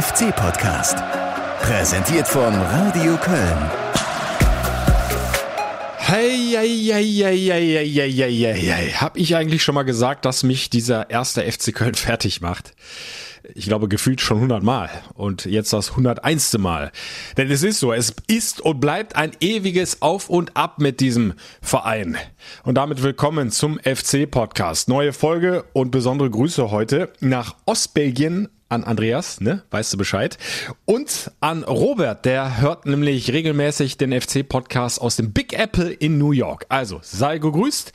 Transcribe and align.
FC-Podcast. 0.00 0.96
Präsentiert 1.60 2.26
von 2.26 2.54
Radio 2.54 3.18
Köln. 3.18 3.70
Hey, 5.98 6.54
hey, 6.56 6.90
hey, 6.90 7.04
hey, 7.04 7.38
hey, 7.38 7.90
hey, 7.92 8.10
hey, 8.10 8.32
hey, 8.32 8.60
hey. 8.62 8.92
Hab 8.92 9.18
ich 9.18 9.36
eigentlich 9.36 9.62
schon 9.62 9.74
mal 9.74 9.82
gesagt, 9.82 10.24
dass 10.24 10.42
mich 10.42 10.70
dieser 10.70 11.10
erste 11.10 11.42
FC 11.42 11.74
Köln 11.74 11.94
fertig 11.96 12.40
macht? 12.40 12.72
Ich 13.54 13.66
glaube, 13.66 13.88
gefühlt 13.88 14.20
schon 14.20 14.38
100 14.38 14.62
Mal 14.62 14.90
und 15.14 15.44
jetzt 15.44 15.72
das 15.72 15.90
101. 15.90 16.58
Mal. 16.58 16.92
Denn 17.36 17.50
es 17.50 17.62
ist 17.62 17.80
so, 17.80 17.92
es 17.92 18.14
ist 18.26 18.60
und 18.60 18.80
bleibt 18.80 19.16
ein 19.16 19.32
ewiges 19.40 20.02
Auf 20.02 20.28
und 20.28 20.56
Ab 20.56 20.78
mit 20.78 21.00
diesem 21.00 21.34
Verein. 21.60 22.16
Und 22.64 22.74
damit 22.74 23.02
willkommen 23.02 23.50
zum 23.50 23.78
FC-Podcast. 23.78 24.88
Neue 24.88 25.12
Folge 25.12 25.64
und 25.72 25.90
besondere 25.90 26.30
Grüße 26.30 26.70
heute 26.70 27.12
nach 27.20 27.56
Ostbelgien 27.66 28.48
an 28.68 28.84
Andreas, 28.84 29.40
ne? 29.40 29.64
Weißt 29.70 29.92
du 29.92 29.98
Bescheid? 29.98 30.38
Und 30.84 31.32
an 31.40 31.64
Robert, 31.64 32.24
der 32.24 32.60
hört 32.60 32.86
nämlich 32.86 33.32
regelmäßig 33.32 33.96
den 33.96 34.18
FC-Podcast 34.18 35.00
aus 35.00 35.16
dem 35.16 35.32
Big 35.32 35.52
Apple 35.52 35.90
in 35.90 36.18
New 36.18 36.32
York. 36.32 36.66
Also 36.68 37.00
sei 37.02 37.38
gegrüßt. 37.38 37.92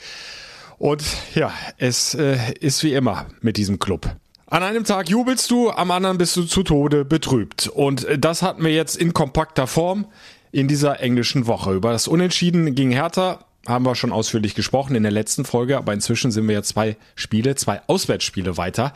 Und 0.78 1.02
ja, 1.34 1.52
es 1.78 2.14
äh, 2.14 2.36
ist 2.60 2.82
wie 2.82 2.92
immer 2.92 3.26
mit 3.40 3.56
diesem 3.56 3.78
Club. 3.78 4.14
An 4.48 4.62
einem 4.62 4.84
Tag 4.84 5.08
jubelst 5.08 5.50
du, 5.50 5.70
am 5.70 5.90
anderen 5.90 6.18
bist 6.18 6.36
du 6.36 6.44
zu 6.44 6.62
Tode 6.62 7.04
betrübt. 7.04 7.66
Und 7.66 8.04
äh, 8.04 8.16
das 8.16 8.42
hatten 8.42 8.62
wir 8.62 8.72
jetzt 8.72 8.96
in 8.96 9.12
kompakter 9.12 9.66
Form 9.66 10.06
in 10.52 10.68
dieser 10.68 11.00
englischen 11.00 11.48
Woche. 11.48 11.74
Über 11.74 11.90
das 11.90 12.06
Unentschieden 12.06 12.76
gegen 12.76 12.92
Hertha 12.92 13.44
haben 13.66 13.84
wir 13.84 13.96
schon 13.96 14.12
ausführlich 14.12 14.54
gesprochen 14.54 14.94
in 14.94 15.02
der 15.02 15.10
letzten 15.10 15.44
Folge, 15.44 15.76
aber 15.76 15.92
inzwischen 15.92 16.30
sind 16.30 16.46
wir 16.46 16.54
ja 16.54 16.62
zwei 16.62 16.96
Spiele, 17.16 17.56
zwei 17.56 17.82
Auswärtsspiele 17.88 18.56
weiter. 18.56 18.94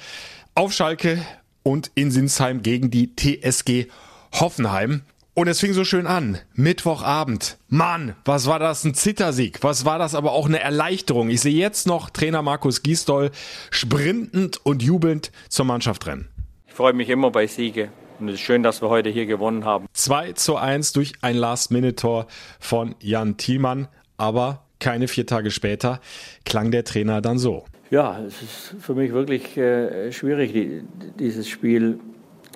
Auf 0.55 0.73
Schalke 0.73 1.21
und 1.65 1.91
in 1.97 2.13
Sinsheim 2.13 2.63
gegen 2.63 2.93
die 2.93 3.17
TSG 3.17 3.89
Hoffenheim. 4.33 5.03
Und 5.33 5.47
es 5.47 5.61
fing 5.61 5.73
so 5.73 5.85
schön 5.85 6.09
an. 6.09 6.39
Mittwochabend. 6.55 7.57
Mann, 7.69 8.17
was 8.25 8.47
war 8.47 8.59
das? 8.59 8.85
Ein 8.85 8.95
Zittersieg. 8.95 9.63
Was 9.63 9.85
war 9.85 9.99
das 9.99 10.17
aber 10.17 10.33
auch 10.33 10.47
eine 10.47 10.59
Erleichterung. 10.59 11.31
Ich 11.31 11.41
sehe 11.41 11.55
jetzt 11.55 11.87
noch 11.87 12.11
Trainer 12.11 12.43
Markus 12.43 12.83
Giesdoll 12.83 13.31
sprintend 13.71 14.65
und 14.67 14.83
jubelnd 14.83 15.31
zur 15.49 15.67
Mannschaft 15.67 16.07
rennen. 16.09 16.29
Ich 16.67 16.75
freue 16.75 16.95
mich 16.95 17.09
immer 17.09 17.31
bei 17.31 17.47
Siege. 17.47 17.91
Und 18.19 18.29
es 18.29 18.35
ist 18.35 18.41
schön, 18.41 18.65
dass 18.65 18.83
wir 18.83 18.89
heute 18.89 19.09
hier 19.09 19.27
gewonnen 19.27 19.65
haben. 19.65 19.87
2 19.93 20.33
zu 20.33 20.57
1 20.57 20.93
durch 20.93 21.13
ein 21.23 21.37
Last-Minute-Tor 21.37 22.27
von 22.59 22.97
Jan 23.01 23.37
Thielmann. 23.37 23.87
Aber 24.17 24.67
keine 24.81 25.07
vier 25.07 25.27
Tage 25.27 25.53
später 25.53 26.01
klang 26.45 26.73
der 26.73 26.85
Trainer 26.85 27.21
dann 27.21 27.39
so. 27.39 27.65
Ja, 27.91 28.21
es 28.21 28.43
ist 28.43 28.75
für 28.81 28.95
mich 28.95 29.13
wirklich 29.13 29.57
äh, 29.57 30.11
schwierig, 30.11 30.53
die, 30.53 30.83
dieses 31.19 31.49
Spiel 31.49 32.01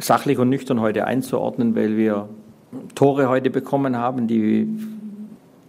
sachlich 0.01 0.39
und 0.39 0.49
nüchtern 0.49 0.81
heute 0.81 1.07
einzuordnen, 1.07 1.75
weil 1.77 1.97
wir 1.97 2.29
Tore 2.95 3.29
heute 3.29 3.51
bekommen 3.51 3.97
haben, 3.97 4.27
die 4.27 4.69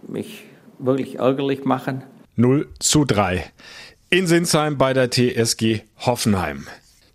mich 0.08 0.44
wirklich 0.78 1.18
ärgerlich 1.18 1.64
machen. 1.64 2.02
0 2.36 2.68
zu 2.78 3.04
3 3.04 3.44
in 4.10 4.26
Sinsheim 4.26 4.78
bei 4.78 4.92
der 4.92 5.10
TSG 5.10 5.80
Hoffenheim. 5.98 6.66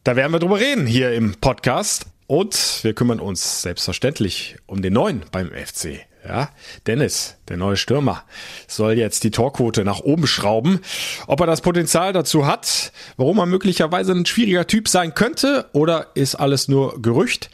Da 0.03 0.15
werden 0.15 0.31
wir 0.31 0.39
drüber 0.39 0.59
reden 0.59 0.87
hier 0.87 1.13
im 1.13 1.35
Podcast. 1.35 2.07
Und 2.27 2.79
wir 2.83 2.93
kümmern 2.93 3.19
uns 3.19 3.61
selbstverständlich 3.61 4.55
um 4.65 4.81
den 4.81 4.93
neuen 4.93 5.23
beim 5.33 5.49
FC. 5.49 5.99
Ja, 6.23 6.49
Dennis, 6.85 7.37
der 7.49 7.57
neue 7.57 7.77
Stürmer, 7.77 8.23
soll 8.67 8.93
jetzt 8.93 9.23
die 9.23 9.31
Torquote 9.31 9.83
nach 9.83 10.01
oben 10.01 10.27
schrauben. 10.27 10.81
Ob 11.25 11.39
er 11.39 11.47
das 11.47 11.61
Potenzial 11.61 12.13
dazu 12.13 12.45
hat, 12.45 12.91
warum 13.17 13.39
er 13.39 13.47
möglicherweise 13.47 14.11
ein 14.11 14.27
schwieriger 14.27 14.67
Typ 14.67 14.87
sein 14.87 15.15
könnte 15.15 15.67
oder 15.73 16.11
ist 16.13 16.35
alles 16.35 16.67
nur 16.67 17.01
Gerücht? 17.01 17.49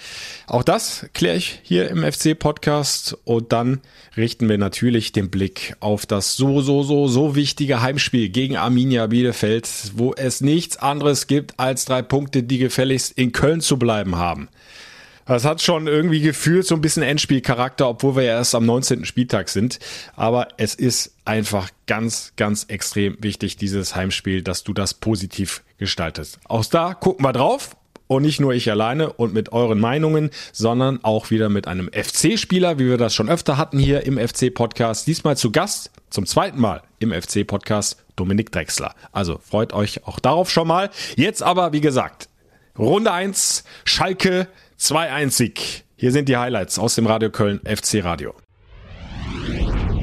Auch 0.47 0.63
das 0.63 1.05
kläre 1.13 1.37
ich 1.37 1.59
hier 1.63 1.89
im 1.89 2.03
FC-Podcast 2.03 3.17
und 3.23 3.53
dann 3.53 3.79
richten 4.17 4.49
wir 4.49 4.57
natürlich 4.57 5.13
den 5.13 5.29
Blick 5.29 5.75
auf 5.79 6.05
das 6.05 6.35
so, 6.35 6.59
so, 6.61 6.83
so, 6.83 7.07
so 7.07 7.35
wichtige 7.35 7.81
Heimspiel 7.81 8.27
gegen 8.27 8.57
Arminia 8.57 9.07
Bielefeld, 9.07 9.69
wo 9.95 10.13
es 10.13 10.41
nichts 10.41 10.75
anderes 10.75 11.27
gibt 11.27 11.57
als 11.57 11.85
drei 11.85 12.01
Punkte, 12.01 12.43
die 12.43 12.57
gefälligst 12.57 13.13
in 13.17 13.31
Köln 13.31 13.61
zu 13.61 13.79
bleiben 13.79 14.17
haben. 14.17 14.49
Das 15.27 15.43
hat 15.43 15.61
schon 15.61 15.87
irgendwie 15.87 16.21
gefühlt 16.21 16.65
so 16.65 16.75
ein 16.75 16.81
bisschen 16.81 17.03
Endspielcharakter, 17.03 17.89
obwohl 17.89 18.15
wir 18.15 18.23
ja 18.23 18.37
erst 18.37 18.55
am 18.55 18.65
19. 18.65 19.03
Spieltag 19.03 19.49
sind. 19.49 19.79
Aber 20.15 20.47
es 20.57 20.73
ist 20.73 21.15
einfach 21.25 21.69
ganz, 21.85 22.31
ganz 22.37 22.63
extrem 22.69 23.17
wichtig, 23.19 23.57
dieses 23.57 23.95
Heimspiel, 23.95 24.41
dass 24.41 24.63
du 24.63 24.73
das 24.73 24.93
positiv 24.93 25.63
gestaltest. 25.77 26.39
Auch 26.45 26.65
da 26.65 26.93
gucken 26.93 27.25
wir 27.25 27.33
drauf. 27.33 27.75
Und 28.09 28.23
nicht 28.23 28.39
nur 28.39 28.53
ich 28.53 28.71
alleine 28.71 29.11
und 29.11 29.33
mit 29.33 29.51
euren 29.51 29.81
Meinungen, 29.81 30.29
sondern 30.53 31.03
auch 31.03 31.29
wieder 31.29 31.49
mit 31.49 31.67
einem 31.67 31.91
FC-Spieler, 31.91 32.79
wie 32.79 32.87
wir 32.87 32.97
das 32.97 33.13
schon 33.13 33.27
öfter 33.27 33.57
hatten 33.57 33.79
hier 33.79 34.05
im 34.05 34.17
FC-Podcast. 34.17 35.07
Diesmal 35.07 35.35
zu 35.35 35.51
Gast, 35.51 35.91
zum 36.09 36.25
zweiten 36.25 36.57
Mal 36.57 36.83
im 36.99 37.11
FC-Podcast, 37.11 38.01
Dominik 38.15 38.53
Drexler. 38.53 38.95
Also 39.11 39.41
freut 39.43 39.73
euch 39.73 40.07
auch 40.07 40.21
darauf 40.21 40.49
schon 40.49 40.69
mal. 40.69 40.89
Jetzt 41.17 41.43
aber, 41.43 41.73
wie 41.73 41.81
gesagt, 41.81 42.29
Runde 42.77 43.11
1, 43.11 43.65
Schalke 43.83 44.47
2-1 44.79 45.31
Sieg. 45.31 45.85
Hier 45.95 46.11
sind 46.11 46.29
die 46.29 46.37
Highlights 46.37 46.77
aus 46.77 46.93
dem 46.93 47.07
Radio 47.07 47.31
Köln 47.31 47.59
FC 47.65 48.03
Radio. 48.03 48.35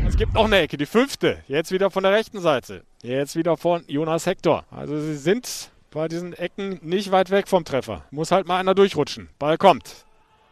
Es 0.08 0.16
gibt 0.16 0.34
noch 0.34 0.46
eine 0.46 0.58
Ecke, 0.58 0.76
die 0.76 0.86
fünfte. 0.86 1.42
Jetzt 1.46 1.70
wieder 1.70 1.92
von 1.92 2.02
der 2.02 2.12
rechten 2.12 2.40
Seite. 2.40 2.82
Jetzt 3.02 3.36
wieder 3.36 3.56
von 3.56 3.84
Jonas 3.86 4.26
Hector. 4.26 4.64
Also 4.72 5.00
sie 5.00 5.16
sind 5.16 5.70
bei 5.92 6.08
diesen 6.08 6.32
Ecken 6.32 6.80
nicht 6.82 7.12
weit 7.12 7.30
weg 7.30 7.46
vom 7.46 7.64
Treffer. 7.64 8.04
Muss 8.10 8.32
halt 8.32 8.48
mal 8.48 8.58
einer 8.58 8.74
durchrutschen. 8.74 9.28
Ball 9.38 9.58
kommt. 9.58 10.04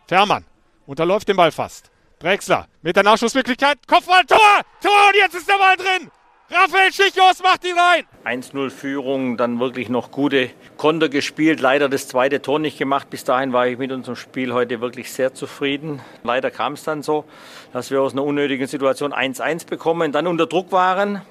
Fährmann 0.06 0.44
unterläuft 0.87 1.27
den 1.27 1.37
Ball 1.37 1.50
fast. 1.50 1.91
Drexler 2.21 2.69
mit 2.83 2.94
der 2.94 3.03
Nachschussmöglichkeit. 3.03 3.78
Kopfball, 3.89 4.25
Tor! 4.25 4.39
Tor 4.81 5.09
und 5.09 5.16
jetzt 5.16 5.34
ist 5.34 5.49
der 5.49 5.59
Ball 5.59 5.77
drin! 5.77 6.10
Raphael 6.52 6.92
Schichos 6.92 7.42
macht 7.42 7.64
ihn 7.64 7.76
rein. 7.78 8.04
1-0 8.42 8.68
Führung, 8.68 9.38
dann 9.38 9.58
wirklich 9.58 9.88
noch 9.88 10.10
gute 10.10 10.50
Konter 10.76 11.08
gespielt. 11.08 11.60
Leider 11.60 11.88
das 11.88 12.08
zweite 12.08 12.42
Tor 12.42 12.58
nicht 12.58 12.76
gemacht. 12.76 13.08
Bis 13.08 13.24
dahin 13.24 13.54
war 13.54 13.68
ich 13.68 13.78
mit 13.78 13.90
unserem 13.90 14.16
Spiel 14.16 14.52
heute 14.52 14.82
wirklich 14.82 15.10
sehr 15.10 15.32
zufrieden. 15.32 16.02
Leider 16.24 16.50
kam 16.50 16.74
es 16.74 16.84
dann 16.84 17.02
so, 17.02 17.24
dass 17.72 17.91
wir 17.91 18.02
aus 18.02 18.12
einer 18.12 18.22
unnötigen 18.22 18.66
Situation 18.66 19.14
1-1 19.14 19.66
bekommen, 19.66 20.12
dann 20.12 20.26
unter 20.26 20.46
Druck 20.46 20.72
waren. 20.72 21.22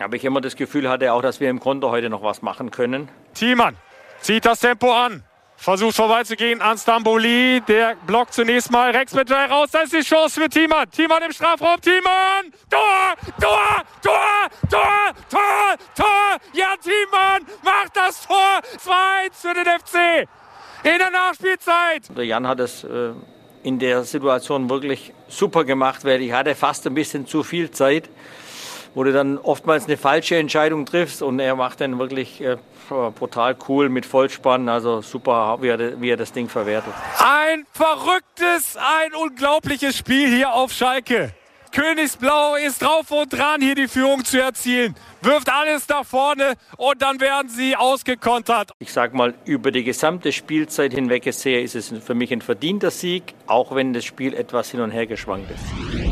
Aber 0.00 0.16
ich 0.16 0.24
immer 0.24 0.40
das 0.40 0.56
Gefühl 0.56 0.88
hatte 0.88 1.12
auch, 1.12 1.20
dass 1.20 1.40
wir 1.40 1.50
im 1.50 1.60
Konter 1.60 1.90
heute 1.90 2.08
noch 2.08 2.22
was 2.22 2.40
machen 2.40 2.70
können. 2.70 3.10
Thiemann 3.34 3.76
zieht 4.22 4.46
das 4.46 4.60
Tempo 4.60 4.92
an. 4.92 5.24
Versucht 5.60 5.94
vorbeizugehen 5.94 6.62
an 6.62 6.78
Stamboli. 6.78 7.60
Der 7.68 7.94
blockt 8.06 8.32
zunächst 8.32 8.70
mal 8.70 8.92
Rex 8.92 9.12
mit 9.12 9.30
raus. 9.30 9.68
Da 9.70 9.80
ist 9.80 9.92
die 9.92 10.00
Chance 10.00 10.40
für 10.40 10.48
Thiemann. 10.48 10.90
Thiemann 10.90 11.22
im 11.22 11.32
Strafraum. 11.32 11.78
Thiemann! 11.82 12.50
Tor! 12.70 13.14
Tor! 13.38 13.82
Tor! 14.02 14.48
Tor! 14.70 15.12
Tor! 15.28 15.76
Tor! 15.94 16.38
Ja, 16.54 16.68
Thiemann 16.82 17.42
macht 17.62 17.94
das 17.94 18.26
Tor. 18.26 18.62
2 18.78 18.92
für 19.32 19.52
den 19.52 19.66
FC. 19.66 20.26
In 20.82 20.98
der 20.98 21.10
Nachspielzeit. 21.10 22.16
Der 22.16 22.24
Jan 22.24 22.48
hat 22.48 22.60
es 22.60 22.82
äh, 22.82 23.10
in 23.62 23.78
der 23.78 24.04
Situation 24.04 24.70
wirklich 24.70 25.12
super 25.28 25.64
gemacht, 25.64 26.06
weil 26.06 26.22
ich 26.22 26.32
hatte 26.32 26.54
fast 26.54 26.86
ein 26.86 26.94
bisschen 26.94 27.26
zu 27.26 27.42
viel 27.42 27.70
Zeit 27.70 28.08
wo 28.94 29.04
du 29.04 29.12
dann 29.12 29.38
oftmals 29.38 29.86
eine 29.86 29.96
falsche 29.96 30.36
Entscheidung 30.36 30.84
triffst 30.84 31.22
und 31.22 31.38
er 31.38 31.54
macht 31.54 31.80
dann 31.80 31.98
wirklich 31.98 32.40
äh, 32.40 32.56
brutal 32.90 33.56
cool 33.68 33.88
mit 33.88 34.06
Vollspann, 34.06 34.68
also 34.68 35.00
super, 35.00 35.58
wie 35.60 35.68
er, 35.68 36.00
wie 36.00 36.10
er 36.10 36.16
das 36.16 36.32
Ding 36.32 36.48
verwertet. 36.48 36.92
Ein 37.18 37.66
verrücktes, 37.72 38.76
ein 38.76 39.14
unglaubliches 39.14 39.96
Spiel 39.96 40.28
hier 40.28 40.52
auf 40.52 40.72
Schalke. 40.72 41.32
Königsblau 41.72 42.56
ist 42.56 42.82
drauf 42.82 43.10
und 43.12 43.32
dran, 43.32 43.60
hier 43.60 43.76
die 43.76 43.86
Führung 43.86 44.24
zu 44.24 44.42
erzielen. 44.42 44.94
Wirft 45.22 45.48
alles 45.48 45.88
nach 45.88 46.04
vorne 46.04 46.54
und 46.76 47.00
dann 47.00 47.20
werden 47.20 47.48
sie 47.48 47.76
ausgekontert. 47.76 48.72
Ich 48.80 48.92
sage 48.92 49.16
mal, 49.16 49.34
über 49.44 49.70
die 49.70 49.84
gesamte 49.84 50.32
Spielzeit 50.32 50.92
hinweg 50.92 51.22
gesehen 51.22 51.64
ist 51.64 51.76
es 51.76 51.92
für 52.04 52.14
mich 52.14 52.32
ein 52.32 52.42
verdienter 52.42 52.90
Sieg, 52.90 53.34
auch 53.46 53.74
wenn 53.74 53.92
das 53.92 54.04
Spiel 54.04 54.34
etwas 54.34 54.70
hin 54.70 54.80
und 54.80 54.90
her 54.90 55.06
geschwankt 55.06 55.50
ist. 55.50 56.09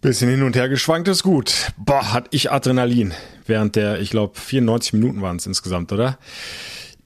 Bisschen 0.00 0.30
hin 0.30 0.44
und 0.44 0.54
her 0.54 0.68
geschwankt 0.68 1.08
ist 1.08 1.24
gut. 1.24 1.72
Boah, 1.76 2.12
hat 2.12 2.28
ich 2.30 2.52
Adrenalin. 2.52 3.12
Während 3.46 3.74
der, 3.74 4.00
ich 4.00 4.10
glaube, 4.10 4.38
94 4.38 4.92
Minuten 4.92 5.22
waren 5.22 5.38
es 5.38 5.46
insgesamt, 5.46 5.90
oder? 5.90 6.18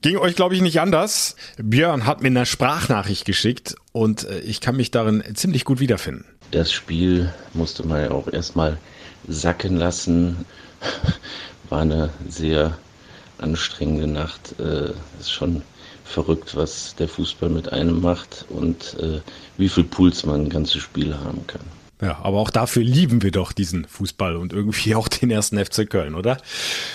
Ging 0.03 0.17
euch, 0.17 0.35
glaube 0.35 0.53
ich, 0.53 0.61
nicht 0.61 0.79
anders. 0.79 1.35
Björn 1.57 2.05
hat 2.05 2.21
mir 2.21 2.27
eine 2.27 2.45
Sprachnachricht 2.45 3.25
geschickt 3.25 3.75
und 3.93 4.25
äh, 4.25 4.41
ich 4.41 4.61
kann 4.61 4.75
mich 4.75 4.91
darin 4.91 5.23
ziemlich 5.33 5.65
gut 5.65 5.79
wiederfinden. 5.79 6.25
Das 6.51 6.71
Spiel 6.71 7.33
musste 7.55 7.87
man 7.87 7.99
ja 7.99 8.11
auch 8.11 8.27
erstmal 8.31 8.77
sacken 9.27 9.77
lassen. 9.77 10.45
War 11.69 11.81
eine 11.81 12.11
sehr 12.29 12.77
anstrengende 13.39 14.05
Nacht. 14.05 14.53
Äh, 14.59 14.91
ist 15.19 15.31
schon 15.31 15.63
verrückt, 16.03 16.55
was 16.55 16.93
der 16.93 17.07
Fußball 17.07 17.49
mit 17.49 17.73
einem 17.73 18.01
macht 18.01 18.45
und 18.49 18.95
äh, 18.99 19.19
wie 19.57 19.69
viel 19.69 19.83
Puls 19.83 20.25
man 20.27 20.41
ein 20.41 20.49
ganzes 20.49 20.83
Spiel 20.83 21.15
haben 21.15 21.47
kann. 21.47 21.61
Ja, 22.01 22.19
aber 22.21 22.39
auch 22.39 22.49
dafür 22.49 22.83
lieben 22.83 23.21
wir 23.21 23.31
doch 23.31 23.53
diesen 23.53 23.85
Fußball 23.85 24.35
und 24.35 24.51
irgendwie 24.51 24.95
auch 24.95 25.07
den 25.07 25.31
ersten 25.31 25.63
FC 25.63 25.89
Köln, 25.89 26.15
oder? 26.15 26.37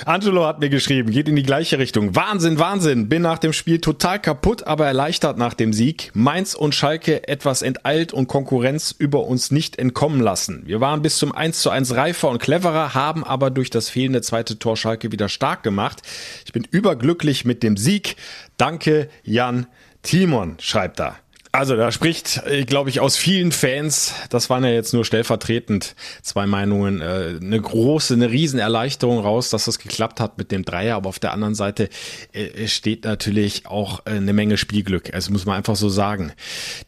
Angelo 0.05 0.45
hat 0.45 0.61
mir 0.61 0.69
geschrieben, 0.69 1.11
geht 1.11 1.29
in 1.29 1.37
die 1.37 1.45
gleiche 1.45 1.79
Richtung. 1.79 2.15
Wahnsinn, 2.15 2.59
Wahnsinn. 2.59 3.09
Bin 3.09 3.23
nach 3.23 3.39
dem 3.39 3.53
Spiel 3.53 3.81
total 3.81 4.21
kaputt, 4.21 4.67
aber 4.67 4.87
erleichtert 4.87 5.39
nach 5.39 5.55
dem 5.55 5.73
Sieg. 5.73 6.11
Mainz 6.15 6.55
und 6.55 6.75
Schalke 6.75 7.27
etwas 7.27 7.63
enteilt 7.63 8.13
und 8.13 8.27
Konkurrenz 8.27 8.95
über 8.99 9.25
uns 9.25 9.51
nicht 9.51 9.79
entkommen 9.79 10.21
lassen. 10.21 10.63
Wir 10.67 10.81
waren 10.81 11.01
bis 11.01 11.17
zum 11.17 11.33
1 11.33 11.61
zu 11.61 11.71
1 11.71 11.95
reifer 11.95 12.29
und 12.29 12.43
cleverer, 12.43 12.95
haben 12.95 13.25
aber 13.25 13.51
durch 13.51 13.71
das 13.71 13.89
fehlende 13.89 14.21
zweite 14.21 14.59
Tor 14.59 14.77
Schalke 14.77 15.11
wieder 15.13 15.29
stark 15.29 15.63
gemacht. 15.63 16.03
Ich 16.45 16.53
bin 16.53 16.65
überglücklich 16.71 17.45
mit 17.45 17.63
dem 17.63 17.77
Sieg. 17.77 18.17
Danke, 18.57 19.09
Jan 19.23 19.67
Timon, 20.03 20.57
schreibt 20.61 21.01
er. 21.01 21.17
Also 21.51 21.77
da 21.77 21.91
spricht, 21.91 22.43
äh, 22.47 22.65
glaube 22.65 22.91
ich, 22.91 23.01
aus 23.01 23.17
vielen 23.17 23.53
Fans, 23.53 24.15
das 24.29 24.51
waren 24.51 24.65
ja 24.65 24.71
jetzt 24.71 24.93
nur 24.93 25.05
stellvertretend 25.05 25.95
zwei 26.23 26.47
Meinungen, 26.47 27.01
äh, 27.01 27.39
eine 27.41 27.61
große, 27.61 28.15
eine 28.15 28.31
Riesenerleichterung 28.31 29.19
raus, 29.19 29.49
dass 29.51 29.65
das 29.65 29.79
geklappt 29.79 30.21
hat 30.21 30.37
mit 30.37 30.53
dem 30.53 30.65
Dreier. 30.65 30.97
Aber 30.97 31.09
auf 31.09 31.19
der 31.19 31.33
anderen 31.33 31.55
Seite 31.55 31.89
äh, 32.33 32.69
steht 32.69 33.05
natürlich 33.05 33.67
auch 33.67 34.05
eine 34.05 34.33
Menge 34.33 34.59
Spielglück. 34.59 35.15
Also 35.15 35.33
muss 35.33 35.47
man 35.47 35.57
einfach 35.57 35.77
so 35.77 35.89
sagen. 35.89 36.33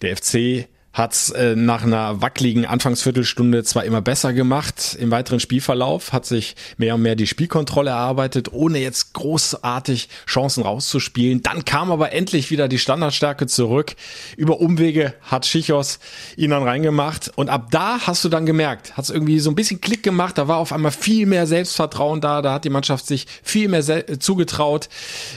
Der 0.03 0.17
FC 0.17 0.69
hat 0.93 1.33
äh, 1.37 1.55
nach 1.55 1.85
einer 1.85 2.21
wackeligen 2.21 2.67
Anfangsviertelstunde 2.67 3.63
zwar 3.63 3.85
immer 3.85 4.01
besser 4.01 4.33
gemacht 4.33 4.97
im 4.99 5.13
weiteren 5.13 5.39
Spielverlauf, 5.39 6.13
hat 6.13 6.27
sich 6.27 6.57
mehr 6.79 6.97
und 6.97 7.03
mehr 7.03 7.15
die 7.15 7.29
Spielkontrolle 7.29 7.91
erarbeitet, 7.91 8.53
ohne 8.53 8.79
jetzt 8.79 9.13
großartig 9.15 10.09
Chancen 10.27 10.65
rauszuspielen. 10.65 11.43
Dann 11.43 11.65
kam 11.65 11.93
aber 11.93 12.13
endlich 12.13 12.51
wieder 12.51 12.67
die 12.67 12.79
Standardstärke 12.79 13.47
zurück. 13.47 13.95
Über 14.37 14.61
Umwege 14.61 15.15
hat 15.23 15.47
Schichos 15.47 16.01
ihn 16.37 16.51
dann 16.51 16.65
reingemacht. 16.65 17.31
Und 17.37 17.51
ab 17.51 17.69
da 17.71 18.01
hast 18.07 18.25
du 18.25 18.29
dann 18.29 18.45
gemerkt, 18.45 18.97
hat 18.97 19.05
es 19.05 19.11
irgendwie 19.11 19.39
so 19.39 19.51
ein 19.51 19.55
bisschen 19.55 19.81
Klick 19.81 20.03
gemacht, 20.03 20.39
da 20.39 20.49
war 20.49 20.57
auf 20.57 20.73
einmal 20.73 20.93
viel 20.93 21.27
mehr 21.27 21.47
Selbstvertrauen 21.47 22.21
da, 22.21 22.43
da 22.43 22.55
hat 22.55 22.65
die 22.65 22.71
Mannschaft 22.71 23.07
sich 23.07 23.27
viel 23.45 23.69
mehr 23.69 23.81
zugetraut, 24.19 24.89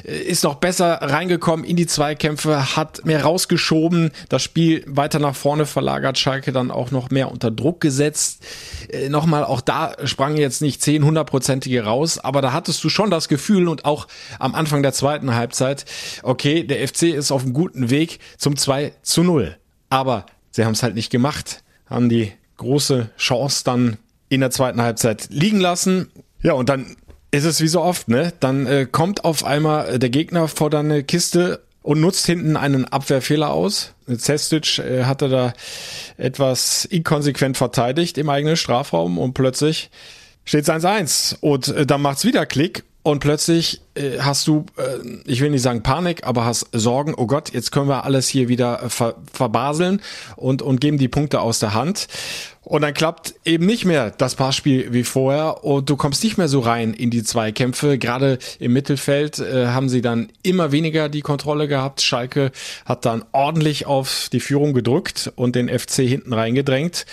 äh, 0.03 0.17
ist 0.17 0.43
noch 0.43 0.55
besser 0.55 0.93
reingekommen 0.93 1.63
in 1.63 1.75
die 1.75 1.87
Zweikämpfe, 1.87 2.75
hat 2.75 3.05
mehr 3.05 3.23
rausgeschoben, 3.23 4.09
das 4.29 4.41
Spiel 4.41 4.83
weiter 4.87 5.19
nach 5.19 5.35
vorne 5.43 5.65
verlagert, 5.65 6.17
Schalke 6.17 6.53
dann 6.53 6.71
auch 6.71 6.91
noch 6.91 7.09
mehr 7.09 7.29
unter 7.29 7.51
Druck 7.51 7.81
gesetzt. 7.81 8.45
Äh, 8.89 9.09
Nochmal, 9.09 9.43
auch 9.43 9.59
da 9.59 9.93
sprang 10.05 10.37
jetzt 10.37 10.61
nicht 10.61 10.81
10 10.81 11.03
hundertprozentige 11.03 11.83
raus, 11.83 12.17
aber 12.17 12.41
da 12.41 12.53
hattest 12.53 12.81
du 12.81 12.87
schon 12.87 13.11
das 13.11 13.27
Gefühl 13.27 13.67
und 13.67 13.83
auch 13.83 14.07
am 14.39 14.55
Anfang 14.55 14.83
der 14.83 14.93
zweiten 14.93 15.35
Halbzeit, 15.35 15.83
okay, 16.23 16.63
der 16.63 16.87
FC 16.87 17.03
ist 17.03 17.31
auf 17.31 17.43
einem 17.43 17.51
guten 17.51 17.89
Weg 17.89 18.19
zum 18.37 18.55
2 18.55 18.93
zu 19.01 19.21
0. 19.21 19.57
Aber 19.89 20.27
sie 20.51 20.63
haben 20.63 20.71
es 20.71 20.81
halt 20.81 20.95
nicht 20.95 21.09
gemacht, 21.09 21.61
haben 21.87 22.07
die 22.07 22.31
große 22.55 23.09
Chance 23.17 23.63
dann 23.65 23.97
in 24.29 24.39
der 24.39 24.49
zweiten 24.49 24.81
Halbzeit 24.81 25.27
liegen 25.29 25.59
lassen. 25.59 26.09
Ja, 26.41 26.53
und 26.53 26.69
dann 26.69 26.95
ist 27.31 27.43
es 27.43 27.59
wie 27.59 27.67
so 27.67 27.81
oft, 27.81 28.07
ne? 28.07 28.31
Dann 28.39 28.65
äh, 28.65 28.87
kommt 28.89 29.25
auf 29.25 29.43
einmal 29.43 29.99
der 29.99 30.09
Gegner 30.09 30.47
vor 30.47 30.69
deine 30.69 31.03
Kiste 31.03 31.61
und 31.83 32.01
nutzt 32.01 32.25
hinten 32.25 32.57
einen 32.57 32.85
Abwehrfehler 32.85 33.51
aus. 33.51 33.93
Cestic 34.17 34.79
äh, 34.79 35.03
hatte 35.03 35.29
da 35.29 35.53
etwas 36.17 36.85
inkonsequent 36.85 37.57
verteidigt 37.57 38.17
im 38.17 38.29
eigenen 38.29 38.57
Strafraum 38.57 39.19
und 39.19 39.33
plötzlich 39.33 39.91
steht 40.45 40.67
es 40.67 40.69
1-1 40.69 41.37
und 41.41 41.67
äh, 41.67 41.85
dann 41.85 42.01
macht's 42.01 42.25
wieder 42.25 42.45
Klick 42.45 42.83
und 43.03 43.19
plötzlich 43.19 43.81
äh, 43.95 44.19
hast 44.19 44.47
du, 44.47 44.65
äh, 44.77 45.05
ich 45.25 45.41
will 45.41 45.49
nicht 45.49 45.61
sagen 45.61 45.83
Panik, 45.83 46.25
aber 46.25 46.45
hast 46.45 46.67
Sorgen, 46.71 47.13
oh 47.15 47.27
Gott, 47.27 47.53
jetzt 47.53 47.71
können 47.71 47.89
wir 47.89 48.05
alles 48.05 48.29
hier 48.29 48.47
wieder 48.47 48.89
ver 48.89 49.15
verbaseln 49.31 50.01
und, 50.37 50.61
und 50.61 50.79
geben 50.79 50.97
die 50.97 51.09
Punkte 51.09 51.41
aus 51.41 51.59
der 51.59 51.73
Hand. 51.73 52.07
Und 52.63 52.81
dann 52.81 52.93
klappt 52.93 53.35
eben 53.43 53.65
nicht 53.65 53.83
mehr 53.83 54.11
das 54.11 54.35
Passspiel 54.35 54.93
wie 54.93 55.03
vorher 55.03 55.65
und 55.65 55.89
du 55.89 55.97
kommst 55.97 56.23
nicht 56.23 56.37
mehr 56.37 56.47
so 56.47 56.61
rein 56.61 56.93
in 56.93 57.09
die 57.09 57.23
Zweikämpfe. 57.23 57.97
Gerade 57.97 58.39
im 58.59 58.71
Mittelfeld 58.71 59.39
äh, 59.39 59.67
haben 59.67 59.89
sie 59.89 60.01
dann 60.01 60.29
immer 60.43 60.71
weniger 60.71 61.09
die 61.09 61.21
Kontrolle 61.21 61.67
gehabt. 61.67 62.01
Schalke 62.01 62.51
hat 62.85 63.05
dann 63.05 63.25
ordentlich 63.33 63.85
auf 63.85 64.29
die 64.31 64.39
Führung 64.39 64.73
gedrückt 64.73 65.31
und 65.35 65.55
den 65.55 65.67
FC 65.67 66.03
hinten 66.03 66.31
reingedrängt. 66.31 67.05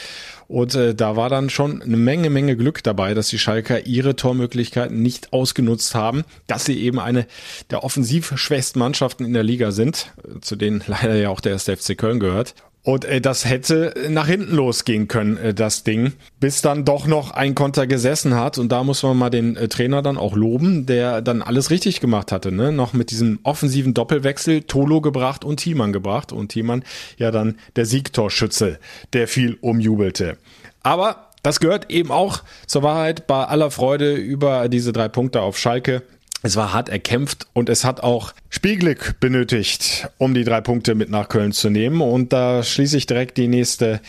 Und 0.47 0.75
äh, 0.75 0.97
da 0.97 1.15
war 1.15 1.29
dann 1.29 1.49
schon 1.49 1.81
eine 1.81 1.97
Menge, 1.97 2.29
Menge 2.29 2.57
Glück 2.57 2.83
dabei, 2.83 3.15
dass 3.15 3.29
die 3.29 3.39
Schalker 3.39 3.87
ihre 3.87 4.17
Tormöglichkeiten 4.17 5.01
nicht 5.01 5.33
ausgenutzt 5.33 5.95
haben, 5.95 6.25
dass 6.49 6.65
sie 6.65 6.81
eben 6.81 6.99
eine 6.99 7.27
der 7.71 7.85
offensiv 7.85 8.33
schwächsten 8.37 8.81
Mannschaften 8.81 9.25
in 9.25 9.33
der 9.33 9.45
Liga 9.45 9.71
sind, 9.71 10.13
zu 10.41 10.57
denen 10.57 10.83
leider 10.89 11.15
ja 11.15 11.29
auch 11.29 11.41
der 11.41 11.53
erste 11.53 11.77
FC 11.77 11.97
Köln 11.97 12.19
gehört. 12.19 12.55
Und 12.91 13.05
äh, 13.05 13.21
das 13.21 13.45
hätte 13.45 13.95
nach 14.09 14.27
hinten 14.27 14.57
losgehen 14.57 15.07
können, 15.07 15.37
äh, 15.37 15.55
das 15.55 15.85
Ding, 15.85 16.15
bis 16.41 16.61
dann 16.61 16.85
doch 16.85 17.07
noch 17.07 17.31
ein 17.31 17.55
Konter 17.55 17.87
gesessen 17.87 18.35
hat. 18.35 18.59
Und 18.59 18.73
da 18.73 18.83
muss 18.83 19.05
man 19.05 19.17
mal 19.17 19.31
den 19.31 19.57
äh, 19.57 19.69
Trainer 19.69 20.03
dann 20.03 20.17
auch 20.17 20.35
loben, 20.35 20.87
der 20.87 21.23
dann 21.23 21.41
alles 21.41 21.71
richtig 21.71 22.01
gemacht 22.01 22.33
hatte. 22.33 22.51
Ne? 22.51 22.73
Noch 22.73 22.93
mit 22.93 23.13
diesem 23.13 23.39
offensiven 23.45 23.95
Doppelwechsel 23.95 24.63
Tolo 24.63 25.01
gebracht 25.01 25.45
und 25.45 25.59
Thiemann 25.59 25.93
gebracht. 25.93 26.33
Und 26.33 26.49
Thiemann 26.49 26.83
ja 27.17 27.31
dann 27.31 27.61
der 27.77 27.87
Siegtorschütze, 27.87 28.81
der 29.13 29.29
viel 29.29 29.57
umjubelte. 29.61 30.37
Aber 30.83 31.29
das 31.45 31.61
gehört 31.61 31.93
eben 31.93 32.11
auch 32.11 32.43
zur 32.67 32.83
Wahrheit 32.83 33.29
bei 33.29 33.45
aller 33.45 33.71
Freude 33.71 34.15
über 34.15 34.69
diese 34.69 34.93
drei 34.93 35.07
Punkte 35.07 35.43
auf 35.43 35.57
Schalke. 35.57 36.03
Es 36.43 36.57
war 36.57 36.73
hart 36.73 36.89
erkämpft 36.89 37.47
und 37.53 37.69
es 37.69 37.85
hat 37.85 38.03
auch 38.03 38.33
Spielglück 38.49 39.21
benötigt, 39.21 40.09
um 40.17 40.33
die 40.33 40.45
drei 40.45 40.63
Punkte 40.63 40.95
mit 40.95 41.11
nach 41.11 41.29
Köln 41.29 41.53
zu 41.53 41.69
nehmen. 41.69 42.01
Und 42.01 42.33
da 42.33 42.63
schließe 42.63 42.97
ich 42.97 43.07
direkt 43.07 43.37
die 43.37 43.49
nächste 43.49 44.01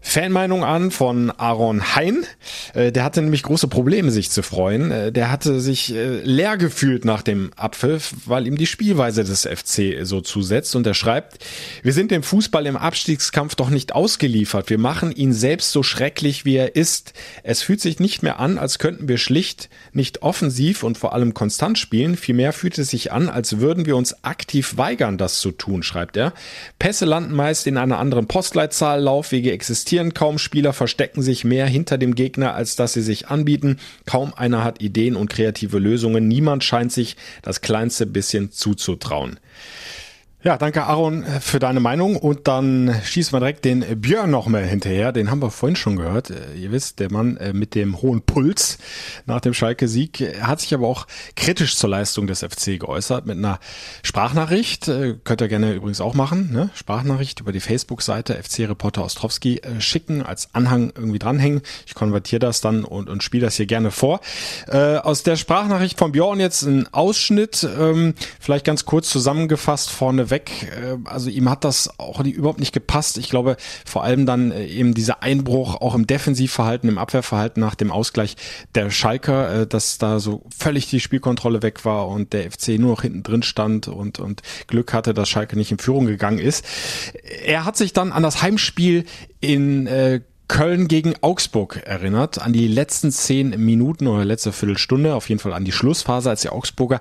Fanmeinung 0.00 0.64
an 0.64 0.90
von 0.90 1.30
Aaron 1.30 1.94
Hein. 1.94 2.24
Äh, 2.74 2.92
der 2.92 3.04
hatte 3.04 3.20
nämlich 3.20 3.42
große 3.42 3.68
Probleme, 3.68 4.10
sich 4.10 4.30
zu 4.30 4.42
freuen. 4.42 4.90
Äh, 4.90 5.12
der 5.12 5.30
hatte 5.30 5.60
sich 5.60 5.94
äh, 5.94 6.20
leer 6.22 6.56
gefühlt 6.56 7.04
nach 7.04 7.22
dem 7.22 7.50
Abpfiff, 7.56 8.14
weil 8.24 8.46
ihm 8.46 8.56
die 8.56 8.66
Spielweise 8.66 9.24
des 9.24 9.46
FC 9.46 9.98
so 10.02 10.20
zusetzt. 10.20 10.76
Und 10.76 10.86
er 10.86 10.94
schreibt, 10.94 11.44
wir 11.82 11.92
sind 11.92 12.10
dem 12.10 12.22
Fußball 12.22 12.66
im 12.66 12.76
Abstiegskampf 12.76 13.54
doch 13.56 13.70
nicht 13.70 13.92
ausgeliefert. 13.92 14.70
Wir 14.70 14.78
machen 14.78 15.12
ihn 15.12 15.32
selbst 15.32 15.72
so 15.72 15.82
schrecklich, 15.82 16.44
wie 16.44 16.56
er 16.56 16.76
ist. 16.76 17.12
Es 17.42 17.62
fühlt 17.62 17.80
sich 17.80 18.00
nicht 18.00 18.22
mehr 18.22 18.38
an, 18.38 18.56
als 18.58 18.78
könnten 18.78 19.08
wir 19.08 19.18
schlicht 19.18 19.68
nicht 19.92 20.22
offensiv 20.22 20.84
und 20.84 20.96
vor 20.96 21.12
allem 21.12 21.34
konstant 21.34 21.78
spielen. 21.78 22.16
Vielmehr 22.16 22.52
fühlt 22.52 22.78
es 22.78 22.90
sich 22.90 23.12
an, 23.12 23.28
als 23.28 23.58
würden 23.58 23.84
wir 23.84 23.96
uns 23.96 24.24
aktiv 24.24 24.76
weigern, 24.76 25.18
das 25.18 25.40
zu 25.40 25.50
tun, 25.50 25.82
schreibt 25.82 26.16
er. 26.16 26.32
Pässe 26.78 27.04
landen 27.04 27.34
meist 27.34 27.66
in 27.66 27.76
einer 27.76 27.98
anderen 27.98 28.26
Postleitzahl, 28.26 29.00
Laufwege 29.00 29.52
existieren 29.52 29.87
existieren. 29.88 30.12
Kaum 30.12 30.38
Spieler 30.38 30.74
verstecken 30.74 31.22
sich 31.22 31.44
mehr 31.44 31.66
hinter 31.66 31.96
dem 31.96 32.14
Gegner, 32.14 32.54
als 32.54 32.76
dass 32.76 32.92
sie 32.92 33.00
sich 33.00 33.28
anbieten. 33.28 33.78
Kaum 34.04 34.34
einer 34.34 34.62
hat 34.62 34.82
Ideen 34.82 35.16
und 35.16 35.30
kreative 35.30 35.78
Lösungen. 35.78 36.28
Niemand 36.28 36.62
scheint 36.62 36.92
sich 36.92 37.16
das 37.40 37.62
kleinste 37.62 38.04
bisschen 38.04 38.52
zuzutrauen. 38.52 39.40
Ja, 40.44 40.56
danke 40.56 40.84
Aaron 40.84 41.24
für 41.40 41.58
deine 41.58 41.80
Meinung 41.80 42.14
und 42.14 42.46
dann 42.46 42.94
schießen 43.02 43.32
wir 43.32 43.40
direkt 43.40 43.64
den 43.64 44.00
Björn 44.00 44.30
noch 44.30 44.46
mal 44.46 44.62
hinterher. 44.62 45.10
Den 45.10 45.32
haben 45.32 45.42
wir 45.42 45.50
vorhin 45.50 45.74
schon 45.74 45.96
gehört. 45.96 46.30
Äh, 46.30 46.54
ihr 46.54 46.70
wisst, 46.70 47.00
der 47.00 47.10
Mann 47.10 47.36
äh, 47.38 47.52
mit 47.52 47.74
dem 47.74 48.00
hohen 48.00 48.22
Puls 48.22 48.78
nach 49.26 49.40
dem 49.40 49.52
Schalke-Sieg 49.52 50.36
hat 50.40 50.60
sich 50.60 50.72
aber 50.74 50.86
auch 50.86 51.08
kritisch 51.34 51.76
zur 51.76 51.90
Leistung 51.90 52.28
des 52.28 52.44
FC 52.44 52.78
geäußert 52.78 53.26
mit 53.26 53.36
einer 53.36 53.58
Sprachnachricht. 54.04 54.86
Äh, 54.86 55.16
könnt 55.24 55.40
ihr 55.40 55.48
gerne 55.48 55.72
übrigens 55.72 56.00
auch 56.00 56.14
machen. 56.14 56.52
Ne? 56.52 56.70
Sprachnachricht 56.72 57.40
über 57.40 57.50
die 57.50 57.58
Facebook-Seite 57.58 58.40
FC 58.40 58.60
Reporter 58.60 59.04
Ostrowski 59.04 59.60
schicken, 59.80 60.22
als 60.22 60.54
Anhang 60.54 60.92
irgendwie 60.94 61.18
dranhängen. 61.18 61.62
Ich 61.84 61.96
konvertiere 61.96 62.38
das 62.38 62.60
dann 62.60 62.84
und, 62.84 63.10
und 63.10 63.24
spiele 63.24 63.46
das 63.46 63.56
hier 63.56 63.66
gerne 63.66 63.90
vor. 63.90 64.20
aus 64.68 65.24
der 65.24 65.34
Sprachnachricht 65.34 65.98
von 65.98 66.12
Björn 66.12 66.38
jetzt 66.38 66.62
ein 66.62 66.86
Ausschnitt, 66.94 67.66
ähm, 67.78 68.14
vielleicht 68.38 68.64
ganz 68.64 68.84
kurz 68.84 69.10
zusammengefasst 69.10 69.90
vorne 69.90 70.27
weg. 70.30 70.72
Äh, 70.72 70.96
also 71.04 71.30
ihm 71.30 71.48
hat 71.48 71.64
das 71.64 71.98
auch 71.98 72.20
überhaupt 72.20 72.60
nicht 72.60 72.72
gepasst. 72.72 73.18
Ich 73.18 73.28
glaube, 73.28 73.56
vor 73.84 74.04
allem 74.04 74.26
dann 74.26 74.50
äh, 74.50 74.66
eben 74.66 74.94
dieser 74.94 75.22
Einbruch 75.22 75.76
auch 75.80 75.94
im 75.94 76.06
Defensivverhalten, 76.06 76.88
im 76.88 76.98
Abwehrverhalten 76.98 77.60
nach 77.60 77.74
dem 77.74 77.90
Ausgleich 77.90 78.36
der 78.74 78.90
Schalker, 78.90 79.62
äh, 79.62 79.66
dass 79.66 79.98
da 79.98 80.20
so 80.20 80.44
völlig 80.56 80.88
die 80.88 81.00
Spielkontrolle 81.00 81.62
weg 81.62 81.84
war 81.84 82.08
und 82.08 82.32
der 82.32 82.50
FC 82.50 82.78
nur 82.78 82.90
noch 82.90 83.02
hinten 83.02 83.22
drin 83.22 83.42
stand 83.42 83.88
und, 83.88 84.18
und 84.18 84.42
Glück 84.66 84.92
hatte, 84.92 85.14
dass 85.14 85.28
Schalke 85.28 85.56
nicht 85.56 85.72
in 85.72 85.78
Führung 85.78 86.06
gegangen 86.06 86.38
ist. 86.38 86.64
Er 87.44 87.64
hat 87.64 87.76
sich 87.76 87.92
dann 87.92 88.12
an 88.12 88.22
das 88.22 88.42
Heimspiel 88.42 89.04
in 89.40 89.86
äh, 89.86 90.20
Köln 90.48 90.88
gegen 90.88 91.14
Augsburg 91.20 91.82
erinnert, 91.84 92.40
an 92.40 92.52
die 92.52 92.68
letzten 92.68 93.12
zehn 93.12 93.50
Minuten 93.50 94.06
oder 94.06 94.24
letzte 94.24 94.50
Viertelstunde, 94.50 95.14
auf 95.14 95.28
jeden 95.28 95.40
Fall 95.40 95.52
an 95.52 95.64
die 95.64 95.72
Schlussphase, 95.72 96.30
als 96.30 96.40
die 96.40 96.48
Augsburger 96.48 97.00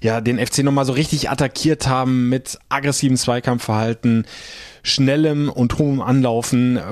ja 0.00 0.20
den 0.20 0.44
FC 0.44 0.58
nochmal 0.58 0.84
so 0.84 0.92
richtig 0.92 1.28
attackiert 1.28 1.88
haben 1.88 2.28
mit 2.28 2.58
aggressivem 2.68 3.16
Zweikampfverhalten, 3.16 4.26
schnellem 4.84 5.48
und 5.48 5.76
hohem 5.78 6.00
Anlaufen, 6.00 6.76
äh, 6.76 6.82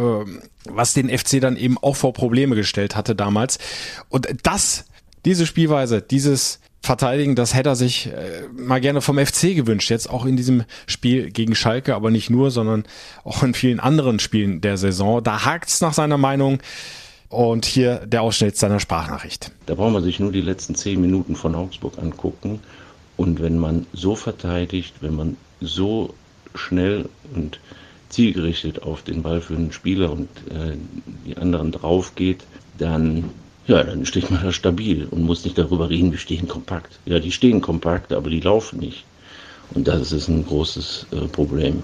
was 0.64 0.92
den 0.92 1.09
FC 1.09 1.40
dann 1.40 1.56
eben 1.56 1.78
auch 1.78 1.97
vor 1.97 2.12
Probleme 2.12 2.56
gestellt 2.56 2.97
hatte 2.97 3.14
damals. 3.14 3.59
Und 4.09 4.28
das, 4.42 4.85
diese 5.25 5.47
Spielweise, 5.47 6.02
dieses 6.02 6.59
verteidigen, 6.82 7.36
das 7.36 7.54
hätte 7.54 7.70
er 7.70 7.76
sich 7.76 8.08
äh, 8.08 8.42
mal 8.56 8.80
gerne 8.80 9.00
vom 9.00 9.18
FC 9.18 9.54
gewünscht. 9.54 9.90
Jetzt 9.90 10.10
auch 10.10 10.26
in 10.26 10.36
diesem 10.36 10.64
Spiel 10.86 11.30
gegen 11.30 11.54
Schalke, 11.54 11.94
aber 11.94 12.10
nicht 12.10 12.28
nur, 12.28 12.50
sondern 12.50 12.84
auch 13.24 13.42
in 13.42 13.54
vielen 13.54 13.80
anderen 13.80 14.18
Spielen 14.18 14.60
der 14.60 14.76
Saison. 14.76 15.22
Da 15.22 15.44
hakt's 15.44 15.80
nach 15.80 15.94
seiner 15.94 16.18
Meinung. 16.18 16.58
Und 17.28 17.64
hier 17.64 18.04
der 18.04 18.20
Ausschnitt 18.20 18.58
seiner 18.58 18.78
Sprachnachricht. 18.78 19.52
Da 19.64 19.74
braucht 19.74 19.94
man 19.94 20.02
sich 20.02 20.20
nur 20.20 20.32
die 20.32 20.42
letzten 20.42 20.74
zehn 20.74 21.00
Minuten 21.00 21.34
von 21.34 21.54
Augsburg 21.54 21.96
angucken. 21.96 22.60
Und 23.16 23.40
wenn 23.40 23.56
man 23.56 23.86
so 23.94 24.16
verteidigt, 24.16 24.96
wenn 25.00 25.16
man 25.16 25.36
so 25.58 26.12
schnell 26.54 27.08
und 27.34 27.58
zielgerichtet 28.10 28.82
auf 28.82 29.00
den 29.00 29.22
Ball 29.22 29.40
für 29.40 29.54
den 29.54 29.72
Spieler 29.72 30.12
und 30.12 30.28
äh, 30.50 30.76
die 31.26 31.38
anderen 31.38 31.72
drauf 31.72 32.14
geht, 32.16 32.44
dann 32.76 33.30
ja, 33.66 33.83
dann 33.83 34.04
steht 34.07 34.31
man 34.31 34.42
da 34.42 34.52
stabil 34.52 35.07
und 35.11 35.23
muss 35.23 35.45
nicht 35.45 35.57
darüber 35.57 35.88
reden, 35.88 36.11
wir 36.11 36.19
stehen 36.19 36.49
kompakt. 36.49 36.99
Ja, 37.04 37.19
die 37.19 37.33
stehen 37.33 37.61
kompakt, 37.61 38.12
aber 38.12 38.31
die 38.31 38.40
laufen 38.40 38.81
nicht. 38.81 39.04
Und 39.75 39.88
das 39.88 40.12
ist 40.12 40.28
ein 40.28 40.45
großes 40.45 41.07
äh, 41.12 41.28
Problem. 41.28 41.83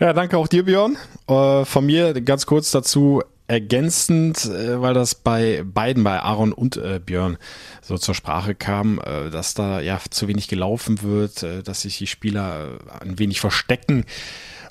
Ja, 0.00 0.12
danke 0.12 0.36
auch 0.38 0.48
dir, 0.48 0.64
Björn. 0.64 0.96
Äh, 1.28 1.64
von 1.64 1.86
mir 1.86 2.20
ganz 2.22 2.46
kurz 2.46 2.70
dazu 2.70 3.22
ergänzend, 3.46 4.46
äh, 4.46 4.80
weil 4.80 4.94
das 4.94 5.14
bei 5.14 5.62
beiden, 5.64 6.02
bei 6.02 6.20
Aaron 6.20 6.52
und 6.52 6.76
äh, 6.76 7.00
Björn, 7.04 7.36
so 7.82 7.98
zur 7.98 8.14
Sprache 8.14 8.54
kam, 8.54 9.00
äh, 9.04 9.30
dass 9.30 9.54
da 9.54 9.80
ja 9.80 10.00
zu 10.08 10.28
wenig 10.28 10.48
gelaufen 10.48 11.02
wird, 11.02 11.42
äh, 11.42 11.62
dass 11.62 11.82
sich 11.82 11.98
die 11.98 12.06
Spieler 12.06 12.78
ein 13.00 13.18
wenig 13.18 13.40
verstecken 13.40 14.04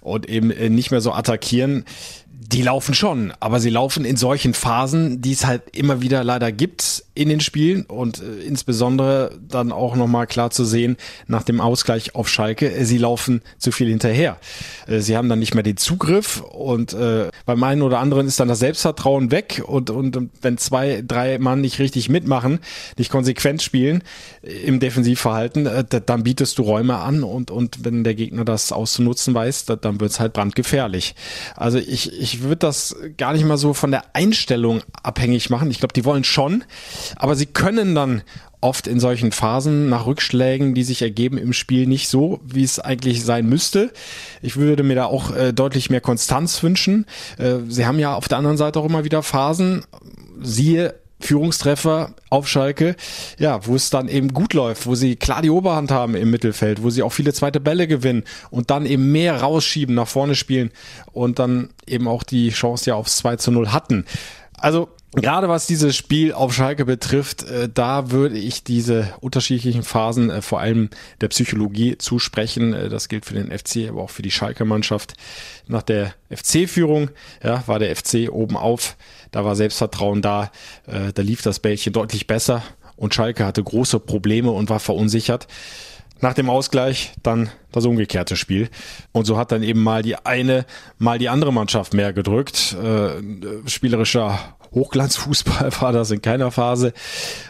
und 0.02 0.28
eben 0.28 0.48
nicht 0.74 0.92
mehr 0.92 1.02
so 1.02 1.14
attackieren. 1.14 1.86
Die 2.42 2.62
laufen 2.62 2.94
schon, 2.94 3.34
aber 3.42 3.60
sie 3.60 3.70
laufen 3.70 4.06
in 4.06 4.16
solchen 4.16 4.54
Phasen, 4.54 5.22
die 5.22 5.34
es 5.34 5.46
halt 5.46 5.76
immer 5.76 6.02
wieder 6.02 6.24
leider 6.24 6.54
gibt 6.54 7.04
in 7.14 7.28
den 7.28 7.42
Spielen 7.42 7.84
und 7.84 8.22
äh, 8.22 8.44
insbesondere 8.44 9.38
dann 9.46 9.74
auch 9.74 9.98
nochmal 9.98 10.26
klar 10.26 10.50
zu 10.50 10.64
sehen 10.64 10.96
nach 11.28 11.44
dem 11.44 11.60
Ausgleich 11.60 12.16
auf 12.16 12.30
Schalke, 12.30 12.72
äh, 12.72 12.86
sie 12.86 12.98
laufen 12.98 13.42
zu 13.58 13.74
viel 13.74 13.90
hinterher. 13.90 14.38
Äh, 14.88 15.02
sie 15.02 15.18
haben 15.18 15.28
dann 15.28 15.40
nicht 15.40 15.54
mehr 15.54 15.64
den 15.64 15.76
Zugriff 15.76 16.40
und 16.40 16.94
äh, 16.94 17.30
beim 17.46 17.62
einen 17.62 17.82
oder 17.82 18.00
anderen 18.00 18.26
ist 18.26 18.40
dann 18.40 18.48
das 18.48 18.60
Selbstvertrauen 18.60 19.32
weg 19.32 19.62
und, 19.66 19.90
und, 19.90 20.30
wenn 20.42 20.58
zwei, 20.58 21.04
drei 21.06 21.40
Mann 21.40 21.60
nicht 21.60 21.80
richtig 21.80 22.08
mitmachen, 22.08 22.60
nicht 22.98 23.12
konsequent 23.12 23.62
spielen 23.62 24.02
äh, 24.44 24.52
im 24.62 24.80
Defensivverhalten, 24.80 25.66
äh, 25.66 25.84
dann 25.84 26.24
bietest 26.24 26.58
du 26.58 26.62
Räume 26.62 27.00
an 27.00 27.24
und, 27.24 27.52
und 27.52 27.84
wenn 27.84 28.06
der 28.06 28.16
Gegner 28.16 28.46
das 28.46 28.72
auszunutzen 28.72 29.34
weiß, 29.34 29.66
dann 29.66 30.00
wird's 30.00 30.22
halt 30.22 30.32
brandgefährlich. 30.32 31.16
Also 31.58 31.80
ich, 31.80 32.18
ich 32.18 32.29
würde 32.42 32.58
das 32.58 32.96
gar 33.18 33.34
nicht 33.34 33.46
mal 33.46 33.58
so 33.58 33.74
von 33.74 33.92
der 33.92 34.04
Einstellung 34.14 34.82
abhängig 35.04 35.50
machen. 35.50 35.72
Ich 35.72 35.80
glaube, 35.80 35.94
die 35.94 36.06
wollen 36.06 36.24
schon, 36.24 36.64
aber 37.16 37.36
sie 37.36 37.46
können 37.46 37.96
dann 37.96 38.22
oft 38.62 38.88
in 38.88 39.00
solchen 39.00 39.32
Phasen 39.32 39.90
nach 39.90 40.06
Rückschlägen, 40.06 40.74
die 40.74 40.84
sich 40.84 41.02
ergeben 41.02 41.38
im 41.38 41.54
Spiel, 41.54 41.88
nicht 41.88 42.10
so, 42.10 42.42
wie 42.44 42.64
es 42.64 42.80
eigentlich 42.80 43.24
sein 43.24 43.48
müsste. 43.48 43.92
Ich 44.42 44.58
würde 44.58 44.84
mir 44.84 44.96
da 44.96 45.06
auch 45.06 45.36
äh, 45.36 45.54
deutlich 45.54 45.90
mehr 45.90 46.02
Konstanz 46.02 46.62
wünschen. 46.62 47.06
Äh, 47.38 47.60
sie 47.68 47.86
haben 47.86 48.00
ja 48.00 48.16
auf 48.16 48.28
der 48.28 48.38
anderen 48.38 48.58
Seite 48.58 48.80
auch 48.80 48.86
immer 48.86 49.04
wieder 49.04 49.24
Phasen, 49.24 49.86
siehe 50.42 50.96
Führungstreffer 51.20 52.14
auf 52.30 52.48
Schalke, 52.48 52.96
ja, 53.38 53.66
wo 53.66 53.76
es 53.76 53.90
dann 53.90 54.08
eben 54.08 54.34
gut 54.34 54.54
läuft, 54.54 54.86
wo 54.86 54.96
sie 54.96 55.16
klar 55.16 55.42
die 55.42 55.50
Oberhand 55.50 55.92
haben 55.92 56.16
im 56.16 56.32
Mittelfeld, 56.32 56.82
wo 56.84 56.90
sie 56.90 57.04
auch 57.04 57.12
viele 57.12 57.34
zweite 57.34 57.60
Bälle 57.60 57.88
gewinnen 57.88 58.24
und 58.50 58.70
dann 58.70 58.86
eben 58.86 59.12
mehr 59.12 59.42
rausschieben, 59.42 59.96
nach 59.96 60.08
vorne 60.08 60.36
spielen 60.36 60.72
und 61.12 61.40
dann 61.40 61.70
eben 61.86 62.08
auch 62.08 62.24
die 62.24 62.50
Chance 62.50 62.90
ja 62.90 62.96
aufs 62.96 63.18
2 63.18 63.36
zu 63.36 63.52
0 63.52 63.72
hatten. 63.72 64.06
Also 64.58 64.90
Gerade 65.14 65.50
was 65.50 65.66
dieses 65.66 65.96
Spiel 65.96 66.34
auf 66.34 66.54
Schalke 66.54 66.86
betrifft, 66.86 67.42
äh, 67.44 67.68
da 67.74 68.12
würde 68.12 68.38
ich 68.38 68.64
diese 68.64 69.12
unterschiedlichen 69.22 69.82
Phasen 69.82 70.30
äh, 70.30 70.44
vor 70.44 70.60
allem 70.60 70.92
der 71.20 71.30
Psychologie 71.30 71.98
zusprechen. 71.98 72.74
Äh, 72.74 72.90
das 72.90 73.10
gilt 73.10 73.26
für 73.26 73.34
den 73.34 73.50
FC, 73.52 73.90
aber 73.90 74.04
auch 74.04 74.12
für 74.12 74.22
die 74.22 74.30
Schalke-Mannschaft. 74.30 75.16
Nach 75.68 75.82
der 75.82 76.14
FC-Führung 76.30 77.10
ja, 77.44 77.64
war 77.66 77.80
der 77.80 77.96
FC 77.96 78.30
oben 78.32 78.56
auf, 78.56 78.98
da 79.32 79.46
war 79.46 79.56
Selbstvertrauen 79.56 80.24
da, 80.24 80.52
da 80.88 81.22
lief 81.22 81.44
das 81.44 81.60
Bällchen 81.60 81.94
deutlich 81.94 82.26
besser 82.26 82.64
und 82.96 83.14
Schalke 83.14 83.46
hatte 83.46 83.64
große 83.64 84.00
Probleme 84.00 84.50
und 84.50 84.70
war 84.70 84.80
verunsichert. 84.80 85.48
Nach 86.22 86.34
dem 86.34 86.50
Ausgleich 86.50 87.14
dann 87.24 87.50
das 87.72 87.86
umgekehrte 87.86 88.36
Spiel. 88.36 88.70
Und 89.12 89.26
so 89.26 89.38
hat 89.38 89.52
dann 89.52 89.64
eben 89.64 89.82
mal 89.82 90.02
die 90.02 90.18
eine, 90.18 90.66
mal 90.98 91.18
die 91.18 91.30
andere 91.30 91.54
Mannschaft 91.54 91.94
mehr 91.94 92.12
gedrückt. 92.12 92.76
Äh, 92.84 93.70
spielerischer 93.70 94.58
Hochglanzfußball 94.74 95.72
war 95.82 95.92
das 95.92 96.12
in 96.12 96.22
keiner 96.22 96.52
Phase. 96.52 96.94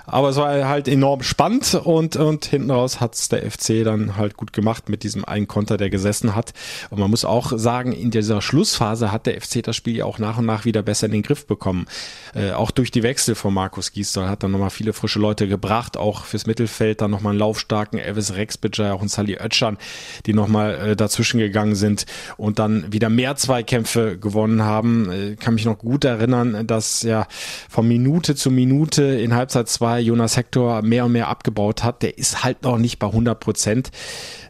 Aber 0.05 0.29
es 0.29 0.38
war 0.38 0.67
halt 0.67 0.88
enorm 0.88 1.21
spannend 1.21 1.75
und, 1.75 2.15
und 2.15 2.45
hinten 2.45 2.71
raus 2.71 2.99
hat's 2.99 3.29
der 3.29 3.49
FC 3.49 3.83
dann 3.83 4.17
halt 4.17 4.38
gut 4.38 4.53
gemacht 4.53 4.89
mit 4.89 5.03
diesem 5.03 5.23
einen 5.23 5.47
Konter, 5.47 5.77
der 5.77 5.89
gesessen 5.89 6.35
hat. 6.35 6.53
Und 6.89 6.99
man 6.99 7.09
muss 7.09 7.25
auch 7.25 7.51
sagen, 7.55 7.91
in 7.91 8.09
dieser 8.09 8.41
Schlussphase 8.41 9.11
hat 9.11 9.25
der 9.25 9.39
FC 9.39 9.61
das 9.61 9.75
Spiel 9.75 9.97
ja 9.97 10.05
auch 10.05 10.17
nach 10.17 10.38
und 10.38 10.45
nach 10.45 10.65
wieder 10.65 10.81
besser 10.81 11.05
in 11.05 11.11
den 11.11 11.21
Griff 11.21 11.45
bekommen. 11.45 11.85
Äh, 12.33 12.51
auch 12.51 12.71
durch 12.71 12.91
die 12.91 13.03
Wechsel 13.03 13.35
von 13.35 13.53
Markus 13.53 13.91
Gisdol 13.91 14.27
hat 14.27 14.43
dann 14.43 14.51
nochmal 14.51 14.69
viele 14.69 14.93
frische 14.93 15.19
Leute 15.19 15.47
gebracht, 15.47 15.97
auch 15.97 16.25
fürs 16.25 16.47
Mittelfeld 16.47 17.01
dann 17.01 17.11
nochmal 17.11 17.31
einen 17.31 17.39
laufstarken 17.39 17.99
Elvis 17.99 18.33
Rexbidger, 18.33 18.93
auch 18.93 19.01
einen 19.01 19.09
Sally 19.09 19.38
Oetschan, 19.39 19.77
die 20.25 20.33
nochmal 20.33 20.89
äh, 20.89 20.95
dazwischen 20.95 21.39
gegangen 21.39 21.75
sind 21.75 22.05
und 22.38 22.59
dann 22.59 22.91
wieder 22.91 23.09
mehr 23.09 23.35
Zweikämpfe 23.35 24.17
gewonnen 24.17 24.63
haben. 24.63 25.11
Äh, 25.11 25.35
kann 25.35 25.53
mich 25.53 25.65
noch 25.65 25.77
gut 25.77 26.05
erinnern, 26.05 26.65
dass 26.65 27.03
ja 27.09 27.27
von 27.69 27.87
Minute 27.87 28.35
zu 28.35 28.51
Minute 28.51 29.03
in 29.03 29.35
Halbzeit 29.35 29.67
zwei 29.67 29.99
Jonas 29.99 30.37
Hector 30.37 30.81
mehr 30.81 31.05
und 31.05 31.11
mehr 31.11 31.27
abgebaut 31.27 31.83
hat. 31.83 32.03
Der 32.03 32.17
ist 32.17 32.43
halt 32.43 32.63
noch 32.63 32.77
nicht 32.77 32.99
bei 32.99 33.07
100 33.07 33.39
Prozent 33.39 33.91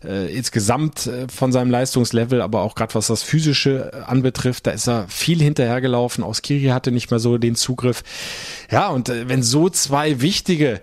äh, 0.03 0.33
insgesamt 0.33 1.07
äh, 1.07 1.27
von 1.27 1.51
seinem 1.51 1.71
Leistungslevel, 1.71 2.41
aber 2.41 2.61
auch 2.61 2.75
gerade 2.75 2.95
was 2.95 3.07
das 3.07 3.23
Physische 3.23 3.91
äh, 3.93 4.01
anbetrifft, 4.03 4.67
da 4.67 4.71
ist 4.71 4.87
er 4.87 5.07
viel 5.07 5.41
hinterhergelaufen. 5.41 6.23
Aus 6.23 6.41
Kiri 6.41 6.67
hatte 6.67 6.91
nicht 6.91 7.11
mehr 7.11 7.19
so 7.19 7.37
den 7.37 7.55
Zugriff. 7.55 8.03
Ja, 8.71 8.89
und 8.89 9.09
äh, 9.09 9.27
wenn 9.27 9.43
so 9.43 9.69
zwei 9.69 10.21
wichtige 10.21 10.81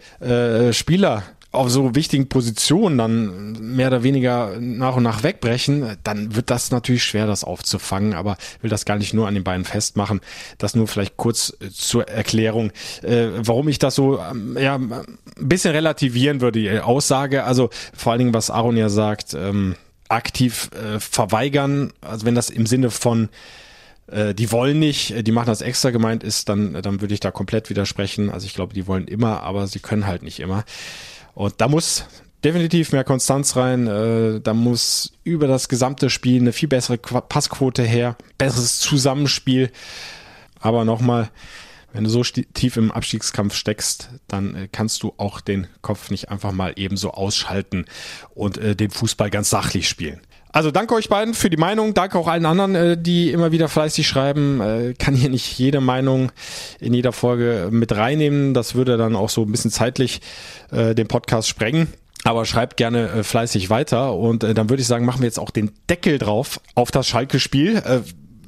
Spieler 0.72 1.22
auf 1.52 1.70
so 1.70 1.94
wichtigen 1.94 2.28
Positionen 2.28 2.98
dann 2.98 3.74
mehr 3.74 3.88
oder 3.88 4.02
weniger 4.02 4.58
nach 4.60 4.96
und 4.96 5.02
nach 5.02 5.22
wegbrechen, 5.22 5.96
dann 6.04 6.34
wird 6.34 6.50
das 6.50 6.70
natürlich 6.70 7.04
schwer, 7.04 7.26
das 7.26 7.44
aufzufangen. 7.44 8.14
Aber 8.14 8.36
will 8.60 8.70
das 8.70 8.84
gar 8.84 8.96
nicht 8.96 9.14
nur 9.14 9.26
an 9.26 9.34
den 9.34 9.44
beiden 9.44 9.64
festmachen. 9.64 10.20
Das 10.58 10.74
nur 10.74 10.86
vielleicht 10.86 11.16
kurz 11.16 11.56
äh, 11.60 11.70
zur 11.70 12.08
Erklärung, 12.08 12.72
äh, 13.02 13.28
warum 13.38 13.68
ich 13.68 13.78
das 13.78 13.94
so 13.94 14.18
ähm, 14.18 14.56
ja, 14.60 14.76
ein 14.76 15.06
bisschen 15.40 15.72
relativieren 15.72 16.40
würde, 16.40 16.60
die 16.60 16.80
Aussage. 16.80 17.44
Also 17.44 17.70
vor 17.94 18.12
allen 18.12 18.20
Dingen, 18.20 18.34
was 18.34 18.50
Aaron 18.50 18.76
ja 18.76 18.88
sagt, 18.88 19.34
ähm, 19.34 19.76
aktiv 20.08 20.70
äh, 20.72 21.00
verweigern, 21.00 21.92
also 22.00 22.26
wenn 22.26 22.34
das 22.34 22.50
im 22.50 22.66
Sinne 22.66 22.90
von 22.90 23.28
äh, 24.08 24.34
die 24.34 24.52
wollen 24.52 24.78
nicht, 24.78 25.26
die 25.26 25.32
machen 25.32 25.46
das 25.46 25.62
extra 25.62 25.90
gemeint 25.90 26.22
ist, 26.22 26.48
dann, 26.48 26.80
dann 26.82 27.00
würde 27.00 27.14
ich 27.14 27.20
da 27.20 27.30
komplett 27.30 27.70
widersprechen. 27.70 28.30
Also 28.30 28.46
ich 28.46 28.54
glaube, 28.54 28.74
die 28.74 28.86
wollen 28.86 29.08
immer, 29.08 29.42
aber 29.42 29.66
sie 29.66 29.80
können 29.80 30.06
halt 30.06 30.22
nicht 30.22 30.40
immer. 30.40 30.64
Und 31.36 31.60
da 31.60 31.68
muss 31.68 32.06
definitiv 32.42 32.92
mehr 32.92 33.04
Konstanz 33.04 33.56
rein. 33.56 33.86
Äh, 33.86 34.40
da 34.40 34.54
muss 34.54 35.12
über 35.22 35.46
das 35.46 35.68
gesamte 35.68 36.08
Spiel 36.08 36.40
eine 36.40 36.54
viel 36.54 36.68
bessere 36.68 36.96
Passquote 36.96 37.82
her, 37.82 38.16
besseres 38.38 38.78
Zusammenspiel. 38.80 39.70
Aber 40.58 40.86
nochmal, 40.86 41.30
wenn 41.92 42.04
du 42.04 42.10
so 42.10 42.22
tief 42.22 42.78
im 42.78 42.90
Abstiegskampf 42.90 43.54
steckst, 43.54 44.08
dann 44.28 44.54
äh, 44.54 44.68
kannst 44.72 45.02
du 45.02 45.12
auch 45.18 45.42
den 45.42 45.66
Kopf 45.82 46.10
nicht 46.10 46.30
einfach 46.30 46.52
mal 46.52 46.72
ebenso 46.76 47.10
ausschalten 47.10 47.84
und 48.34 48.56
äh, 48.56 48.74
den 48.74 48.90
Fußball 48.90 49.28
ganz 49.28 49.50
sachlich 49.50 49.90
spielen. 49.90 50.22
Also 50.56 50.70
danke 50.70 50.94
euch 50.94 51.10
beiden 51.10 51.34
für 51.34 51.50
die 51.50 51.58
Meinung, 51.58 51.92
danke 51.92 52.18
auch 52.18 52.28
allen 52.28 52.46
anderen, 52.46 52.74
äh, 52.74 52.96
die 52.96 53.30
immer 53.30 53.52
wieder 53.52 53.68
fleißig 53.68 54.08
schreiben. 54.08 54.62
Äh, 54.62 54.94
kann 54.98 55.14
hier 55.14 55.28
nicht 55.28 55.58
jede 55.58 55.82
Meinung 55.82 56.32
in 56.80 56.94
jeder 56.94 57.12
Folge 57.12 57.68
mit 57.70 57.94
reinnehmen. 57.94 58.54
Das 58.54 58.74
würde 58.74 58.96
dann 58.96 59.16
auch 59.16 59.28
so 59.28 59.42
ein 59.42 59.52
bisschen 59.52 59.70
zeitlich 59.70 60.22
äh, 60.70 60.94
den 60.94 61.08
Podcast 61.08 61.48
sprengen. 61.48 61.88
Aber 62.24 62.46
schreibt 62.46 62.78
gerne 62.78 63.06
äh, 63.10 63.22
fleißig 63.22 63.68
weiter 63.68 64.14
und 64.14 64.44
äh, 64.44 64.54
dann 64.54 64.70
würde 64.70 64.80
ich 64.80 64.86
sagen, 64.86 65.04
machen 65.04 65.20
wir 65.20 65.26
jetzt 65.26 65.38
auch 65.38 65.50
den 65.50 65.72
Deckel 65.90 66.16
drauf 66.16 66.58
auf 66.74 66.90
das 66.90 67.06
Schalke-Spiel. 67.06 67.82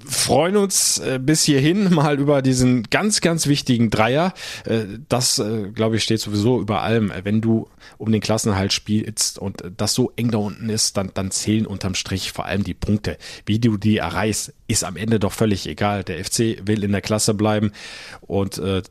Freuen 0.09 0.57
uns 0.57 0.99
äh, 0.99 1.21
bis 1.23 1.45
hierhin 1.45 1.93
mal 1.95 2.19
über 2.19 2.43
diesen 2.43 2.85
ganz, 2.85 3.21
ganz 3.21 3.47
wichtigen 3.47 3.91
Dreier. 3.91 4.33
Äh, 4.65 4.85
das, 5.09 5.39
äh, 5.39 5.71
glaube 5.75 5.97
ich, 5.97 6.03
steht 6.03 6.21
sowieso 6.21 6.61
über 6.61 6.83
allem. 6.83 7.13
Wenn 7.23 7.41
du 7.41 7.69
um 7.99 8.11
den 8.11 8.21
Klassenhalt 8.21 8.73
spielst 8.73 9.39
und 9.39 9.63
das 9.77 9.95
so 9.95 10.13
eng 10.17 10.31
da 10.31 10.39
unten 10.39 10.71
ist, 10.71 10.97
dann, 10.97 11.11
dann 11.15 11.31
zählen 11.31 11.67
unterm 11.67 11.95
Strich 11.95 12.33
vor 12.33 12.47
allem 12.47 12.65
die 12.65 12.75
Punkte. 12.75 13.19
Wie 13.47 13.59
du 13.59 13.77
die 13.77 13.99
erreichst, 13.99 14.55
ist 14.67 14.85
am 14.85 14.97
Ende 14.97 15.21
doch 15.21 15.33
völlig 15.33 15.67
egal. 15.67 16.05
Der 16.05 16.25
FC 16.25 16.67
will 16.67 16.85
in 16.85 16.93
der 16.93 17.03
Klasse 17.03 17.35
bleiben 17.35 17.73
und 18.21 18.59
äh, 18.59 18.83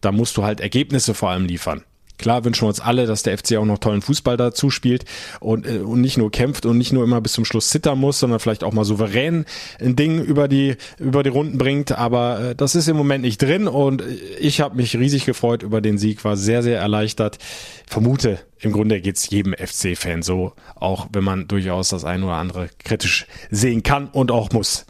da 0.00 0.12
musst 0.12 0.36
du 0.36 0.44
halt 0.44 0.60
Ergebnisse 0.60 1.14
vor 1.14 1.30
allem 1.30 1.46
liefern. 1.46 1.84
Klar 2.18 2.44
wünschen 2.44 2.62
wir 2.62 2.68
uns 2.68 2.80
alle, 2.80 3.06
dass 3.06 3.24
der 3.24 3.36
FC 3.36 3.56
auch 3.56 3.64
noch 3.64 3.78
tollen 3.78 4.00
Fußball 4.00 4.36
dazu 4.36 4.70
spielt 4.70 5.04
und, 5.40 5.66
äh, 5.66 5.78
und 5.78 6.00
nicht 6.00 6.16
nur 6.16 6.30
kämpft 6.30 6.64
und 6.64 6.78
nicht 6.78 6.92
nur 6.92 7.02
immer 7.02 7.20
bis 7.20 7.32
zum 7.32 7.44
Schluss 7.44 7.70
zittern 7.70 7.98
muss, 7.98 8.20
sondern 8.20 8.38
vielleicht 8.38 8.62
auch 8.62 8.72
mal 8.72 8.84
souverän 8.84 9.44
ein 9.80 9.96
Ding 9.96 10.20
über 10.22 10.46
die, 10.46 10.76
über 10.98 11.22
die 11.22 11.30
Runden 11.30 11.58
bringt. 11.58 11.92
Aber 11.92 12.40
äh, 12.40 12.54
das 12.54 12.76
ist 12.76 12.88
im 12.88 12.96
Moment 12.96 13.22
nicht 13.22 13.42
drin 13.42 13.66
und 13.66 14.02
ich 14.38 14.60
habe 14.60 14.76
mich 14.76 14.96
riesig 14.96 15.26
gefreut 15.26 15.62
über 15.62 15.80
den 15.80 15.98
Sieg, 15.98 16.24
war 16.24 16.36
sehr, 16.36 16.62
sehr 16.62 16.78
erleichtert. 16.78 17.38
Vermute, 17.86 18.38
im 18.60 18.72
Grunde 18.72 19.00
geht's 19.00 19.28
jedem 19.28 19.54
FC-Fan 19.54 20.22
so, 20.22 20.52
auch 20.76 21.08
wenn 21.12 21.24
man 21.24 21.48
durchaus 21.48 21.88
das 21.88 22.04
ein 22.04 22.22
oder 22.22 22.34
andere 22.34 22.68
kritisch 22.78 23.26
sehen 23.50 23.82
kann 23.82 24.08
und 24.08 24.30
auch 24.30 24.52
muss. 24.52 24.86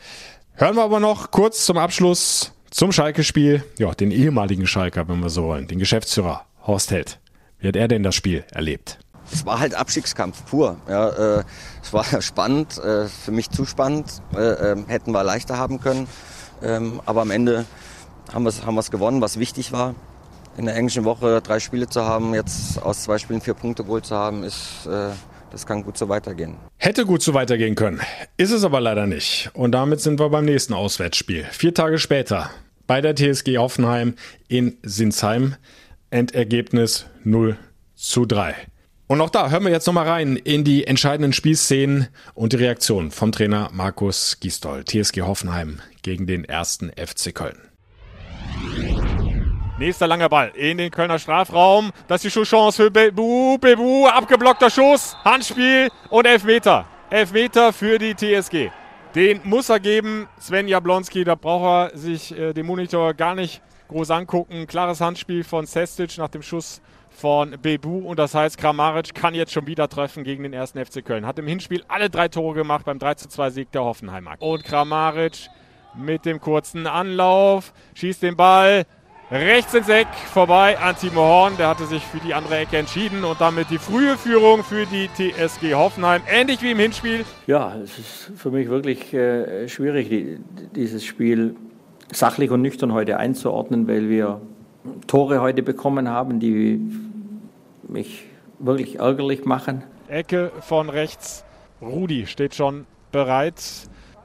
Hören 0.55 0.77
wir 0.77 0.85
aber 0.85 1.01
noch 1.01 1.31
kurz 1.31 1.65
zum 1.65 1.79
Abschluss 1.79 2.53
zum 2.71 2.93
Schalke-Spiel, 2.93 3.65
ja, 3.79 3.95
den 3.95 4.11
ehemaligen 4.11 4.67
Schalker, 4.67 5.09
wenn 5.09 5.21
wir 5.21 5.31
so 5.31 5.45
wollen, 5.45 5.69
den 5.69 5.79
Geschäftsführer 5.79 6.45
Horst 6.67 6.91
Held. 6.91 7.21
Wie 7.59 7.69
hat 7.69 7.77
er 7.77 7.89
denn 7.89 8.03
das 8.03 8.15
Spiel 8.15 8.45
erlebt? 8.53 8.99
Es 9.33 9.47
war 9.47 9.59
halt 9.59 9.75
Abstiegskampf 9.75 10.45
pur. 10.47 10.77
Ja, 10.89 11.39
äh, 11.39 11.45
es 11.83 11.93
war 11.93 12.05
spannend, 12.21 12.79
äh, 12.79 13.07
für 13.07 13.31
mich 13.31 13.51
zu 13.51 13.65
spannend. 13.65 14.23
Äh, 14.35 14.73
ähm, 14.73 14.87
hätten 14.87 15.13
wir 15.13 15.25
leichter 15.25 15.57
haben 15.57 15.81
können. 15.81 16.07
Ähm, 16.63 17.01
aber 17.07 17.23
am 17.23 17.31
Ende 17.31 17.65
haben 18.33 18.45
wir 18.45 18.49
es 18.49 18.65
haben 18.65 18.79
gewonnen, 18.91 19.21
was 19.21 19.39
wichtig 19.39 19.73
war. 19.73 19.95
In 20.57 20.67
der 20.67 20.77
englischen 20.77 21.05
Woche 21.05 21.41
drei 21.41 21.59
Spiele 21.59 21.89
zu 21.89 22.05
haben, 22.05 22.33
jetzt 22.33 22.81
aus 22.81 23.03
zwei 23.03 23.19
Spielen 23.19 23.41
vier 23.41 23.55
Punkte 23.55 23.83
geholt 23.85 24.07
zu 24.07 24.15
haben, 24.15 24.45
ist, 24.45 24.87
äh, 24.87 25.11
das 25.51 25.67
kann 25.67 25.83
gut 25.83 25.99
so 25.99 26.09
weitergehen. 26.09 26.57
Hätte 26.77 27.07
gut 27.07 27.23
so 27.23 27.35
weitergehen 27.35 27.75
können. 27.75 28.01
Ist 28.37 28.53
es 28.53 28.65
aber 28.65 28.81
leider 28.81 29.07
nicht. 29.07 29.51
Und 29.55 29.73
damit 29.73 30.01
sind 30.01 30.21
wir 30.21 30.29
beim 30.29 30.45
nächsten 30.45 30.75
Auswärtsspiel. 30.75 31.45
Vier 31.51 31.75
Tage 31.75 31.99
später 31.99 32.51
bei 32.87 33.01
der 33.01 33.17
TSG 33.17 33.59
Hoffenheim 33.59 34.15
in 34.49 34.79
Sinsheim. 34.83 35.57
Endergebnis 36.15 37.07
0 37.25 37.59
zu 37.97 38.25
3. 38.25 38.55
Und 39.09 39.21
auch 39.21 39.31
da 39.31 39.51
hören 39.51 39.65
wir 39.65 39.73
jetzt 39.73 39.87
nochmal 39.89 40.09
rein 40.09 40.37
in 40.37 40.63
die 40.63 40.87
entscheidenden 40.87 41.33
Spielszenen 41.33 42.07
und 42.35 42.53
die 42.53 42.57
Reaktion 42.57 43.11
vom 43.11 43.33
Trainer 43.33 43.69
Markus 43.73 44.39
Gisdol, 44.39 44.85
TSG 44.85 45.23
Hoffenheim 45.23 45.81
gegen 46.03 46.29
den 46.29 46.45
ersten 46.45 46.91
FC 46.91 47.35
Köln. 47.35 47.59
Nächster 49.81 50.07
langer 50.07 50.29
Ball 50.29 50.53
in 50.55 50.79
den 50.79 50.93
Kölner 50.93 51.19
Strafraum. 51.19 51.91
Das 52.07 52.25
ist 52.25 52.37
die 52.37 52.43
Chance 52.45 52.85
für 52.85 52.91
Bebu. 52.93 53.59
Bebu, 53.59 54.07
abgeblockter 54.07 54.71
Schuss, 54.71 55.17
Handspiel 55.25 55.89
und 56.11 56.27
Elfmeter. 56.29 56.87
Elfmeter 57.11 57.73
für 57.73 57.99
die 57.99 58.15
TSG. 58.15 58.71
Den 59.17 59.41
muss 59.43 59.69
er 59.69 59.81
geben, 59.81 60.29
Sven 60.39 60.69
Jablonski. 60.69 61.25
Da 61.25 61.35
braucht 61.35 61.93
er 61.93 61.99
sich 61.99 62.39
äh, 62.39 62.53
den 62.53 62.67
Monitor 62.67 63.15
gar 63.15 63.35
nicht 63.35 63.63
groß 63.89 64.11
angucken. 64.11 64.67
Klares 64.67 65.01
Handspiel 65.01 65.45
von 65.45 65.67
Sestic 65.67 66.19
nach 66.19 66.29
dem 66.29 66.43
Schuss 66.43 66.81
von 67.11 67.57
Bebu. 67.63 67.99
Und 67.99 68.19
das 68.19 68.35
heißt, 68.35 68.59
Kramaric 68.59 69.15
kann 69.15 69.35
jetzt 69.35 69.53
schon 69.53 69.67
wieder 69.67 69.89
treffen 69.89 70.25
gegen 70.25 70.43
den 70.43 70.53
ersten 70.53 70.85
FC 70.85 71.05
Köln. 71.05 71.27
Hat 71.27 71.39
im 71.39 71.47
Hinspiel 71.47 71.85
alle 71.89 72.11
drei 72.11 72.29
Tore 72.29 72.55
gemacht 72.55 72.85
beim 72.85 72.99
3:2 72.99 73.51
Sieg 73.51 73.73
der 73.73 73.85
Hoffenheimer. 73.85 74.35
Und 74.41 74.65
Kramaric 74.65 75.49
mit 75.97 76.25
dem 76.25 76.41
kurzen 76.41 76.87
Anlauf 76.87 77.73
schießt 77.95 78.23
den 78.23 78.37
Ball 78.37 78.85
rechts 79.31 79.75
ins 79.75 79.89
Eck 79.89 80.09
vorbei 80.33 80.79
an 80.79 80.97
Timo 80.97 81.21
Horn. 81.21 81.57
Der 81.57 81.69
hatte 81.69 81.87
sich 81.87 82.03
für 82.03 82.19
die 82.19 82.35
andere 82.35 82.59
Ecke 82.59 82.77
entschieden 82.77 83.25
und 83.25 83.41
damit 83.41 83.71
die 83.71 83.79
frühe 83.79 84.17
Führung 84.17 84.63
für 84.63 84.87
die 84.87 85.09
TSG 85.09 85.75
Hoffenheim. 85.75 86.23
Ähnlich 86.29 86.63
wie 86.63 86.73
im 86.73 86.79
Hinspiel. 86.79 87.25
Ja, 87.47 87.75
es 87.77 87.99
ist 87.99 88.33
für 88.37 88.51
mich 88.51 88.69
wirklich 88.69 89.13
äh, 89.15 89.69
schwierig, 89.69 90.09
die, 90.09 90.39
dieses 90.75 91.05
Spiel 91.05 91.57
sachlich 92.13 92.51
und 92.51 92.63
nüchtern 92.63 92.93
heute 92.93 93.19
einzuordnen, 93.19 93.89
weil 93.89 94.09
wir 94.09 94.41
Tore 95.07 95.41
heute 95.41 95.63
bekommen 95.63 96.09
haben, 96.09 96.41
die 96.41 96.81
mich 97.89 98.25
wirklich 98.59 98.99
ärgerlich 98.99 99.45
machen. 99.45 99.83
Ecke 100.09 100.53
von 100.61 100.89
rechts. 100.91 101.45
Rudi 101.81 102.27
steht 102.27 102.55
schon 102.55 102.87
bereit 103.13 103.63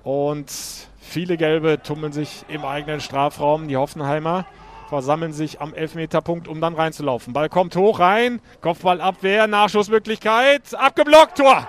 und 0.03 0.51
viele 0.97 1.37
Gelbe 1.37 1.81
tummeln 1.81 2.11
sich 2.11 2.45
im 2.47 2.63
eigenen 2.65 2.99
Strafraum. 2.99 3.67
Die 3.67 3.77
Hoffenheimer 3.77 4.45
versammeln 4.89 5.33
sich 5.33 5.61
am 5.61 5.73
Elfmeterpunkt, 5.73 6.47
um 6.47 6.61
dann 6.61 6.73
reinzulaufen. 6.73 7.33
Ball 7.33 7.49
kommt 7.49 7.75
hoch 7.75 7.99
rein, 7.99 8.41
Kopfballabwehr, 8.61 9.47
Nachschussmöglichkeit, 9.47 10.75
abgeblockt, 10.75 11.37
Tor! 11.37 11.67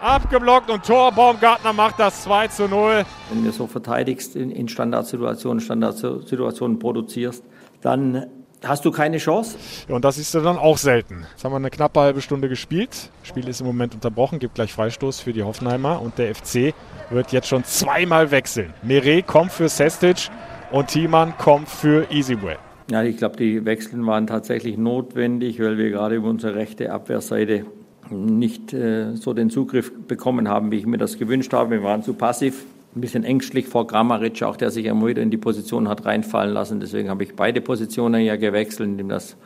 Abgeblockt 0.00 0.70
und 0.70 0.84
Tor, 0.84 1.10
Baumgartner 1.10 1.72
macht 1.72 1.98
das 1.98 2.22
2 2.22 2.48
zu 2.48 2.68
0. 2.68 3.04
Wenn 3.30 3.44
du 3.44 3.50
so 3.50 3.66
verteidigst 3.66 4.36
in, 4.36 4.68
Standardsituationen, 4.68 5.60
Standardsituationen 5.60 6.78
produzierst, 6.78 7.42
dann 7.80 8.26
hast 8.64 8.84
du 8.84 8.92
keine 8.92 9.18
Chance. 9.18 9.58
Und 9.88 10.04
das 10.04 10.16
ist 10.16 10.32
dann 10.36 10.56
auch 10.56 10.78
selten. 10.78 11.26
Jetzt 11.32 11.44
haben 11.44 11.50
wir 11.50 11.56
eine 11.56 11.70
knappe 11.70 11.98
halbe 11.98 12.20
Stunde 12.20 12.48
gespielt. 12.48 13.10
Das 13.20 13.28
Spiel 13.28 13.48
ist 13.48 13.60
im 13.60 13.66
Moment 13.66 13.94
unterbrochen, 13.94 14.38
gibt 14.38 14.54
gleich 14.54 14.72
Freistoß 14.72 15.20
für 15.20 15.32
die 15.32 15.42
Hoffenheimer 15.42 16.00
und 16.00 16.16
der 16.16 16.32
FC 16.32 16.74
wird 17.10 17.32
jetzt 17.32 17.48
schon 17.48 17.64
zweimal 17.64 18.30
wechseln. 18.30 18.72
Meret 18.82 19.26
kommt 19.26 19.50
für 19.50 19.68
Sestic 19.68 20.30
und 20.70 20.88
Thiemann 20.88 21.36
kommt 21.38 21.68
für 21.68 22.08
Easyway. 22.12 22.56
Ja, 22.88 23.02
ich 23.02 23.16
glaube, 23.16 23.36
die 23.36 23.64
Wechseln 23.64 24.06
waren 24.06 24.28
tatsächlich 24.28 24.78
notwendig, 24.78 25.60
weil 25.60 25.76
wir 25.76 25.90
gerade 25.90 26.14
über 26.14 26.28
unsere 26.28 26.54
rechte 26.54 26.92
Abwehrseite 26.92 27.66
nicht 28.10 28.72
äh, 28.72 29.14
so 29.14 29.34
den 29.34 29.50
Zugriff 29.50 29.92
bekommen 30.06 30.48
haben, 30.48 30.70
wie 30.70 30.76
ich 30.76 30.86
mir 30.86 30.98
das 30.98 31.18
gewünscht 31.18 31.52
habe. 31.52 31.70
Wir 31.70 31.82
waren 31.82 32.02
zu 32.02 32.14
passiv, 32.14 32.64
ein 32.96 33.00
bisschen 33.00 33.24
ängstlich 33.24 33.66
vor 33.66 33.86
Grammaric, 33.86 34.42
auch 34.42 34.56
der 34.56 34.70
sich 34.70 34.86
immer 34.86 35.06
wieder 35.06 35.22
in 35.22 35.30
die 35.30 35.36
Position 35.36 35.88
hat 35.88 36.04
reinfallen 36.04 36.52
lassen. 36.52 36.80
Deswegen 36.80 37.10
habe 37.10 37.22
ich 37.22 37.36
beide 37.36 37.60
Positionen 37.60 38.22
ja 38.22 38.36
gewechselt, 38.36 38.88
indem 38.88 39.08
das 39.08 39.36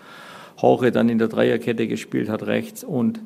Hauche 0.61 0.93
dann 0.93 1.09
in 1.09 1.19
der 1.19 1.29
Dreierkette 1.29 1.89
gespielt 1.89 2.29
hat 2.29 2.47
rechts 2.47 2.85
und 2.85 3.21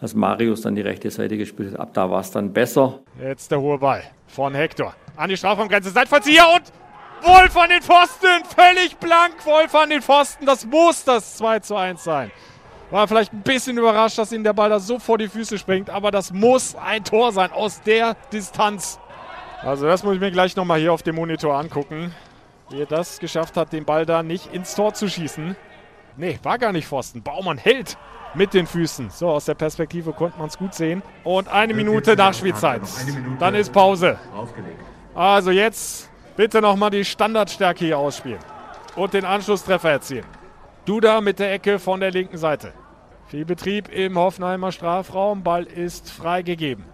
dass 0.00 0.14
Marius 0.14 0.62
dann 0.62 0.74
die 0.74 0.80
rechte 0.80 1.10
Seite 1.10 1.36
gespielt 1.36 1.72
hat. 1.72 1.80
Ab 1.80 1.90
da 1.92 2.10
war 2.10 2.20
es 2.20 2.30
dann 2.30 2.52
besser. 2.52 3.00
Jetzt 3.20 3.50
der 3.50 3.60
hohe 3.60 3.78
Ball 3.78 4.02
von 4.26 4.54
Hector. 4.54 4.94
An 5.16 5.28
die 5.28 5.36
Strafraumgrenze, 5.36 5.90
Seitfallzieher 5.90 6.46
und 6.54 6.62
Wolf 7.22 7.54
an 7.56 7.68
den 7.68 7.82
Pfosten, 7.82 8.44
völlig 8.56 8.96
blank, 8.96 9.44
Wolf 9.44 9.74
an 9.74 9.90
den 9.90 10.00
Pfosten. 10.00 10.46
Das 10.46 10.64
muss 10.64 11.04
das 11.04 11.36
2 11.36 11.60
zu 11.60 11.76
1 11.76 12.02
sein. 12.02 12.30
War 12.90 13.06
vielleicht 13.06 13.32
ein 13.32 13.42
bisschen 13.42 13.78
überrascht, 13.78 14.18
dass 14.18 14.32
ihm 14.32 14.42
der 14.42 14.52
Ball 14.52 14.68
da 14.68 14.80
so 14.80 14.98
vor 14.98 15.18
die 15.18 15.28
Füße 15.28 15.58
springt, 15.58 15.90
aber 15.90 16.10
das 16.10 16.32
muss 16.32 16.74
ein 16.74 17.04
Tor 17.04 17.32
sein 17.32 17.52
aus 17.52 17.82
der 17.82 18.16
Distanz. 18.32 18.98
Also 19.62 19.86
das 19.86 20.02
muss 20.02 20.14
ich 20.14 20.20
mir 20.20 20.30
gleich 20.30 20.56
nochmal 20.56 20.80
hier 20.80 20.92
auf 20.92 21.02
dem 21.02 21.16
Monitor 21.16 21.56
angucken, 21.56 22.14
wie 22.70 22.80
er 22.80 22.86
das 22.86 23.18
geschafft 23.18 23.56
hat, 23.56 23.72
den 23.72 23.84
Ball 23.84 24.06
da 24.06 24.22
nicht 24.22 24.52
ins 24.52 24.74
Tor 24.74 24.94
zu 24.94 25.08
schießen. 25.08 25.54
Nee, 26.16 26.38
war 26.42 26.58
gar 26.58 26.72
nicht 26.72 26.86
Pfosten. 26.86 27.22
Baumann 27.22 27.58
hält 27.58 27.96
mit 28.34 28.54
den 28.54 28.66
Füßen. 28.66 29.10
So, 29.10 29.28
aus 29.28 29.44
der 29.44 29.54
Perspektive 29.54 30.12
konnte 30.12 30.38
man 30.38 30.48
es 30.48 30.58
gut 30.58 30.74
sehen. 30.74 31.02
Und 31.24 31.48
eine 31.48 31.74
Minute 31.74 32.16
Nachspielzeit. 32.16 32.82
Dann 33.38 33.54
ist 33.54 33.72
Pause. 33.72 34.18
Also 35.14 35.50
jetzt 35.50 36.10
Bitte 36.40 36.62
nochmal 36.62 36.88
die 36.88 37.04
Standardstärke 37.04 37.84
hier 37.84 37.98
ausspielen. 37.98 38.38
Und 38.96 39.12
den 39.12 39.26
Anschlusstreffer 39.26 39.90
erzielen. 39.90 40.24
Duda 40.90 41.20
mit 41.20 41.38
der 41.38 41.52
Ecke 41.52 41.78
von 41.78 42.00
der 42.00 42.10
linken 42.10 42.36
Seite. 42.36 42.72
Viel 43.28 43.44
Betrieb 43.44 43.88
im 43.90 44.18
Hoffenheimer 44.18 44.72
Strafraum. 44.72 45.44
Ball 45.44 45.62
ist 45.62 46.10
freigegeben. 46.10 46.84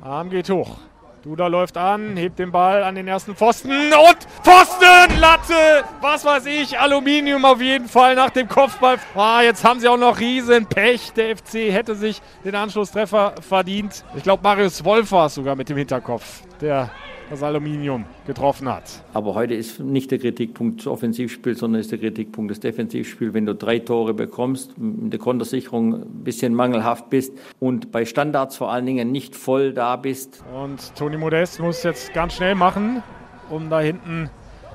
Arm 0.00 0.30
geht 0.30 0.48
hoch. 0.48 0.78
Duda 1.24 1.46
läuft 1.46 1.76
an, 1.76 2.16
hebt 2.16 2.38
den 2.38 2.52
Ball 2.52 2.82
an 2.82 2.94
den 2.94 3.06
ersten 3.06 3.36
Pfosten 3.36 3.70
und 3.70 4.18
Pfosten, 4.42 5.20
Latte, 5.20 5.84
was 6.00 6.24
weiß 6.24 6.46
ich, 6.46 6.78
Aluminium 6.78 7.44
auf 7.44 7.60
jeden 7.60 7.86
Fall 7.86 8.14
nach 8.14 8.30
dem 8.30 8.48
Kopfball. 8.48 8.96
Ah, 9.14 9.42
jetzt 9.42 9.62
haben 9.62 9.78
sie 9.80 9.88
auch 9.88 9.98
noch 9.98 10.18
riesen 10.18 10.64
Pech. 10.64 11.12
Der 11.12 11.36
FC 11.36 11.70
hätte 11.70 11.96
sich 11.96 12.22
den 12.46 12.54
Anschlusstreffer 12.54 13.34
verdient. 13.46 14.06
Ich 14.16 14.22
glaube, 14.22 14.42
Marius 14.42 14.82
Wolf 14.86 15.12
war 15.12 15.26
es 15.26 15.34
sogar 15.34 15.54
mit 15.54 15.68
dem 15.68 15.76
Hinterkopf, 15.76 16.44
der 16.62 16.88
das 17.30 17.42
Aluminium 17.42 18.04
getroffen 18.26 18.68
hat. 18.68 18.84
Aber 19.12 19.34
heute 19.34 19.54
ist 19.54 19.80
nicht 19.80 20.10
der 20.10 20.18
Kritikpunkt 20.18 20.80
das 20.80 20.86
Offensivspiel, 20.86 21.56
sondern 21.56 21.80
ist 21.80 21.92
der 21.92 21.98
Kritikpunkt 21.98 22.50
das 22.50 22.60
Defensivspiel. 22.60 23.34
Wenn 23.34 23.46
du 23.46 23.54
drei 23.54 23.78
Tore 23.78 24.14
bekommst, 24.14 24.74
in 24.78 25.10
der 25.10 25.18
Kontersicherung 25.18 25.94
ein 25.94 26.24
bisschen 26.24 26.54
mangelhaft 26.54 27.10
bist 27.10 27.32
und 27.58 27.92
bei 27.92 28.04
Standards 28.04 28.56
vor 28.56 28.72
allen 28.72 28.86
Dingen 28.86 29.12
nicht 29.12 29.36
voll 29.36 29.72
da 29.72 29.96
bist. 29.96 30.42
Und 30.54 30.94
Toni 30.96 31.16
Modest 31.16 31.60
muss 31.60 31.82
jetzt 31.82 32.14
ganz 32.14 32.34
schnell 32.34 32.54
machen, 32.54 33.02
um 33.50 33.70
da 33.70 33.80
hinten 33.80 34.30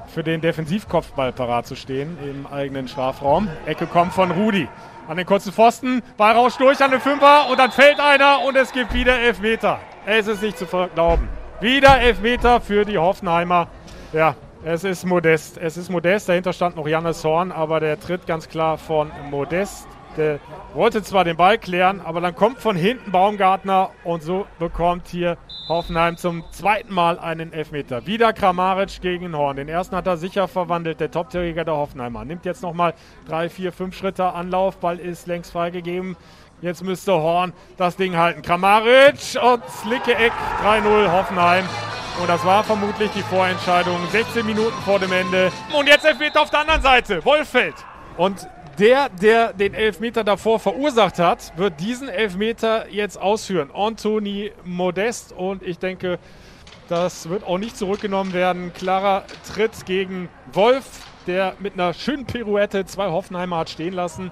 für 0.07 0.23
den 0.23 0.41
Defensivkopfball 0.41 1.31
parat 1.31 1.65
zu 1.65 1.75
stehen 1.75 2.17
im 2.23 2.45
eigenen 2.45 2.87
Strafraum. 2.87 3.47
Ecke 3.65 3.87
kommt 3.87 4.13
von 4.13 4.31
Rudi. 4.31 4.67
An 5.07 5.17
den 5.17 5.25
kurzen 5.25 5.51
Pfosten, 5.51 6.01
Ball 6.15 6.33
rauscht 6.33 6.61
durch 6.61 6.81
an 6.81 6.91
den 6.91 7.01
Fünfer 7.01 7.49
und 7.49 7.59
dann 7.59 7.71
fällt 7.71 7.99
einer 7.99 8.41
und 8.45 8.55
es 8.55 8.71
gibt 8.71 8.93
wieder 8.93 9.19
Elfmeter. 9.19 9.79
Es 10.05 10.27
ist 10.27 10.41
nicht 10.41 10.57
zu 10.57 10.65
glauben. 10.65 11.27
Wieder 11.61 12.01
Elfmeter 12.01 12.59
für 12.59 12.83
die 12.83 12.97
Hoffenheimer. 12.97 13.67
Ja, 14.11 14.35
es 14.65 14.83
ist 14.83 15.05
Modest. 15.05 15.57
Es 15.57 15.77
ist 15.77 15.89
Modest. 15.89 16.27
Dahinter 16.27 16.51
stand 16.51 16.75
noch 16.75 16.87
Jannes 16.87 17.23
Horn, 17.23 17.51
aber 17.51 17.79
der 17.79 17.99
tritt 17.99 18.27
ganz 18.27 18.49
klar 18.49 18.77
von 18.77 19.11
Modest. 19.29 19.87
Der 20.17 20.39
wollte 20.73 21.01
zwar 21.01 21.23
den 21.23 21.37
Ball 21.37 21.57
klären, 21.57 22.01
aber 22.01 22.21
dann 22.21 22.35
kommt 22.35 22.59
von 22.59 22.75
hinten 22.75 23.11
Baumgartner 23.11 23.89
und 24.03 24.21
so 24.21 24.45
bekommt 24.59 25.07
hier 25.07 25.37
Hoffenheim 25.69 26.17
zum 26.17 26.43
zweiten 26.51 26.93
Mal 26.93 27.17
einen 27.17 27.53
Elfmeter. 27.53 28.05
Wieder 28.05 28.33
Kramaric 28.33 29.01
gegen 29.01 29.35
Horn. 29.35 29.55
Den 29.55 29.69
ersten 29.69 29.95
hat 29.95 30.05
er 30.05 30.17
sicher 30.17 30.47
verwandelt, 30.47 30.99
der 30.99 31.09
Top-Torjäger 31.09 31.63
der 31.63 31.75
Hoffenheimer. 31.75 32.25
Nimmt 32.25 32.45
jetzt 32.45 32.61
nochmal 32.61 32.93
drei, 33.27 33.49
vier, 33.49 33.71
fünf 33.71 33.95
Schritte 33.95 34.33
Anlauf. 34.33 34.77
Ball 34.77 34.99
ist 34.99 35.25
längst 35.25 35.53
freigegeben. 35.53 36.17
Jetzt 36.63 36.81
müsste 36.81 37.11
Horn 37.11 37.51
das 37.75 37.97
Ding 37.97 38.15
halten. 38.15 38.41
Kramaric 38.41 39.15
und 39.43 39.61
Slicke 39.69 40.15
Eck 40.15 40.31
3-0 40.63 41.11
Hoffenheim. 41.11 41.65
Und 42.21 42.29
das 42.29 42.45
war 42.45 42.63
vermutlich 42.63 43.11
die 43.11 43.21
Vorentscheidung. 43.21 43.97
16 44.13 44.45
Minuten 44.45 44.77
vor 44.85 44.97
dem 44.97 45.11
Ende. 45.11 45.51
Und 45.77 45.87
jetzt 45.87 46.05
Elfmeter 46.05 46.41
auf 46.41 46.49
der 46.51 46.61
anderen 46.61 46.81
Seite. 46.81 47.25
Wolfeld. 47.25 47.75
Und 48.15 48.47
der, 48.79 49.09
der 49.09 49.51
den 49.51 49.73
Elfmeter 49.73 50.23
davor 50.23 50.57
verursacht 50.57 51.19
hat, 51.19 51.51
wird 51.57 51.81
diesen 51.81 52.07
Elfmeter 52.07 52.89
jetzt 52.89 53.19
ausführen. 53.19 53.69
Anthony 53.73 54.53
Modest. 54.63 55.33
Und 55.33 55.63
ich 55.63 55.79
denke, 55.79 56.17
das 56.87 57.27
wird 57.27 57.43
auch 57.43 57.57
nicht 57.57 57.75
zurückgenommen 57.75 58.31
werden. 58.31 58.71
Klarer 58.73 59.25
Tritt 59.53 59.85
gegen 59.85 60.29
Wolf, 60.53 60.85
der 61.27 61.55
mit 61.59 61.73
einer 61.73 61.93
schönen 61.93 62.25
Pirouette 62.25 62.85
zwei 62.85 63.07
Hoffenheimer 63.07 63.57
hat 63.57 63.69
stehen 63.69 63.93
lassen. 63.93 64.31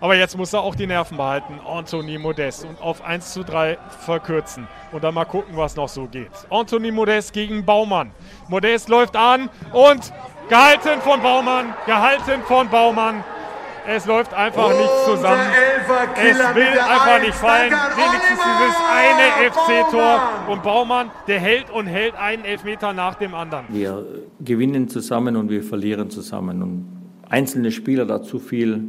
Aber 0.00 0.16
jetzt 0.16 0.36
muss 0.36 0.52
er 0.54 0.62
auch 0.62 0.74
die 0.74 0.86
Nerven 0.86 1.18
behalten, 1.18 1.60
Anthony 1.66 2.16
Modest, 2.16 2.64
und 2.64 2.80
auf 2.80 3.04
1 3.04 3.34
zu 3.34 3.44
3 3.44 3.76
verkürzen. 4.04 4.66
Und 4.92 5.04
dann 5.04 5.12
mal 5.14 5.26
gucken, 5.26 5.56
was 5.56 5.76
noch 5.76 5.88
so 5.88 6.06
geht. 6.06 6.30
Anthony 6.48 6.90
Modest 6.90 7.32
gegen 7.34 7.64
Baumann. 7.64 8.10
Modest 8.48 8.88
läuft 8.88 9.14
an 9.14 9.50
und 9.72 10.12
gehalten 10.48 11.00
von 11.02 11.20
Baumann, 11.20 11.74
gehalten 11.84 12.40
von 12.46 12.68
Baumann. 12.68 13.22
Es 13.86 14.06
läuft 14.06 14.32
einfach 14.34 14.68
nicht 14.68 14.90
zusammen. 15.04 15.42
Es 16.16 16.38
will 16.54 16.78
einfach 16.78 17.20
nicht 17.20 17.34
fallen. 17.34 17.72
Wenigstens 17.72 18.38
dieses 18.38 18.76
eine 18.90 19.50
FC-Tor. 19.50 20.20
Und 20.48 20.62
Baumann, 20.62 21.10
der 21.26 21.40
hält 21.40 21.70
und 21.70 21.86
hält 21.86 22.14
einen 22.14 22.44
Elfmeter 22.44 22.92
nach 22.92 23.16
dem 23.16 23.34
anderen. 23.34 23.66
Wir 23.68 24.04
gewinnen 24.40 24.88
zusammen 24.88 25.36
und 25.36 25.50
wir 25.50 25.62
verlieren 25.62 26.10
zusammen. 26.10 26.62
Und 26.62 27.02
einzelne 27.28 27.70
Spieler 27.70 28.04
da 28.04 28.22
zu 28.22 28.38
viel 28.38 28.84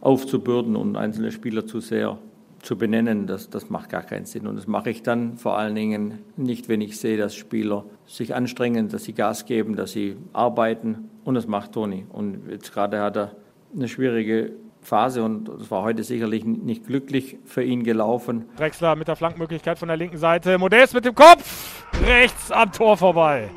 aufzubürden 0.00 0.76
und 0.76 0.96
einzelne 0.96 1.32
Spieler 1.32 1.66
zu 1.66 1.80
sehr 1.80 2.18
zu 2.62 2.76
benennen, 2.76 3.26
das, 3.26 3.50
das 3.50 3.70
macht 3.70 3.90
gar 3.90 4.02
keinen 4.02 4.24
Sinn. 4.24 4.46
Und 4.46 4.56
das 4.56 4.66
mache 4.66 4.90
ich 4.90 5.02
dann 5.02 5.36
vor 5.36 5.56
allen 5.56 5.74
Dingen 5.74 6.18
nicht, 6.36 6.68
wenn 6.68 6.80
ich 6.80 6.98
sehe, 6.98 7.16
dass 7.16 7.34
Spieler 7.34 7.84
sich 8.06 8.34
anstrengen, 8.34 8.88
dass 8.88 9.04
sie 9.04 9.12
Gas 9.12 9.46
geben, 9.46 9.76
dass 9.76 9.92
sie 9.92 10.16
arbeiten. 10.32 11.08
Und 11.24 11.34
das 11.34 11.46
macht 11.46 11.72
Toni. 11.72 12.06
Und 12.08 12.48
jetzt 12.50 12.72
gerade 12.72 13.00
hat 13.00 13.16
er 13.16 13.36
eine 13.74 13.88
schwierige 13.88 14.52
Phase 14.80 15.22
und 15.22 15.48
es 15.48 15.70
war 15.70 15.82
heute 15.82 16.02
sicherlich 16.02 16.44
nicht 16.44 16.86
glücklich 16.86 17.36
für 17.44 17.62
ihn 17.62 17.84
gelaufen. 17.84 18.46
Drexler 18.56 18.96
mit 18.96 19.08
der 19.08 19.16
Flankmöglichkeit 19.16 19.78
von 19.78 19.88
der 19.88 19.96
linken 19.96 20.18
Seite. 20.18 20.56
Modest 20.58 20.94
mit 20.94 21.04
dem 21.04 21.14
Kopf. 21.14 21.84
Rechts 22.04 22.50
am 22.50 22.72
Tor 22.72 22.96
vorbei. 22.96 23.50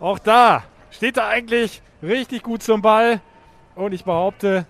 Auch 0.00 0.18
da 0.18 0.64
steht 0.90 1.16
er 1.16 1.28
eigentlich 1.28 1.82
richtig 2.02 2.42
gut 2.42 2.62
zum 2.62 2.82
Ball. 2.82 3.20
Und 3.74 3.92
ich 3.92 4.04
behaupte, 4.04 4.66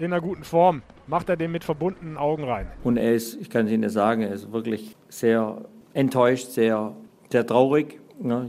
in 0.00 0.06
einer 0.06 0.20
guten 0.20 0.44
Form. 0.44 0.82
Macht 1.06 1.28
er 1.28 1.36
den 1.36 1.52
mit 1.52 1.62
verbundenen 1.62 2.16
Augen 2.16 2.44
rein. 2.44 2.66
Und 2.82 2.96
er 2.96 3.14
ist, 3.14 3.38
ich 3.40 3.50
kann 3.50 3.66
es 3.66 3.72
Ihnen 3.72 3.90
sagen, 3.90 4.22
er 4.22 4.32
ist 4.32 4.50
wirklich 4.50 4.96
sehr 5.08 5.68
enttäuscht, 5.92 6.48
sehr, 6.48 6.96
sehr 7.30 7.46
traurig. 7.46 8.00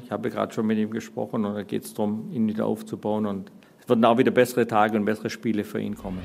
Ich 0.03 0.11
habe 0.11 0.29
gerade 0.29 0.53
schon 0.53 0.65
mit 0.65 0.77
ihm 0.77 0.91
gesprochen 0.91 1.45
und 1.45 1.55
da 1.55 1.63
geht 1.63 1.85
es 1.85 1.93
darum, 1.93 2.29
ihn 2.31 2.47
wieder 2.47 2.65
aufzubauen. 2.65 3.25
Und 3.25 3.51
es 3.81 3.89
werden 3.89 4.03
auch 4.05 4.17
wieder 4.17 4.31
bessere 4.31 4.67
Tage 4.67 4.97
und 4.97 5.05
bessere 5.05 5.29
Spiele 5.29 5.63
für 5.63 5.79
ihn 5.79 5.95
kommen. 5.95 6.21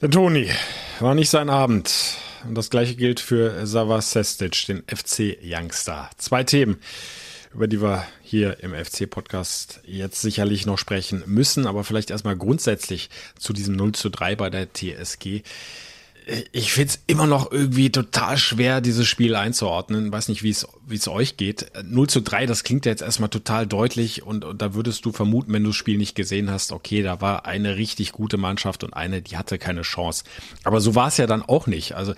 Der 0.00 0.10
Toni 0.10 0.48
war 1.00 1.14
nicht 1.14 1.30
sein 1.30 1.48
Abend. 1.48 2.18
Und 2.46 2.56
das 2.56 2.70
gleiche 2.70 2.96
gilt 2.96 3.20
für 3.20 3.66
Savas 3.66 4.10
Sestic, 4.10 4.66
den 4.66 4.82
FC 4.88 5.36
Youngster. 5.42 6.10
Zwei 6.16 6.42
Themen, 6.42 6.78
über 7.54 7.68
die 7.68 7.82
wir 7.82 8.04
hier 8.22 8.62
im 8.62 8.72
FC-Podcast 8.72 9.80
jetzt 9.84 10.20
sicherlich 10.20 10.66
noch 10.66 10.78
sprechen 10.78 11.22
müssen, 11.26 11.66
aber 11.66 11.84
vielleicht 11.84 12.10
erstmal 12.10 12.36
grundsätzlich 12.36 13.10
zu 13.38 13.52
diesem 13.52 13.76
0 13.76 13.92
zu 13.92 14.08
3 14.08 14.36
bei 14.36 14.50
der 14.50 14.72
TSG 14.72 15.42
ich 16.52 16.72
finde 16.72 16.94
es 16.94 17.00
immer 17.06 17.26
noch 17.26 17.50
irgendwie 17.50 17.90
total 17.90 18.38
schwer, 18.38 18.80
dieses 18.80 19.08
Spiel 19.08 19.34
einzuordnen. 19.34 20.12
Weiß 20.12 20.28
nicht, 20.28 20.42
wie 20.42 20.50
es 20.50 20.66
wie 20.86 20.96
es 20.96 21.08
euch 21.08 21.36
geht. 21.36 21.66
0 21.84 22.08
zu 22.08 22.20
3, 22.20 22.46
das 22.46 22.64
klingt 22.64 22.86
ja 22.86 22.92
jetzt 22.92 23.02
erstmal 23.02 23.28
total 23.28 23.66
deutlich 23.66 24.22
und, 24.22 24.44
und 24.44 24.60
da 24.60 24.74
würdest 24.74 25.04
du 25.04 25.12
vermuten, 25.12 25.52
wenn 25.52 25.62
du 25.62 25.70
das 25.70 25.76
Spiel 25.76 25.96
nicht 25.96 26.14
gesehen 26.14 26.50
hast, 26.50 26.72
okay, 26.72 27.02
da 27.02 27.20
war 27.20 27.46
eine 27.46 27.76
richtig 27.76 28.12
gute 28.12 28.36
Mannschaft 28.36 28.84
und 28.84 28.94
eine, 28.94 29.22
die 29.22 29.36
hatte 29.36 29.58
keine 29.58 29.82
Chance. 29.82 30.24
Aber 30.64 30.80
so 30.80 30.94
war 30.94 31.08
es 31.08 31.16
ja 31.16 31.26
dann 31.26 31.42
auch 31.42 31.66
nicht. 31.66 31.94
Also 31.94 32.14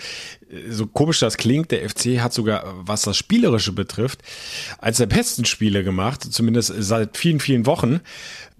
so 0.68 0.86
komisch 0.86 1.20
das 1.20 1.36
klingt, 1.36 1.70
der 1.70 1.88
FC 1.88 2.20
hat 2.20 2.32
sogar, 2.32 2.74
was 2.76 3.02
das 3.02 3.16
Spielerische 3.16 3.72
betrifft, 3.72 4.22
als 4.78 4.98
der 4.98 5.06
besten 5.06 5.44
Spiele 5.44 5.84
gemacht, 5.84 6.22
zumindest 6.22 6.72
seit 6.78 7.16
vielen, 7.16 7.40
vielen 7.40 7.66
Wochen 7.66 8.00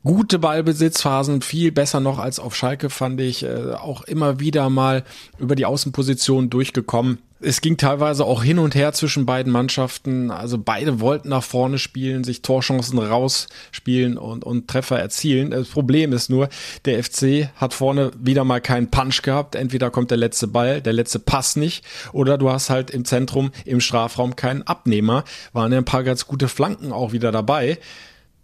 gute 0.05 0.39
Ballbesitzphasen, 0.39 1.43
viel 1.43 1.73
besser 1.73 1.99
noch 1.99 2.19
als 2.19 2.39
auf 2.39 2.55
Schalke, 2.55 2.91
fand 2.91 3.21
ich, 3.21 3.43
äh, 3.43 3.73
auch 3.73 4.03
immer 4.03 4.39
wieder 4.39 4.71
mal 4.71 5.03
über 5.39 5.57
die 5.57 5.67
Außenposition 5.67 6.51
durchgekommen. 6.51 7.19
Es 7.41 7.61
ging 7.61 7.77
teilweise 7.77 8.25
auch 8.25 8.43
hin 8.43 8.59
und 8.59 8.75
her 8.75 8.93
zwischen 8.95 9.27
beiden 9.27 9.53
Mannschaften. 9.53 10.31
Also 10.31 10.57
beide 10.57 11.01
wollten 11.01 11.29
nach 11.29 11.43
vorne 11.43 11.79
spielen, 11.79 12.25
sich 12.25 12.41
Torchancen 12.41 12.99
rausspielen 12.99 14.17
und, 14.17 14.45
und 14.45 14.67
Treffer 14.69 14.99
erzielen. 14.99 15.51
Das 15.51 15.69
Problem 15.69 16.13
ist 16.15 16.31
nur, 16.31 16.49
der 16.87 17.03
FC 17.05 17.51
hat 17.57 17.75
vorne 17.75 18.13
wieder 18.19 18.45
mal 18.45 18.63
keinen 18.63 18.91
Punch 18.91 19.21
gehabt. 19.21 19.57
Entweder 19.57 19.91
kommt 19.91 20.11
der 20.11 20.17
letzte 20.17 20.47
Ball, 20.47 20.81
der 20.81 20.95
letzte 20.95 21.19
Pass 21.19 21.57
nicht, 21.57 21.85
oder 22.13 22.39
du 22.39 22.51
hast 22.51 22.71
halt 22.71 22.91
im 22.91 23.05
Zentrum, 23.05 23.51
im 23.67 23.81
Strafraum 23.81 24.37
keinen 24.37 24.63
Abnehmer. 24.63 25.25
Waren 25.53 25.73
ja 25.73 25.79
ein 25.79 25.85
paar 25.85 26.05
ganz 26.05 26.27
gute 26.27 26.49
Flanken 26.49 26.93
auch 26.93 27.13
wieder 27.13 27.31
dabei. 27.31 27.79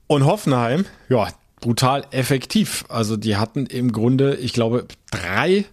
Und 0.08 0.26
Hoffenheim, 0.26 0.84
ja, 1.08 1.28
brutal 1.60 2.04
effektiv. 2.10 2.84
Also 2.88 3.16
die 3.16 3.36
hatten 3.36 3.66
im 3.66 3.92
Grunde, 3.92 4.36
ich 4.36 4.52
glaube, 4.52 4.86
drei 5.10 5.66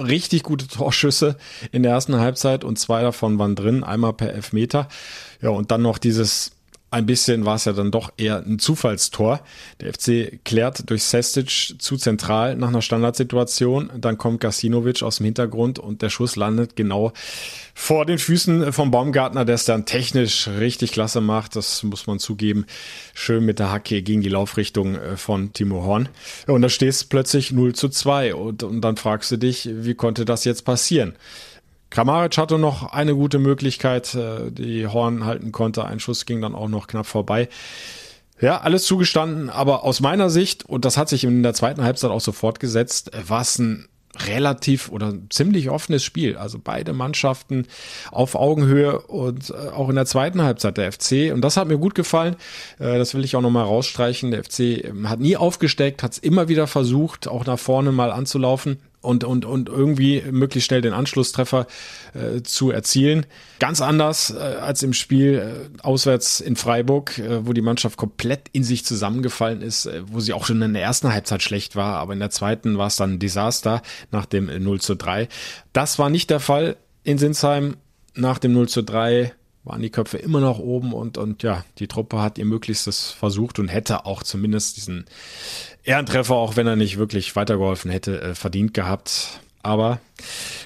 richtig 0.00 0.42
gute 0.42 0.68
Torschüsse 0.68 1.36
in 1.72 1.82
der 1.82 1.92
ersten 1.92 2.16
Halbzeit 2.16 2.64
und 2.64 2.78
zwei 2.78 3.02
davon 3.02 3.38
waren 3.38 3.54
drin, 3.54 3.84
einmal 3.84 4.12
per 4.12 4.32
Elfmeter. 4.32 4.88
Ja, 5.40 5.50
und 5.50 5.70
dann 5.70 5.82
noch 5.82 5.98
dieses 5.98 6.52
ein 6.96 7.06
bisschen 7.06 7.44
war 7.44 7.56
es 7.56 7.66
ja 7.66 7.72
dann 7.72 7.90
doch 7.90 8.10
eher 8.16 8.38
ein 8.38 8.58
Zufallstor. 8.58 9.40
Der 9.80 9.92
FC 9.92 10.42
klärt 10.44 10.88
durch 10.88 11.04
Sestic 11.04 11.74
zu 11.78 11.96
zentral 11.96 12.56
nach 12.56 12.68
einer 12.68 12.80
Standardsituation. 12.80 13.90
Dann 13.98 14.16
kommt 14.16 14.40
Gasinovic 14.40 15.02
aus 15.02 15.18
dem 15.18 15.26
Hintergrund 15.26 15.78
und 15.78 16.00
der 16.00 16.08
Schuss 16.08 16.36
landet 16.36 16.74
genau 16.74 17.12
vor 17.74 18.06
den 18.06 18.18
Füßen 18.18 18.72
vom 18.72 18.90
Baumgartner, 18.90 19.44
der 19.44 19.56
es 19.56 19.66
dann 19.66 19.84
technisch 19.84 20.48
richtig 20.48 20.92
klasse 20.92 21.20
macht. 21.20 21.54
Das 21.54 21.82
muss 21.82 22.06
man 22.06 22.18
zugeben. 22.18 22.64
Schön 23.12 23.44
mit 23.44 23.58
der 23.58 23.70
Hacke 23.70 24.00
gegen 24.00 24.22
die 24.22 24.30
Laufrichtung 24.30 24.94
äh, 24.94 25.16
von 25.18 25.52
Timo 25.52 25.84
Horn. 25.84 26.08
Und 26.46 26.62
da 26.62 26.70
stehst 26.70 27.10
plötzlich 27.10 27.52
0 27.52 27.74
zu 27.74 27.90
2 27.90 28.34
und, 28.34 28.62
und 28.62 28.80
dann 28.80 28.96
fragst 28.96 29.30
du 29.30 29.36
dich, 29.36 29.68
wie 29.70 29.94
konnte 29.94 30.24
das 30.24 30.44
jetzt 30.44 30.64
passieren? 30.64 31.14
Kramaric 31.90 32.36
hatte 32.36 32.58
noch 32.58 32.92
eine 32.92 33.14
gute 33.14 33.38
Möglichkeit, 33.38 34.14
äh, 34.14 34.50
die 34.50 34.86
Horn 34.86 35.24
halten 35.24 35.52
konnte. 35.52 35.84
Ein 35.84 36.00
Schuss 36.00 36.26
ging 36.26 36.40
dann 36.40 36.54
auch 36.54 36.68
noch 36.68 36.86
knapp 36.86 37.06
vorbei. 37.06 37.48
Ja, 38.40 38.60
alles 38.60 38.84
zugestanden, 38.84 39.48
aber 39.48 39.84
aus 39.84 40.00
meiner 40.00 40.28
Sicht, 40.28 40.64
und 40.64 40.84
das 40.84 40.98
hat 40.98 41.08
sich 41.08 41.24
in 41.24 41.42
der 41.42 41.54
zweiten 41.54 41.82
Halbzeit 41.82 42.10
auch 42.10 42.20
so 42.20 42.32
fortgesetzt, 42.32 43.14
äh, 43.14 43.28
war 43.28 43.40
es 43.40 43.58
ein 43.58 43.88
relativ 44.26 44.88
oder 44.88 45.12
ziemlich 45.28 45.68
offenes 45.68 46.02
Spiel. 46.02 46.36
Also 46.36 46.58
beide 46.62 46.94
Mannschaften 46.94 47.66
auf 48.10 48.34
Augenhöhe 48.34 49.00
und 49.00 49.50
äh, 49.50 49.68
auch 49.68 49.90
in 49.90 49.94
der 49.94 50.06
zweiten 50.06 50.42
Halbzeit 50.42 50.78
der 50.78 50.90
FC. 50.90 51.32
Und 51.32 51.42
das 51.42 51.58
hat 51.58 51.68
mir 51.68 51.76
gut 51.76 51.94
gefallen. 51.94 52.36
Das 52.78 53.14
will 53.14 53.24
ich 53.24 53.36
auch 53.36 53.42
nochmal 53.42 53.64
rausstreichen. 53.64 54.30
Der 54.30 54.42
FC 54.42 54.60
ähm, 54.84 55.10
hat 55.10 55.20
nie 55.20 55.36
aufgesteckt, 55.36 56.02
hat 56.02 56.12
es 56.12 56.18
immer 56.18 56.48
wieder 56.48 56.66
versucht, 56.66 57.28
auch 57.28 57.44
nach 57.44 57.58
vorne 57.58 57.92
mal 57.92 58.10
anzulaufen 58.10 58.78
und, 59.00 59.24
und, 59.24 59.44
und 59.44 59.68
irgendwie 59.68 60.22
möglichst 60.30 60.66
schnell 60.66 60.80
den 60.80 60.92
Anschlusstreffer 60.92 61.66
äh, 62.14 62.42
zu 62.42 62.70
erzielen. 62.70 63.26
Ganz 63.58 63.80
anders 63.80 64.30
äh, 64.30 64.38
als 64.38 64.82
im 64.82 64.92
Spiel 64.92 65.68
äh, 65.78 65.82
auswärts 65.82 66.40
in 66.40 66.56
Freiburg, 66.56 67.18
äh, 67.18 67.46
wo 67.46 67.52
die 67.52 67.62
Mannschaft 67.62 67.96
komplett 67.96 68.48
in 68.52 68.64
sich 68.64 68.84
zusammengefallen 68.84 69.62
ist, 69.62 69.86
äh, 69.86 70.02
wo 70.06 70.20
sie 70.20 70.32
auch 70.32 70.44
schon 70.46 70.60
in 70.62 70.74
der 70.74 70.82
ersten 70.82 71.12
Halbzeit 71.12 71.42
schlecht 71.42 71.76
war, 71.76 71.96
aber 71.96 72.12
in 72.12 72.18
der 72.18 72.30
zweiten 72.30 72.78
war 72.78 72.88
es 72.88 72.96
dann 72.96 73.14
ein 73.14 73.18
Desaster 73.18 73.82
nach 74.10 74.26
dem 74.26 74.46
0 74.46 74.80
zu 74.80 74.94
3. 74.94 75.28
Das 75.72 75.98
war 75.98 76.10
nicht 76.10 76.30
der 76.30 76.40
Fall 76.40 76.76
in 77.04 77.18
Sinsheim 77.18 77.76
nach 78.14 78.38
dem 78.38 78.52
0 78.52 78.68
zu 78.68 78.82
3 78.82 79.32
waren 79.66 79.82
die 79.82 79.90
Köpfe 79.90 80.16
immer 80.16 80.40
noch 80.40 80.58
oben 80.58 80.92
und, 80.92 81.18
und 81.18 81.42
ja, 81.42 81.64
die 81.78 81.88
Truppe 81.88 82.22
hat 82.22 82.38
ihr 82.38 82.44
Möglichstes 82.44 83.10
versucht 83.10 83.58
und 83.58 83.68
hätte 83.68 84.06
auch 84.06 84.22
zumindest 84.22 84.76
diesen 84.76 85.06
Ehrentreffer, 85.82 86.34
auch 86.34 86.56
wenn 86.56 86.66
er 86.66 86.76
nicht 86.76 86.98
wirklich 86.98 87.34
weitergeholfen 87.34 87.90
hätte, 87.90 88.20
äh, 88.20 88.34
verdient 88.34 88.74
gehabt. 88.74 89.40
Aber 89.62 90.00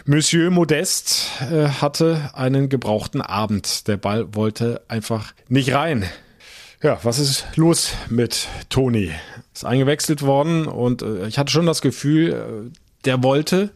Monsieur 0.05 0.51
Modest 0.51 1.31
äh, 1.41 1.69
hatte 1.69 2.31
einen 2.35 2.69
gebrauchten 2.69 3.23
Abend. 3.23 3.89
Der 3.89 3.97
Ball 3.97 4.35
wollte 4.35 4.83
einfach 4.89 5.33
nicht 5.49 5.73
rein. 5.73 6.05
Ja, 6.83 6.99
was 7.03 7.19
ist 7.19 7.47
los 7.57 7.93
mit 8.11 8.49
Toni? 8.69 9.11
Ist 9.55 9.65
eingewechselt 9.65 10.21
worden 10.23 10.67
und 10.67 11.01
äh, 11.01 11.27
ich 11.27 11.39
hatte 11.39 11.51
schon 11.51 11.67
das 11.67 11.81
Gefühl, 11.81 12.71
der 13.07 13.23
wollte. 13.23 13.71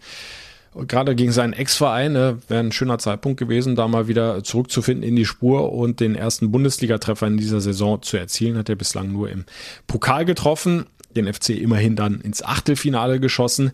Gerade 0.86 1.14
gegen 1.14 1.32
seinen 1.32 1.52
Ex-Verein 1.52 2.16
äh, 2.16 2.34
wäre 2.48 2.60
ein 2.60 2.72
schöner 2.72 2.98
Zeitpunkt 2.98 3.38
gewesen, 3.38 3.76
da 3.76 3.88
mal 3.88 4.08
wieder 4.08 4.42
zurückzufinden 4.42 5.08
in 5.08 5.16
die 5.16 5.24
Spur 5.24 5.72
und 5.72 6.00
den 6.00 6.14
ersten 6.14 6.50
Bundesliga-Treffer 6.50 7.26
in 7.26 7.36
dieser 7.36 7.60
Saison 7.60 8.02
zu 8.02 8.16
erzielen. 8.16 8.58
Hat 8.58 8.68
er 8.68 8.76
bislang 8.76 9.12
nur 9.12 9.30
im 9.30 9.44
Pokal 9.86 10.24
getroffen, 10.24 10.86
den 11.14 11.32
FC 11.32 11.50
immerhin 11.50 11.96
dann 11.96 12.20
ins 12.20 12.42
Achtelfinale 12.42 13.20
geschossen. 13.20 13.72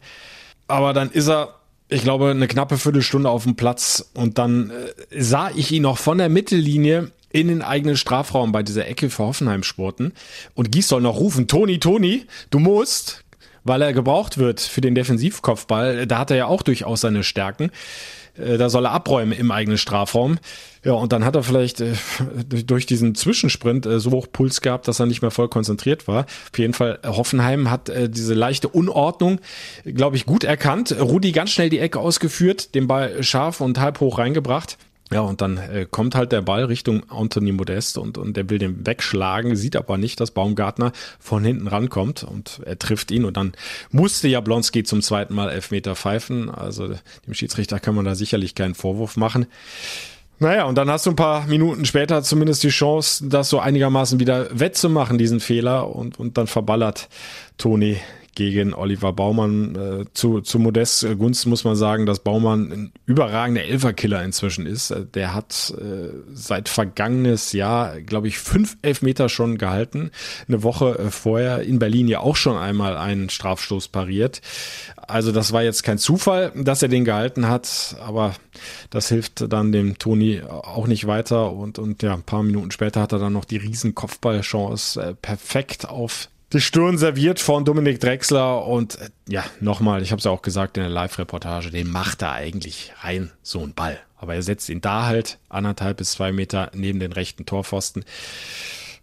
Aber 0.68 0.92
dann 0.92 1.10
ist 1.10 1.28
er 1.28 1.60
ich 1.90 2.02
glaube, 2.02 2.30
eine 2.30 2.46
knappe 2.46 2.78
Viertelstunde 2.78 3.28
auf 3.28 3.42
dem 3.42 3.56
Platz 3.56 4.10
und 4.14 4.38
dann 4.38 4.70
äh, 4.70 5.22
sah 5.22 5.50
ich 5.54 5.72
ihn 5.72 5.82
noch 5.82 5.98
von 5.98 6.18
der 6.18 6.28
Mittellinie 6.28 7.10
in 7.32 7.48
den 7.48 7.62
eigenen 7.62 7.96
Strafraum 7.96 8.52
bei 8.52 8.62
dieser 8.62 8.86
Ecke 8.86 9.10
für 9.10 9.24
Hoffenheim 9.24 9.62
sporten 9.62 10.12
und 10.54 10.72
Gies 10.72 10.88
soll 10.88 11.00
noch 11.00 11.18
rufen, 11.18 11.48
Toni, 11.48 11.78
Toni, 11.78 12.26
du 12.50 12.58
musst, 12.60 13.24
weil 13.64 13.82
er 13.82 13.92
gebraucht 13.92 14.38
wird 14.38 14.60
für 14.60 14.80
den 14.80 14.94
Defensivkopfball. 14.94 16.06
Da 16.06 16.18
hat 16.18 16.30
er 16.30 16.36
ja 16.36 16.46
auch 16.46 16.62
durchaus 16.62 17.02
seine 17.02 17.24
Stärken. 17.24 17.70
Äh, 18.36 18.58
da 18.58 18.70
soll 18.70 18.86
er 18.86 18.92
abräumen 18.92 19.32
im 19.32 19.50
eigenen 19.50 19.78
Strafraum. 19.78 20.38
Ja, 20.84 20.92
und 20.92 21.12
dann 21.12 21.24
hat 21.24 21.36
er 21.36 21.42
vielleicht 21.42 21.80
äh, 21.80 21.92
durch 22.64 22.86
diesen 22.86 23.14
Zwischensprint 23.14 23.86
äh, 23.86 24.00
so 24.00 24.10
hoch 24.12 24.28
Puls 24.32 24.60
gehabt, 24.60 24.88
dass 24.88 25.00
er 25.00 25.06
nicht 25.06 25.22
mehr 25.22 25.30
voll 25.30 25.48
konzentriert 25.48 26.08
war. 26.08 26.24
Auf 26.24 26.58
jeden 26.58 26.72
Fall, 26.72 26.98
Hoffenheim 27.04 27.70
hat 27.70 27.90
diese 28.08 28.34
leichte 28.34 28.68
Unordnung, 28.68 29.40
glaube 29.84 30.16
ich, 30.16 30.26
gut 30.26 30.44
erkannt. 30.44 30.94
Rudi 30.98 31.32
ganz 31.32 31.50
schnell 31.50 31.68
die 31.68 31.78
Ecke 31.78 31.98
ausgeführt, 31.98 32.74
den 32.74 32.86
Ball 32.86 33.22
scharf 33.22 33.60
und 33.60 33.78
halb 33.78 34.00
hoch 34.00 34.18
reingebracht. 34.18 34.78
Ja, 35.12 35.22
und 35.22 35.40
dann 35.40 35.56
äh, 35.56 35.86
kommt 35.90 36.14
halt 36.14 36.30
der 36.30 36.40
Ball 36.40 36.64
Richtung 36.64 37.02
Anthony 37.10 37.50
Modest 37.50 37.98
und, 37.98 38.16
und 38.16 38.36
der 38.36 38.48
will 38.48 38.58
den 38.58 38.86
wegschlagen, 38.86 39.56
sieht 39.56 39.74
aber 39.74 39.98
nicht, 39.98 40.20
dass 40.20 40.30
Baumgartner 40.30 40.92
von 41.18 41.44
hinten 41.44 41.66
rankommt 41.66 42.22
und 42.22 42.60
er 42.64 42.78
trifft 42.78 43.10
ihn 43.10 43.24
und 43.24 43.36
dann 43.36 43.52
musste 43.90 44.28
Jablonski 44.28 44.84
zum 44.84 45.02
zweiten 45.02 45.34
Mal 45.34 45.50
Elfmeter 45.50 45.96
pfeifen. 45.96 46.48
Also 46.48 46.94
dem 47.26 47.34
Schiedsrichter 47.34 47.80
kann 47.80 47.96
man 47.96 48.04
da 48.04 48.14
sicherlich 48.14 48.54
keinen 48.54 48.76
Vorwurf 48.76 49.16
machen. 49.16 49.46
Naja, 50.38 50.64
und 50.64 50.78
dann 50.78 50.88
hast 50.88 51.04
du 51.04 51.10
ein 51.10 51.16
paar 51.16 51.46
Minuten 51.46 51.84
später 51.84 52.22
zumindest 52.22 52.62
die 52.62 52.70
Chance, 52.70 53.28
das 53.28 53.50
so 53.50 53.58
einigermaßen 53.58 54.20
wieder 54.20 54.48
wettzumachen, 54.58 55.18
diesen 55.18 55.38
Fehler, 55.38 55.94
und, 55.94 56.18
und 56.18 56.38
dann 56.38 56.46
verballert 56.46 57.10
Toni 57.58 57.98
gegen 58.40 58.72
Oliver 58.72 59.12
Baumann. 59.12 59.74
Äh, 59.74 60.04
zu, 60.14 60.40
zu 60.40 60.58
Modest 60.58 61.06
Gunst 61.18 61.46
muss 61.46 61.64
man 61.64 61.76
sagen, 61.76 62.06
dass 62.06 62.20
Baumann 62.20 62.72
ein 62.72 62.92
überragender 63.04 63.64
Elferkiller 63.64 64.24
inzwischen 64.24 64.64
ist. 64.64 64.90
Äh, 64.90 65.04
der 65.04 65.34
hat 65.34 65.74
äh, 65.78 66.08
seit 66.32 66.70
vergangenes 66.70 67.52
Jahr, 67.52 68.00
glaube 68.00 68.28
ich, 68.28 68.38
fünf 68.38 68.78
Elfmeter 68.80 69.28
schon 69.28 69.58
gehalten. 69.58 70.10
Eine 70.48 70.62
Woche 70.62 70.98
äh, 70.98 71.10
vorher 71.10 71.60
in 71.60 71.78
Berlin 71.78 72.08
ja 72.08 72.20
auch 72.20 72.36
schon 72.36 72.56
einmal 72.56 72.96
einen 72.96 73.28
Strafstoß 73.28 73.88
pariert. 73.88 74.40
Also 74.96 75.32
das 75.32 75.52
war 75.52 75.62
jetzt 75.62 75.82
kein 75.82 75.98
Zufall, 75.98 76.50
dass 76.56 76.82
er 76.82 76.88
den 76.88 77.04
gehalten 77.04 77.46
hat, 77.46 77.96
aber 78.00 78.34
das 78.88 79.10
hilft 79.10 79.52
dann 79.52 79.70
dem 79.70 79.98
Toni 79.98 80.40
auch 80.42 80.86
nicht 80.86 81.06
weiter. 81.06 81.52
Und, 81.52 81.78
und 81.78 82.02
ja, 82.02 82.14
ein 82.14 82.22
paar 82.22 82.42
Minuten 82.42 82.70
später 82.70 83.02
hat 83.02 83.12
er 83.12 83.18
dann 83.18 83.34
noch 83.34 83.44
die 83.44 83.58
riesen 83.58 83.94
Kopfballchance 83.94 84.98
äh, 84.98 85.14
perfekt 85.14 85.86
auf 85.86 86.28
die 86.52 86.60
Stirn 86.60 86.98
serviert 86.98 87.38
von 87.38 87.64
Dominik 87.64 88.00
Drexler 88.00 88.66
und 88.66 88.98
äh, 88.98 89.10
ja, 89.28 89.44
nochmal, 89.60 90.02
ich 90.02 90.10
habe 90.10 90.18
es 90.18 90.24
ja 90.24 90.30
auch 90.30 90.42
gesagt 90.42 90.76
in 90.76 90.82
der 90.82 90.90
Live-Reportage, 90.90 91.70
den 91.70 91.90
macht 91.90 92.22
er 92.22 92.32
eigentlich 92.32 92.92
rein 93.02 93.30
so 93.42 93.60
ein 93.60 93.74
Ball. 93.74 93.98
Aber 94.16 94.34
er 94.34 94.42
setzt 94.42 94.68
ihn 94.68 94.80
da 94.80 95.06
halt 95.06 95.38
anderthalb 95.48 95.98
bis 95.98 96.12
zwei 96.12 96.32
Meter 96.32 96.70
neben 96.74 97.00
den 97.00 97.12
rechten 97.12 97.46
Torpfosten. 97.46 98.04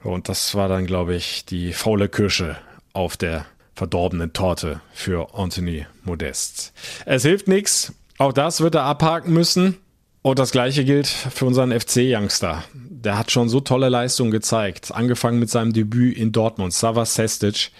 Und 0.03 0.29
das 0.29 0.53
war 0.53 0.67
dann, 0.67 0.85
glaube 0.85 1.15
ich, 1.15 1.45
die 1.45 1.73
faule 1.73 2.07
Kirsche 2.07 2.57
auf 2.93 3.17
der 3.17 3.45
verdorbenen 3.73 4.33
Torte 4.33 4.81
für 4.93 5.33
Anthony 5.33 5.85
Modest. 6.03 6.73
Es 7.05 7.23
hilft 7.23 7.47
nichts. 7.47 7.93
Auch 8.17 8.33
das 8.33 8.61
wird 8.61 8.75
er 8.75 8.83
abhaken 8.83 9.33
müssen. 9.33 9.77
Und 10.21 10.39
das 10.39 10.51
gleiche 10.51 10.83
gilt 10.83 11.07
für 11.07 11.45
unseren 11.45 11.71
FC-Youngster. 11.71 12.63
Der 13.07 13.17
hat 13.17 13.31
schon 13.31 13.47
so 13.47 13.61
tolle 13.61 13.87
Leistungen 13.87 14.31
gezeigt. 14.31 14.93
Angefangen 14.93 15.39
mit 15.39 15.49
seinem 15.49 15.71
Debüt 15.71 16.17
in 16.17 16.33
Dortmund, 16.33 16.73
Savas 16.73 17.15
Sestic. 17.15 17.71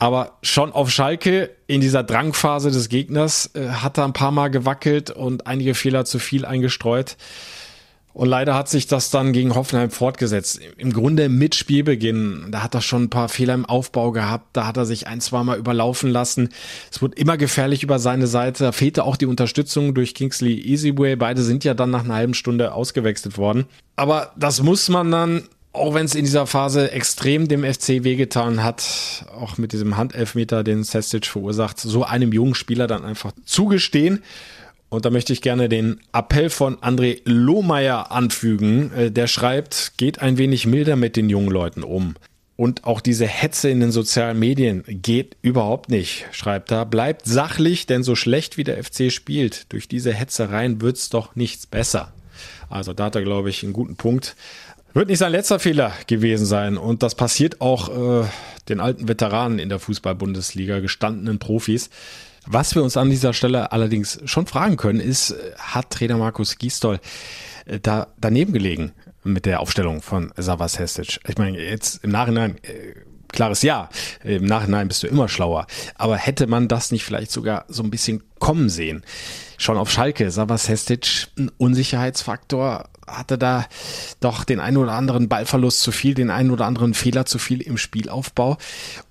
Aber 0.00 0.38
schon 0.42 0.72
auf 0.72 0.90
Schalke 0.90 1.50
in 1.68 1.80
dieser 1.80 2.02
Drangphase 2.02 2.72
des 2.72 2.88
Gegners 2.88 3.48
äh, 3.54 3.68
hat 3.68 3.96
er 3.96 4.04
ein 4.04 4.12
paar 4.12 4.32
Mal 4.32 4.48
gewackelt 4.48 5.12
und 5.12 5.46
einige 5.46 5.76
Fehler 5.76 6.04
zu 6.04 6.18
viel 6.18 6.44
eingestreut. 6.44 7.16
Und 8.16 8.30
leider 8.30 8.54
hat 8.54 8.70
sich 8.70 8.86
das 8.86 9.10
dann 9.10 9.34
gegen 9.34 9.54
Hoffenheim 9.54 9.90
fortgesetzt. 9.90 10.58
Im 10.78 10.94
Grunde 10.94 11.28
mit 11.28 11.54
Spielbeginn, 11.54 12.46
da 12.50 12.62
hat 12.62 12.74
er 12.74 12.80
schon 12.80 13.02
ein 13.02 13.10
paar 13.10 13.28
Fehler 13.28 13.52
im 13.52 13.66
Aufbau 13.66 14.10
gehabt, 14.10 14.56
da 14.56 14.66
hat 14.66 14.78
er 14.78 14.86
sich 14.86 15.06
ein, 15.06 15.20
zwei 15.20 15.42
Mal 15.42 15.58
überlaufen 15.58 16.10
lassen. 16.10 16.48
Es 16.90 17.02
wurde 17.02 17.14
immer 17.18 17.36
gefährlich 17.36 17.82
über 17.82 17.98
seine 17.98 18.26
Seite. 18.26 18.64
Da 18.64 18.72
fehlte 18.72 19.04
auch 19.04 19.16
die 19.16 19.26
Unterstützung 19.26 19.92
durch 19.92 20.14
Kingsley 20.14 20.58
Easyway. 20.58 21.14
Beide 21.16 21.42
sind 21.42 21.62
ja 21.64 21.74
dann 21.74 21.90
nach 21.90 22.04
einer 22.04 22.14
halben 22.14 22.32
Stunde 22.32 22.72
ausgewechselt 22.72 23.36
worden. 23.36 23.66
Aber 23.96 24.32
das 24.34 24.62
muss 24.62 24.88
man 24.88 25.10
dann 25.10 25.42
auch 25.74 25.92
wenn 25.92 26.06
es 26.06 26.14
in 26.14 26.24
dieser 26.24 26.46
Phase 26.46 26.90
extrem 26.92 27.48
dem 27.48 27.62
FC 27.62 28.02
wehgetan 28.02 28.64
hat, 28.64 29.26
auch 29.38 29.58
mit 29.58 29.72
diesem 29.72 29.98
Handelfmeter, 29.98 30.64
den 30.64 30.84
Sestic 30.84 31.26
verursacht, 31.26 31.78
so 31.78 32.02
einem 32.02 32.32
jungen 32.32 32.54
Spieler 32.54 32.86
dann 32.86 33.04
einfach 33.04 33.32
zugestehen. 33.44 34.22
Und 34.88 35.04
da 35.04 35.10
möchte 35.10 35.32
ich 35.32 35.42
gerne 35.42 35.68
den 35.68 36.00
Appell 36.12 36.48
von 36.48 36.76
André 36.76 37.20
Lohmeier 37.24 38.12
anfügen. 38.12 38.92
Äh, 38.92 39.10
der 39.10 39.26
schreibt, 39.26 39.94
geht 39.96 40.20
ein 40.22 40.38
wenig 40.38 40.66
milder 40.66 40.96
mit 40.96 41.16
den 41.16 41.28
jungen 41.28 41.50
Leuten 41.50 41.82
um. 41.82 42.14
Und 42.56 42.84
auch 42.84 43.02
diese 43.02 43.26
Hetze 43.26 43.68
in 43.68 43.80
den 43.80 43.92
sozialen 43.92 44.38
Medien 44.38 44.82
geht 44.86 45.36
überhaupt 45.42 45.90
nicht, 45.90 46.24
schreibt 46.32 46.70
er. 46.70 46.86
Bleibt 46.86 47.26
sachlich, 47.26 47.84
denn 47.86 48.02
so 48.02 48.14
schlecht 48.14 48.56
wie 48.56 48.64
der 48.64 48.82
FC 48.82 49.12
spielt, 49.12 49.70
durch 49.72 49.88
diese 49.88 50.12
Hetzereien 50.12 50.80
wird's 50.80 51.10
doch 51.10 51.36
nichts 51.36 51.66
besser. 51.66 52.14
Also 52.70 52.94
da 52.94 53.04
hat 53.04 53.14
er, 53.14 53.22
glaube 53.22 53.50
ich, 53.50 53.62
einen 53.62 53.74
guten 53.74 53.96
Punkt. 53.96 54.36
Wird 54.94 55.10
nicht 55.10 55.18
sein 55.18 55.32
letzter 55.32 55.58
Fehler 55.58 55.92
gewesen 56.06 56.46
sein. 56.46 56.78
Und 56.78 57.02
das 57.02 57.14
passiert 57.14 57.60
auch 57.60 58.22
äh, 58.22 58.26
den 58.70 58.80
alten 58.80 59.06
Veteranen 59.06 59.58
in 59.58 59.68
der 59.68 59.78
Fußball-Bundesliga, 59.78 60.80
gestandenen 60.80 61.38
Profis. 61.38 61.90
Was 62.46 62.74
wir 62.74 62.82
uns 62.82 62.96
an 62.96 63.10
dieser 63.10 63.32
Stelle 63.32 63.72
allerdings 63.72 64.20
schon 64.24 64.46
fragen 64.46 64.76
können, 64.76 65.00
ist, 65.00 65.34
hat 65.58 65.90
Trainer 65.90 66.16
Markus 66.16 66.58
Gisdol 66.58 67.00
äh, 67.66 67.80
da 67.80 68.06
daneben 68.18 68.52
gelegen 68.52 68.92
mit 69.24 69.46
der 69.46 69.60
Aufstellung 69.60 70.00
von 70.00 70.32
Savas 70.36 70.78
Hestic? 70.78 71.20
Ich 71.26 71.38
meine, 71.38 71.58
jetzt 71.58 72.04
im 72.04 72.10
Nachhinein, 72.10 72.56
äh, 72.62 72.94
klares 73.28 73.62
Ja, 73.62 73.88
im 74.22 74.44
Nachhinein 74.44 74.86
bist 74.86 75.02
du 75.02 75.08
immer 75.08 75.28
schlauer. 75.28 75.66
Aber 75.96 76.16
hätte 76.16 76.46
man 76.46 76.68
das 76.68 76.92
nicht 76.92 77.04
vielleicht 77.04 77.32
sogar 77.32 77.64
so 77.68 77.82
ein 77.82 77.90
bisschen 77.90 78.22
kommen 78.38 78.68
sehen? 78.68 79.02
Schon 79.58 79.78
auf 79.78 79.90
Schalke, 79.90 80.30
Savas 80.30 80.68
Hestic, 80.68 81.28
ein 81.38 81.50
Unsicherheitsfaktor, 81.56 82.88
hatte 83.06 83.38
da 83.38 83.66
doch 84.20 84.44
den 84.44 84.60
einen 84.60 84.76
oder 84.76 84.92
anderen 84.92 85.28
Ballverlust 85.28 85.80
zu 85.80 85.92
viel, 85.92 86.14
den 86.14 86.30
einen 86.30 86.50
oder 86.50 86.66
anderen 86.66 86.94
Fehler 86.94 87.24
zu 87.26 87.38
viel 87.38 87.60
im 87.60 87.78
Spielaufbau. 87.78 88.58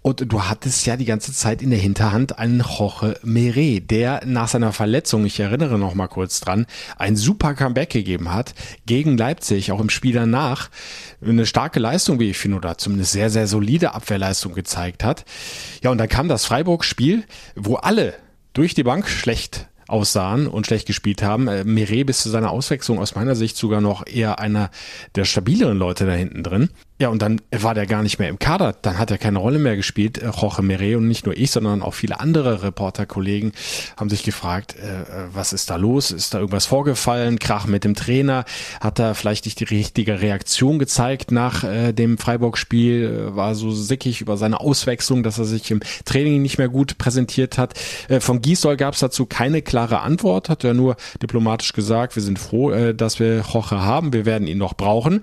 Und 0.02 0.32
du 0.32 0.44
hattest 0.44 0.86
ja 0.86 0.98
die 0.98 1.06
ganze 1.06 1.34
Zeit 1.34 1.62
in 1.62 1.70
der 1.70 1.80
Hinterhand 1.80 2.38
einen 2.38 2.60
Jorge 2.60 3.18
Meret, 3.24 3.90
der 3.90 4.22
nach 4.26 4.50
seiner 4.50 4.74
Verletzung, 4.74 5.26
ich 5.26 5.40
erinnere 5.40 5.80
noch 5.80 5.96
mal 5.96 6.08
kurz 6.08 6.40
dran, 6.42 6.66
ein 6.98 7.16
super 7.16 7.54
Comeback 7.54 7.90
gegeben 7.90 8.34
hat 8.34 8.54
gegen 8.86 9.18
Leipzig, 9.18 9.72
auch 9.72 9.80
im 9.80 9.90
Spiel 9.90 10.14
danach. 10.14 10.70
Eine 11.26 11.46
starke 11.46 11.80
Leistung, 11.80 12.20
wie 12.20 12.30
ich 12.30 12.38
finde, 12.38 12.58
oder 12.58 12.78
zumindest 12.78 13.14
sehr, 13.14 13.30
sehr 13.30 13.48
solide 13.48 13.96
Abwehrleistung 13.96 14.54
gezeigt 14.54 15.04
hat. 15.04 15.26
Ja, 15.82 15.90
und 15.90 15.98
dann 15.98 16.10
kam 16.10 16.28
das 16.28 16.46
Freiburg-Spiel, 16.46 17.24
wo 17.56 17.76
alle 17.76 18.14
durch 18.56 18.74
die 18.74 18.84
Bank 18.84 19.08
schlecht 19.08 19.68
aussahen 19.88 20.48
und 20.48 20.66
schlecht 20.66 20.88
gespielt 20.88 21.22
haben. 21.22 21.48
Äh, 21.48 21.64
Mire 21.64 22.06
bis 22.06 22.22
zu 22.22 22.30
seiner 22.30 22.50
Auswechslung 22.50 22.98
aus 22.98 23.14
meiner 23.14 23.36
Sicht 23.36 23.56
sogar 23.56 23.82
noch 23.82 24.08
eher 24.08 24.40
einer 24.40 24.72
der 25.14 25.26
stabileren 25.26 25.78
Leute 25.78 26.08
da 26.08 26.14
hinten 26.14 26.42
drin. 26.42 26.70
Ja, 26.98 27.10
und 27.10 27.22
dann 27.22 27.42
war 27.52 27.74
der 27.74 27.88
gar 27.88 28.04
nicht 28.04 28.20
mehr 28.20 28.30
im 28.30 28.40
Kader. 28.40 28.74
Dann 28.82 28.98
hat 28.98 29.12
er 29.12 29.18
keine 29.18 29.40
Rolle 29.40 29.60
mehr 29.60 29.76
gespielt, 29.76 30.18
äh, 30.18 30.30
Jorge 30.30 30.62
Mere. 30.62 30.98
Und 30.98 31.10
nicht 31.10 31.26
nur 31.26 31.36
ich, 31.36 31.52
sondern 31.52 31.82
auch 31.82 31.94
viele 31.94 32.22
andere 32.22 32.64
Reporterkollegen 32.64 33.52
haben 33.98 34.10
sich 34.10 34.24
gefragt, 34.24 34.78
äh, 34.78 35.02
äh, 35.02 35.28
was 35.34 35.52
ist 35.52 35.70
da 35.70 35.76
los? 35.76 36.12
Ist 36.12 36.34
da 36.34 36.40
irgendwas 36.40 36.68
vorgefallen? 36.68 37.38
Krach 37.38 37.68
mit 37.68 37.84
dem 37.84 37.96
Trainer? 37.96 38.46
Hat 38.80 39.00
er 39.00 39.14
vielleicht 39.14 39.44
nicht 39.44 39.60
die 39.60 39.66
richtige 39.66 40.22
Reaktion 40.22 40.80
gezeigt 40.80 41.32
nach 41.32 41.66
äh, 41.66 41.92
dem 41.92 42.18
Freiburg-Spiel? 42.18 43.28
Äh, 43.32 43.36
war 43.36 43.56
so 43.56 43.72
sickig 43.72 44.22
über 44.22 44.38
seine 44.38 44.62
Auswechslung, 44.62 45.22
dass 45.22 45.38
er 45.38 45.46
sich 45.46 45.70
im 45.72 45.82
Training 46.06 46.42
nicht 46.42 46.58
mehr 46.60 46.70
gut 46.70 46.98
präsentiert 46.98 47.58
hat. 47.58 47.74
Äh, 48.08 48.22
von 48.22 48.42
Gisdol 48.42 48.78
gab 48.78 48.94
es 48.94 49.02
dazu 49.02 49.26
keine 49.26 49.62
klare 49.62 50.00
Antwort. 50.00 50.48
Hat 50.48 50.64
er 50.64 50.74
nur 50.74 50.96
diplomatisch 51.22 51.74
gesagt, 51.74 52.16
wir 52.16 52.24
sind 52.24 52.40
froh, 52.40 52.94
dass 52.94 53.20
wir 53.20 53.44
Jorge 53.52 53.82
haben. 53.82 54.14
Wir 54.14 54.26
werden 54.26 54.48
ihn 54.48 54.58
noch 54.58 54.76
brauchen. 54.76 55.22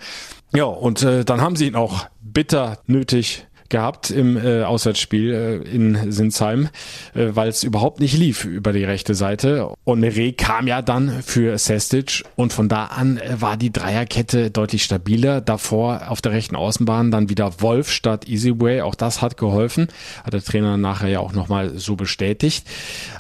Ja, 0.55 0.65
und 0.65 1.03
äh, 1.03 1.25
dann 1.25 1.41
haben 1.41 1.57
sie 1.57 1.67
ihn 1.67 1.77
auch 1.77 2.07
bitter 2.21 2.79
nötig 2.87 3.47
gehabt 3.73 4.11
im 4.11 4.37
äh, 4.37 4.63
Auswärtsspiel 4.63 5.33
äh, 5.33 5.57
in 5.69 6.13
Sinsheim, 6.13 6.69
äh, 7.15 7.31
weil 7.33 7.49
es 7.49 7.65
überhaupt 7.65 7.99
nicht 7.99 8.17
lief 8.17 8.45
über 8.45 8.73
die 8.73 8.85
rechte 8.85 9.17
Seite. 9.17 9.73
Und 9.83 9.99
Meret 9.99 10.39
kam 10.39 10.69
ja 10.69 10.83
dann 10.83 11.23
für 11.23 11.59
Sestic 11.59 12.23
und 12.37 12.53
von 12.53 12.69
da 12.69 12.85
an 12.85 13.19
äh, 13.19 13.41
war 13.41 13.57
die 13.57 13.73
Dreierkette 13.73 14.53
deutlich 14.53 14.85
stabiler. 14.85 15.41
Davor 15.41 16.03
auf 16.09 16.21
der 16.21 16.33
rechten 16.33 16.55
Außenbahn 16.55 17.11
dann 17.11 17.29
wieder 17.29 17.61
Wolf 17.61 17.91
statt 17.91 18.29
Easyway. 18.29 18.83
Auch 18.83 18.95
das 18.95 19.21
hat 19.21 19.37
geholfen. 19.37 19.89
Hat 20.23 20.35
der 20.35 20.45
Trainer 20.45 20.77
nachher 20.77 21.09
ja 21.09 21.19
auch 21.19 21.33
nochmal 21.33 21.79
so 21.79 21.97
bestätigt. 21.97 22.67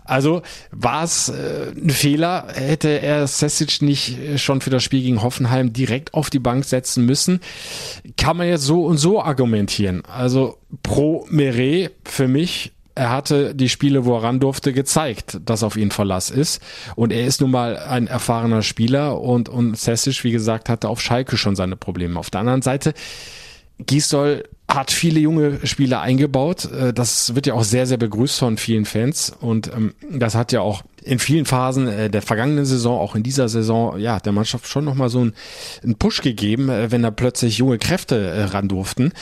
Also 0.04 0.42
war 0.70 1.02
es 1.02 1.30
äh, 1.30 1.72
ein 1.74 1.90
Fehler, 1.90 2.46
hätte 2.54 3.00
er 3.00 3.26
Sesic 3.26 3.82
nicht 3.82 4.18
schon 4.36 4.60
für 4.60 4.70
das 4.70 4.84
Spiel 4.84 5.02
gegen 5.02 5.22
Hoffenheim 5.22 5.72
direkt 5.72 6.12
auf 6.12 6.28
die 6.28 6.38
Bank 6.38 6.64
setzen 6.66 7.06
müssen. 7.06 7.40
Kann 8.18 8.36
man 8.36 8.46
jetzt 8.46 8.64
so 8.64 8.84
und 8.84 8.98
so 8.98 9.22
argumentieren. 9.22 10.02
Also 10.04 10.41
pro 10.82 11.26
Meret 11.30 11.92
für 12.04 12.28
mich 12.28 12.72
er 12.94 13.10
hatte 13.10 13.54
die 13.54 13.68
Spiele, 13.68 14.04
wo 14.04 14.16
er 14.16 14.24
ran 14.24 14.40
durfte, 14.40 14.72
gezeigt, 14.72 15.40
dass 15.44 15.62
auf 15.62 15.76
ihn 15.76 15.90
Verlass 15.90 16.30
ist. 16.30 16.62
Und 16.94 17.12
er 17.12 17.26
ist 17.26 17.40
nun 17.40 17.50
mal 17.50 17.78
ein 17.78 18.06
erfahrener 18.06 18.62
Spieler 18.62 19.20
und, 19.20 19.48
und 19.48 19.78
Sessic, 19.78 20.24
wie 20.24 20.30
gesagt, 20.30 20.68
hatte 20.68 20.88
auf 20.88 21.00
Schalke 21.00 21.36
schon 21.36 21.56
seine 21.56 21.76
Probleme. 21.76 22.18
Auf 22.18 22.28
der 22.28 22.40
anderen 22.40 22.62
Seite, 22.62 22.92
Gisdol 23.78 24.44
hat 24.68 24.90
viele 24.90 25.20
junge 25.20 25.66
Spieler 25.66 26.00
eingebaut. 26.00 26.70
Äh, 26.70 26.92
das 26.92 27.34
wird 27.34 27.46
ja 27.46 27.54
auch 27.54 27.64
sehr, 27.64 27.86
sehr 27.86 27.96
begrüßt 27.96 28.38
von 28.38 28.58
vielen 28.58 28.84
Fans. 28.84 29.32
Und 29.40 29.72
ähm, 29.74 29.94
das 30.10 30.34
hat 30.34 30.52
ja 30.52 30.60
auch 30.60 30.82
in 31.02 31.18
vielen 31.18 31.46
Phasen 31.46 31.88
äh, 31.88 32.10
der 32.10 32.22
vergangenen 32.22 32.64
Saison, 32.64 33.00
auch 33.00 33.14
in 33.14 33.22
dieser 33.22 33.48
Saison, 33.48 33.98
ja, 33.98 34.20
der 34.20 34.32
Mannschaft 34.32 34.66
schon 34.66 34.84
nochmal 34.84 35.08
so 35.08 35.20
einen, 35.20 35.94
Push 35.98 36.20
gegeben, 36.20 36.68
äh, 36.68 36.90
wenn 36.90 37.02
da 37.02 37.10
plötzlich 37.10 37.58
junge 37.58 37.78
Kräfte 37.78 38.52
ran 38.52 38.68
durften. 38.68 39.12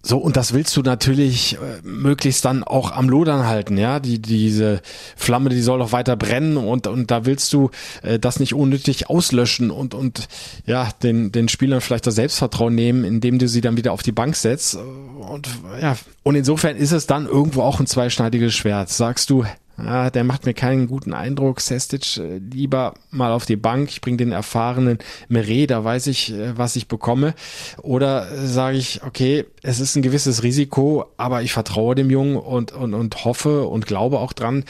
So, 0.00 0.18
und 0.18 0.36
das 0.36 0.52
willst 0.52 0.76
du 0.76 0.82
natürlich 0.82 1.54
äh, 1.54 1.82
möglichst 1.82 2.44
dann 2.44 2.62
auch 2.62 2.92
am 2.92 3.08
Lodern 3.08 3.46
halten, 3.46 3.76
ja. 3.76 3.98
Die, 3.98 4.20
diese 4.22 4.80
Flamme, 5.16 5.50
die 5.50 5.60
soll 5.60 5.80
doch 5.80 5.90
weiter 5.90 6.16
brennen 6.16 6.56
und, 6.56 6.86
und 6.86 7.10
da 7.10 7.26
willst 7.26 7.52
du 7.52 7.70
äh, 8.02 8.18
das 8.18 8.38
nicht 8.38 8.54
unnötig 8.54 9.10
auslöschen 9.10 9.72
und, 9.72 9.94
und 9.94 10.28
ja, 10.66 10.88
den, 11.02 11.32
den 11.32 11.48
Spielern 11.48 11.80
vielleicht 11.80 12.06
das 12.06 12.14
Selbstvertrauen 12.14 12.74
nehmen, 12.74 13.04
indem 13.04 13.38
du 13.38 13.48
sie 13.48 13.60
dann 13.60 13.76
wieder 13.76 13.92
auf 13.92 14.02
die 14.02 14.12
Bank 14.12 14.36
setzt. 14.36 14.76
Und 14.76 15.48
ja, 15.80 15.96
und 16.22 16.36
insofern 16.36 16.76
ist 16.76 16.92
es 16.92 17.06
dann 17.06 17.26
irgendwo 17.26 17.62
auch 17.62 17.80
ein 17.80 17.86
zweischneidiges 17.86 18.54
Schwert. 18.54 18.90
Sagst 18.90 19.30
du, 19.30 19.44
ja, 19.82 20.10
der 20.10 20.24
macht 20.24 20.44
mir 20.44 20.54
keinen 20.54 20.88
guten 20.88 21.12
Eindruck. 21.12 21.60
Sestic 21.60 22.16
äh, 22.16 22.38
lieber 22.38 22.94
mal 23.10 23.32
auf 23.32 23.46
die 23.46 23.56
Bank. 23.56 23.90
Ich 23.90 24.00
bringe 24.00 24.16
den 24.16 24.32
erfahrenen 24.32 24.98
Meret, 25.28 25.70
da 25.70 25.84
weiß 25.84 26.08
ich, 26.08 26.32
äh, 26.32 26.56
was 26.56 26.76
ich 26.76 26.88
bekomme. 26.88 27.34
Oder 27.82 28.30
äh, 28.30 28.46
sage 28.46 28.76
ich, 28.76 29.02
okay, 29.04 29.44
es 29.62 29.78
ist 29.80 29.94
ein 29.96 30.02
gewisses 30.02 30.42
Risiko, 30.42 31.06
aber 31.16 31.42
ich 31.42 31.52
vertraue 31.52 31.94
dem 31.94 32.10
Jungen 32.10 32.36
und, 32.36 32.72
und, 32.72 32.94
und 32.94 33.24
hoffe 33.24 33.68
und 33.68 33.86
glaube 33.86 34.18
auch 34.18 34.32
dran, 34.32 34.64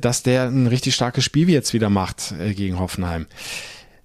dass 0.00 0.22
der 0.22 0.44
ein 0.44 0.66
richtig 0.66 0.94
starkes 0.94 1.24
Spiel 1.24 1.48
jetzt 1.50 1.72
wieder 1.72 1.90
macht 1.90 2.34
gegen 2.54 2.78
Hoffenheim. 2.78 3.26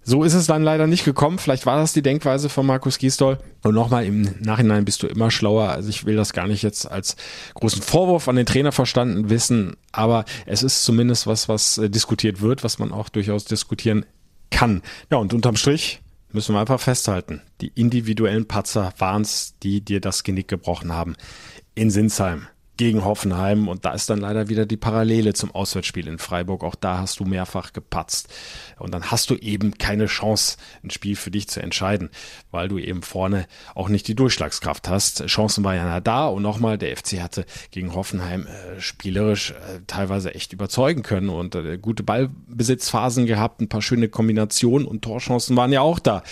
So 0.04 0.24
ist 0.24 0.34
es 0.34 0.48
dann 0.48 0.64
leider 0.64 0.86
nicht 0.86 1.06
gekommen. 1.06 1.40
Vielleicht 1.40 1.66
war 1.66 1.78
das 1.78 1.94
die 1.94 2.02
Denkweise 2.02 2.50
von 2.50 2.66
Markus 2.66 2.98
Gisdol. 2.98 3.38
Und 3.64 3.74
nochmal, 3.74 4.06
im 4.06 4.36
Nachhinein 4.42 4.84
bist 4.84 5.02
du 5.02 5.08
immer 5.08 5.32
schlauer. 5.32 5.70
Also 5.70 5.90
ich 5.90 6.06
will 6.06 6.18
das 6.18 6.34
gar 6.34 6.48
nicht 6.48 6.62
jetzt 6.62 6.90
als 6.90 7.16
großen 7.54 7.82
Vorwurf 7.82 8.28
an 8.28 8.36
den 8.36 8.46
Trainer 8.46 8.74
verstanden 8.74 9.30
wissen, 9.30 9.78
aber 9.92 10.26
es 10.46 10.62
ist 10.62 10.84
zumindest 10.84 11.26
was, 11.26 11.48
was 11.48 11.78
äh, 11.78 11.90
diskutiert 11.90 12.42
wird, 12.42 12.64
was 12.64 12.80
man 12.80 12.92
auch 12.92 13.10
durchaus 13.10 13.46
diskutieren 13.46 14.06
kann. 14.52 14.82
Ja, 15.10 15.18
und 15.18 15.34
unterm 15.34 15.56
Strich 15.56 16.02
müssen 16.34 16.54
wir 16.54 16.60
einfach 16.60 16.82
festhalten. 16.82 17.42
Die 17.62 17.72
individuellen 17.74 18.48
Patzer 18.48 18.94
waren 18.98 19.22
es, 19.22 19.56
die 19.64 19.82
dir 19.82 20.02
das 20.02 20.24
Genick 20.24 20.50
gebrochen 20.50 20.92
haben 20.92 21.16
in 21.76 21.90
Sinsheim 21.90 22.48
gegen 22.78 23.06
Hoffenheim 23.06 23.68
und 23.68 23.86
da 23.86 23.92
ist 23.92 24.10
dann 24.10 24.20
leider 24.20 24.50
wieder 24.50 24.66
die 24.66 24.78
Parallele 24.78 25.34
zum 25.34 25.54
Auswärtsspiel 25.54 26.08
in 26.08 26.18
Freiburg. 26.18 26.64
Auch 26.64 26.76
da 26.76 26.98
hast 26.98 27.20
du 27.20 27.26
mehrfach 27.26 27.72
gepatzt 27.72 28.34
und 28.80 28.94
dann 28.94 29.12
hast 29.12 29.30
du 29.30 29.36
eben 29.36 29.78
keine 29.78 30.08
Chance, 30.08 30.58
ein 30.84 30.90
Spiel 30.90 31.16
für 31.16 31.30
dich 31.30 31.48
zu 31.48 31.62
entscheiden, 31.62 32.10
weil 32.50 32.68
du 32.68 32.80
eben 32.80 33.04
vorne 33.04 33.46
auch 33.76 33.90
nicht 33.90 34.08
die 34.08 34.16
Durchschlagskraft 34.16 34.90
hast. 34.90 35.26
Chancen 35.28 35.64
waren 35.64 35.76
ja 35.76 36.00
da 36.00 36.26
und 36.28 36.42
nochmal, 36.42 36.78
der 36.80 36.98
FC 36.98 37.22
hatte 37.22 37.46
gegen 37.70 37.94
Hoffenheim 37.94 38.48
äh, 38.48 38.82
spielerisch 38.82 39.52
äh, 39.52 39.82
teilweise 39.86 40.34
echt 40.34 40.52
überzeugen 40.52 41.04
können 41.04 41.30
und 41.30 41.54
äh, 41.54 41.78
gute 41.78 42.02
Ballbesitzphasen 42.02 43.28
gehabt, 43.28 43.62
ein 43.62 43.70
paar 43.70 43.84
schöne 43.84 44.10
Kombinationen 44.10 44.88
und 44.88 45.04
Torchancen 45.04 45.56
waren 45.56 45.72
ja 45.72 45.82
auch 45.82 46.00
da. 46.00 46.24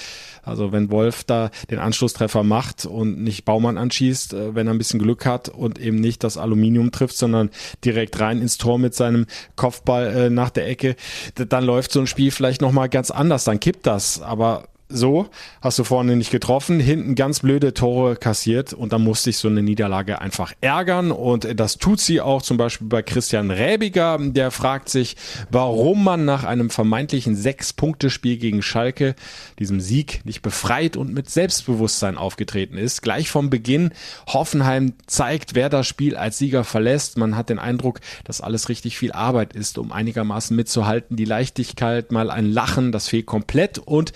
Also 0.43 0.71
wenn 0.71 0.91
Wolf 0.91 1.23
da 1.23 1.51
den 1.69 1.80
Anschlusstreffer 1.80 2.43
macht 2.43 2.86
und 2.86 3.21
nicht 3.21 3.45
Baumann 3.45 3.77
anschießt, 3.77 4.34
äh, 4.34 4.56
wenn 4.56 4.67
er 4.67 4.73
ein 4.73 4.77
bisschen 4.77 4.99
Glück 4.99 5.25
hat 5.25 5.49
und 5.49 5.80
eben 5.80 5.97
nicht 5.97 6.23
das 6.23 6.38
Aluminium 6.38 6.91
trifft, 6.91 7.17
sondern 7.17 7.49
direkt 7.84 8.19
rein 8.19 8.41
ins 8.41 8.58
Tor 8.58 8.80
mit 8.80 8.95
seinem 8.95 9.25
Kopfball 9.56 10.08
äh, 10.08 10.30
nach 10.30 10.49
der 10.49 10.67
Ecke, 10.67 10.95
dann 11.36 11.63
läuft 11.63 11.91
so 11.91 11.99
ein 11.99 12.08
Spiel 12.08 12.32
vielleicht 12.32 12.62
nochmal 12.62 12.89
ganz 12.89 13.12
anders, 13.12 13.43
dann 13.43 13.60
kippt 13.60 13.86
das. 13.86 14.21
Aber 14.21 14.65
so, 14.93 15.30
hast 15.62 15.80
du 15.80 15.84
vorne 15.84 16.15
nicht 16.15 16.32
getroffen, 16.32 16.80
hinten 16.80 17.15
ganz 17.15 17.39
blöde 17.39 17.73
Tore 17.73 18.15
kassiert 18.15 18.73
und 18.73 18.93
dann 18.93 19.04
musste 19.04 19.25
sich 19.25 19.38
so 19.38 19.47
eine 19.47 19.62
Niederlage 19.62 20.21
einfach 20.21 20.54
ärgern 20.62 21.12
und 21.12 21.60
das 21.60 21.77
tut 21.77 21.99
sie 21.99 22.21
auch 22.21 22.41
zum 22.41 22.58
Beispiel 22.58 22.88
bei 22.88 23.01
Christian 23.01 23.51
Räbiger, 23.51 24.17
der 24.19 24.51
fragt 24.51 24.89
sich, 24.89 25.15
warum 25.49 26.04
man 26.04 26.25
nach 26.25 26.43
einem 26.43 26.69
vermeintlichen 26.69 27.36
Sechs-Punkte-Spiel 27.36 28.38
gegen 28.38 28.62
Schalke, 28.62 29.15
diesem 29.60 29.80
Sieg, 29.80 30.21
nicht 30.25 30.41
befreit 30.41 30.97
und 30.97 31.13
mit 31.13 31.30
Selbstbewusstsein 31.30 32.17
aufgetreten 32.17 32.77
ist. 32.77 33.01
Gleich 33.01 33.30
vom 33.30 33.49
Beginn, 33.49 33.91
Hoffenheim 34.27 34.93
zeigt, 35.08 35.56
wer 35.56 35.69
das 35.69 35.88
Spiel 35.88 36.15
als 36.15 36.38
Sieger 36.38 36.63
verlässt. 36.63 37.17
Man 37.17 37.36
hat 37.36 37.49
den 37.49 37.60
Eindruck, 37.60 37.99
dass 38.23 38.41
alles 38.41 38.69
richtig 38.69 38.97
viel 38.97 39.12
Arbeit 39.12 39.54
ist, 39.54 39.77
um 39.77 39.91
einigermaßen 39.91 40.56
mitzuhalten. 40.56 41.17
Die 41.17 41.25
Leichtigkeit, 41.25 42.12
mal 42.12 42.30
ein 42.30 42.51
Lachen, 42.51 42.91
das 42.91 43.08
fehlt 43.08 43.25
komplett 43.25 43.77
und 43.77 44.13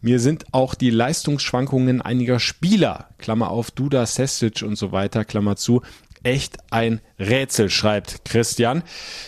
mir 0.00 0.20
sind 0.20 0.46
auch 0.52 0.74
die 0.74 0.90
Leistungsschwankungen 0.90 2.00
einiger 2.02 2.38
Spieler, 2.38 3.08
Klammer 3.18 3.50
auf 3.50 3.70
Duda, 3.70 4.06
Sesic 4.06 4.62
und 4.62 4.76
so 4.76 4.92
weiter, 4.92 5.24
Klammer 5.24 5.56
zu, 5.56 5.82
echt 6.22 6.58
ein 6.70 7.00
Rätsel, 7.18 7.70
schreibt 7.70 8.24
Christian. 8.24 8.82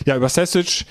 Ja, 0.05 0.15
über 0.15 0.29
Sesic 0.29 0.85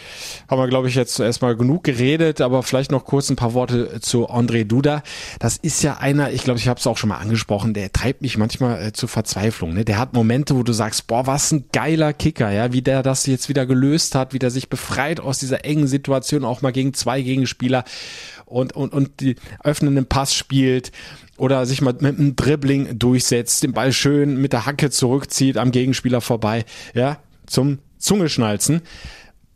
haben 0.49 0.61
wir, 0.61 0.69
glaube 0.69 0.89
ich, 0.89 0.95
jetzt 0.95 1.19
erstmal 1.19 1.57
genug 1.57 1.85
geredet, 1.85 2.41
aber 2.41 2.63
vielleicht 2.63 2.91
noch 2.91 3.05
kurz 3.05 3.31
ein 3.31 3.37
paar 3.37 3.55
Worte 3.55 4.01
zu 4.01 4.29
André 4.29 4.65
Duda. 4.65 5.03
Das 5.39 5.57
ist 5.57 5.83
ja 5.83 5.99
einer, 5.99 6.31
ich 6.33 6.45
glaube, 6.45 6.59
ich 6.59 6.69
habe 6.69 6.79
es 6.79 6.87
auch 6.87 6.99
schon 6.99 7.09
mal 7.09 7.19
angesprochen, 7.19 7.75
der 7.75 7.93
treibt 7.93 8.23
mich 8.23 8.37
manchmal 8.37 8.89
äh, 8.89 8.93
zur 8.93 9.09
Verzweiflung. 9.09 9.73
Ne? 9.73 9.85
Der 9.85 9.99
hat 9.99 10.13
Momente, 10.13 10.57
wo 10.57 10.63
du 10.63 10.73
sagst, 10.73 11.07
boah, 11.07 11.27
was 11.27 11.53
ein 11.53 11.65
geiler 11.73 12.13
Kicker, 12.13 12.51
ja, 12.51 12.73
wie 12.73 12.83
der 12.83 13.03
das 13.03 13.27
jetzt 13.27 13.49
wieder 13.49 13.67
gelöst 13.67 14.15
hat, 14.15 14.35
wie 14.35 14.39
der 14.39 14.51
sich 14.51 14.69
befreit 14.69 15.21
aus 15.21 15.39
dieser 15.39 15.65
engen 15.65 15.87
Situation, 15.87 16.45
auch 16.45 16.61
mal 16.61 16.73
gegen 16.73 16.93
zwei 16.93 17.23
Gegenspieler 17.23 17.85
und, 18.51 18.75
und, 18.75 18.93
und 18.93 19.21
die 19.21 19.37
öffnenden 19.63 20.07
Pass 20.07 20.35
spielt 20.35 20.93
oder 21.37 21.65
sich 21.67 21.81
mal 21.81 21.95
mit 22.01 22.19
einem 22.19 22.37
Dribbling 22.37 22.99
durchsetzt, 22.99 23.63
den 23.63 23.73
Ball 23.73 23.93
schön 23.93 24.37
mit 24.37 24.53
der 24.53 24.67
Hacke 24.67 24.91
zurückzieht 24.91 25.57
am 25.57 25.71
Gegenspieler 25.71 26.21
vorbei, 26.21 26.65
ja, 26.95 27.19
zum 27.47 27.79
Zungeschnalzen. 27.99 28.83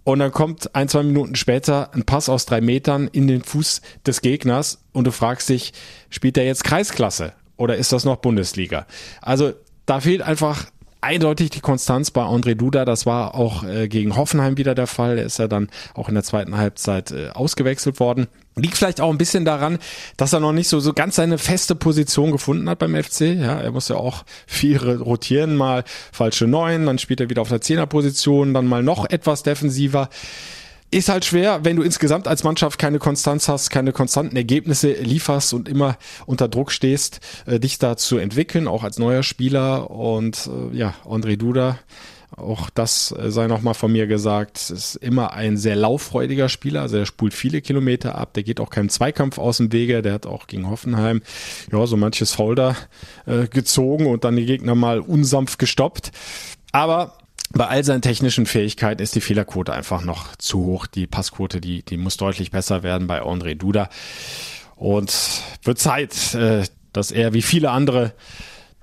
Und 0.04 0.18
dann 0.18 0.32
kommt 0.32 0.74
ein, 0.74 0.88
zwei 0.88 1.02
Minuten 1.02 1.34
später 1.34 1.92
ein 1.94 2.04
Pass 2.04 2.28
aus 2.28 2.44
drei 2.44 2.60
Metern 2.60 3.08
in 3.08 3.26
den 3.26 3.42
Fuß 3.42 3.80
des 4.06 4.20
Gegners 4.20 4.84
und 4.92 5.06
du 5.06 5.10
fragst 5.10 5.48
dich, 5.48 5.72
spielt 6.10 6.36
er 6.36 6.44
jetzt 6.44 6.64
Kreisklasse 6.64 7.32
oder 7.56 7.76
ist 7.76 7.92
das 7.92 8.04
noch 8.04 8.16
Bundesliga? 8.16 8.86
Also 9.22 9.54
da 9.86 10.00
fehlt 10.00 10.22
einfach 10.22 10.66
eindeutig 11.04 11.50
die 11.50 11.60
Konstanz 11.60 12.10
bei 12.10 12.22
André 12.22 12.54
Duda. 12.54 12.84
Das 12.84 13.04
war 13.04 13.34
auch 13.34 13.62
äh, 13.62 13.88
gegen 13.88 14.16
Hoffenheim 14.16 14.56
wieder 14.56 14.74
der 14.74 14.86
Fall. 14.86 15.18
Er 15.18 15.24
ist 15.24 15.38
ja 15.38 15.48
dann 15.48 15.68
auch 15.92 16.08
in 16.08 16.14
der 16.14 16.24
zweiten 16.24 16.56
Halbzeit 16.56 17.12
äh, 17.12 17.28
ausgewechselt 17.28 18.00
worden. 18.00 18.26
Liegt 18.56 18.76
vielleicht 18.76 19.00
auch 19.00 19.10
ein 19.10 19.18
bisschen 19.18 19.44
daran, 19.44 19.78
dass 20.16 20.32
er 20.32 20.40
noch 20.40 20.52
nicht 20.52 20.68
so, 20.68 20.80
so 20.80 20.92
ganz 20.92 21.16
seine 21.16 21.38
feste 21.38 21.74
Position 21.74 22.32
gefunden 22.32 22.68
hat 22.70 22.78
beim 22.78 22.94
FC. 22.94 23.20
Ja, 23.20 23.60
er 23.60 23.70
muss 23.70 23.88
ja 23.88 23.96
auch 23.96 24.24
viel 24.46 24.78
rotieren, 24.78 25.56
mal 25.56 25.84
falsche 26.12 26.46
Neun, 26.46 26.86
dann 26.86 26.98
spielt 26.98 27.20
er 27.20 27.28
wieder 27.28 27.42
auf 27.42 27.48
der 27.48 27.60
Zehnerposition, 27.60 28.54
dann 28.54 28.66
mal 28.66 28.82
noch 28.82 29.08
etwas 29.08 29.42
defensiver. 29.42 30.08
Ist 30.94 31.08
halt 31.08 31.24
schwer, 31.24 31.64
wenn 31.64 31.74
du 31.74 31.82
insgesamt 31.82 32.28
als 32.28 32.44
Mannschaft 32.44 32.78
keine 32.78 33.00
Konstanz 33.00 33.48
hast, 33.48 33.70
keine 33.70 33.90
konstanten 33.90 34.36
Ergebnisse 34.36 34.92
lieferst 34.92 35.52
und 35.52 35.68
immer 35.68 35.98
unter 36.24 36.46
Druck 36.46 36.70
stehst, 36.70 37.18
äh, 37.46 37.58
dich 37.58 37.80
da 37.80 37.96
zu 37.96 38.16
entwickeln, 38.16 38.68
auch 38.68 38.84
als 38.84 39.00
neuer 39.00 39.24
Spieler. 39.24 39.90
Und 39.90 40.48
äh, 40.72 40.76
ja, 40.76 40.94
André 41.04 41.36
Duda, 41.36 41.80
auch 42.36 42.70
das 42.70 43.10
äh, 43.10 43.32
sei 43.32 43.48
nochmal 43.48 43.74
von 43.74 43.90
mir 43.90 44.06
gesagt, 44.06 44.70
ist 44.70 44.94
immer 44.94 45.32
ein 45.32 45.56
sehr 45.56 45.74
lauffreudiger 45.74 46.48
Spieler. 46.48 46.82
Also 46.82 46.98
er 46.98 47.06
spult 47.06 47.34
viele 47.34 47.60
Kilometer 47.60 48.14
ab, 48.14 48.32
der 48.34 48.44
geht 48.44 48.60
auch 48.60 48.70
keinem 48.70 48.88
Zweikampf 48.88 49.38
aus 49.38 49.56
dem 49.56 49.72
Wege. 49.72 50.00
Der 50.00 50.12
hat 50.12 50.26
auch 50.26 50.46
gegen 50.46 50.70
Hoffenheim 50.70 51.22
ja 51.72 51.84
so 51.88 51.96
manches 51.96 52.34
Folder 52.34 52.76
äh, 53.26 53.48
gezogen 53.48 54.06
und 54.06 54.22
dann 54.22 54.36
die 54.36 54.46
Gegner 54.46 54.76
mal 54.76 55.00
unsanft 55.00 55.58
gestoppt. 55.58 56.12
Aber 56.70 57.18
bei 57.54 57.68
all 57.68 57.84
seinen 57.84 58.02
technischen 58.02 58.46
Fähigkeiten 58.46 59.02
ist 59.02 59.14
die 59.14 59.20
Fehlerquote 59.20 59.72
einfach 59.72 60.02
noch 60.02 60.36
zu 60.36 60.64
hoch. 60.64 60.86
Die 60.86 61.06
Passquote, 61.06 61.60
die, 61.60 61.82
die 61.82 61.96
muss 61.96 62.16
deutlich 62.16 62.50
besser 62.50 62.82
werden 62.82 63.06
bei 63.06 63.22
André 63.22 63.54
Duda. 63.54 63.88
Und 64.76 65.14
wird 65.62 65.78
Zeit, 65.78 66.34
äh, 66.34 66.64
dass 66.92 67.10
er 67.10 67.32
wie 67.32 67.42
viele 67.42 67.70
andere 67.70 68.12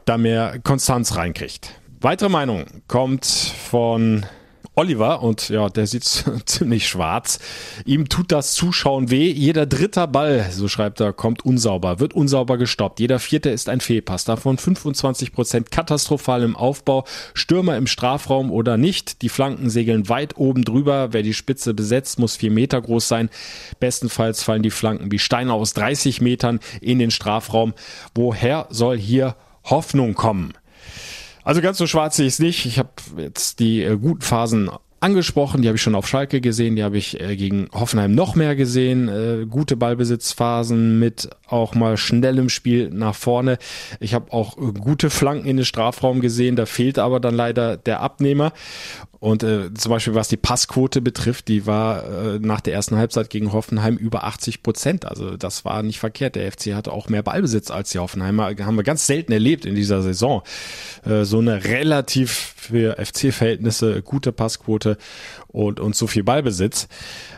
da 0.06 0.18
mehr 0.18 0.60
Konstanz 0.60 1.16
reinkriegt. 1.16 1.76
Weitere 2.00 2.30
Meinung 2.30 2.66
kommt 2.88 3.26
von 3.26 4.26
Oliver 4.74 5.22
und 5.22 5.50
ja, 5.50 5.68
der 5.68 5.86
sieht 5.86 6.04
ziemlich 6.46 6.88
schwarz. 6.88 7.40
Ihm 7.86 8.08
tut 8.08 8.32
das 8.32 8.54
Zuschauen 8.54 9.12
weh. 9.12 9.30
Jeder 9.30 9.66
dritte 9.66 10.08
Ball, 10.08 10.50
so 10.50 10.70
schreibt 10.70 11.02
er, 11.02 11.12
kommt 11.12 11.46
unsauber, 11.46 12.00
wird 12.00 12.14
unsauber 12.14 12.58
gestoppt. 12.58 13.02
Jeder 13.02 13.20
vierte 13.20 13.50
ist 13.50 13.68
ein 13.68 13.82
Fehlpass. 13.82 14.24
Davon 14.24 14.58
25 14.58 15.34
Prozent 15.34 15.72
katastrophal 15.72 16.44
im 16.44 16.56
Aufbau. 16.56 17.04
Stürmer 17.34 17.76
im 17.76 17.86
Strafraum 17.86 18.50
oder 18.50 18.78
nicht. 18.78 19.22
Die 19.22 19.30
Flanken 19.30 19.70
segeln 19.70 20.08
weit 20.08 20.38
oben 20.38 20.64
drüber. 20.64 21.10
Wer 21.12 21.24
die 21.24 21.34
Spitze 21.34 21.74
besetzt, 21.74 22.18
muss 22.18 22.38
vier 22.38 22.52
Meter 22.52 22.82
groß 22.82 23.10
sein. 23.10 23.30
Bestenfalls 23.82 24.42
fallen 24.42 24.64
die 24.64 24.72
Flanken 24.72 25.12
wie 25.12 25.20
Steine 25.20 25.54
aus 25.54 25.74
30 25.74 26.22
Metern 26.22 26.62
in 26.80 26.98
den 26.98 27.12
Strafraum. 27.12 27.74
Woher 28.16 28.68
soll 28.70 28.98
hier 28.98 29.36
Hoffnung 29.66 30.14
kommen? 30.14 30.54
Also 31.44 31.62
ganz 31.62 31.78
so 31.78 31.88
schwarz 31.88 32.18
sehe 32.18 32.28
ich 32.28 32.34
es 32.34 32.40
nicht. 32.40 32.66
Ich 32.66 32.80
habe 32.80 32.90
jetzt 33.18 33.60
die 33.60 33.84
äh, 33.84 33.98
guten 33.98 34.22
Phasen 34.22 34.70
angesprochen, 35.02 35.62
die 35.62 35.68
habe 35.68 35.76
ich 35.76 35.82
schon 35.82 35.96
auf 35.96 36.08
Schalke 36.08 36.42
gesehen, 36.42 36.76
die 36.76 36.84
habe 36.84 36.98
ich 36.98 37.20
äh, 37.20 37.36
gegen 37.36 37.68
Hoffenheim 37.74 38.14
noch 38.14 38.36
mehr 38.36 38.56
gesehen. 38.56 39.10
Äh, 39.10 39.46
gute 39.48 39.76
Ballbesitzphasen 39.76 41.00
mit 41.00 41.30
auch 41.48 41.76
mal 41.76 41.98
schnellem 41.98 42.50
Spiel 42.50 42.90
nach 42.92 43.16
vorne. 43.16 43.58
Ich 44.00 44.14
habe 44.14 44.32
auch 44.32 44.58
äh, 44.58 44.72
gute 44.72 45.10
Flanken 45.10 45.48
in 45.48 45.58
den 45.58 45.66
Strafraum 45.66 46.22
gesehen, 46.22 46.56
da 46.56 46.66
fehlt 46.66 47.00
aber 47.00 47.20
dann 47.20 47.36
leider 47.36 47.78
der 47.78 48.00
Abnehmer. 48.02 48.54
Und 49.22 49.44
äh, 49.44 49.72
zum 49.76 49.92
Beispiel 49.92 50.16
was 50.16 50.30
die 50.30 50.38
Passquote 50.38 51.00
betrifft, 51.00 51.48
die 51.48 51.68
war 51.68 52.06
äh, 52.06 52.40
nach 52.40 52.60
der 52.60 52.74
ersten 52.74 52.98
Halbzeit 52.98 53.30
gegen 53.30 53.54
Hoffenheim 53.54 53.96
über 53.96 54.24
80 54.24 54.64
Prozent. 54.64 55.06
Also 55.06 55.38
das 55.38 55.64
war 55.64 55.84
nicht 55.84 56.00
verkehrt. 56.00 56.34
Der 56.34 56.52
FC 56.52 56.74
hatte 56.74 56.92
auch 56.92 57.08
mehr 57.08 57.22
Ballbesitz 57.22 57.70
als 57.70 57.92
die 57.92 58.00
Hoffenheimer. 58.00 58.56
Haben 58.60 58.78
wir 58.78 58.84
ganz 58.84 59.06
selten 59.06 59.32
erlebt 59.32 59.66
in 59.66 59.76
dieser 59.76 60.02
Saison. 60.02 60.42
Äh, 61.06 61.24
so 61.24 61.38
eine 61.38 61.66
relativ 61.66 62.56
für 62.58 62.96
FC-Verhältnisse 62.98 64.02
gute 64.02 64.32
Passquote 64.32 64.91
und, 65.48 65.80
und 65.80 65.96
so 65.96 66.08
viel 66.08 66.24
Ballbesitz. 66.24 66.88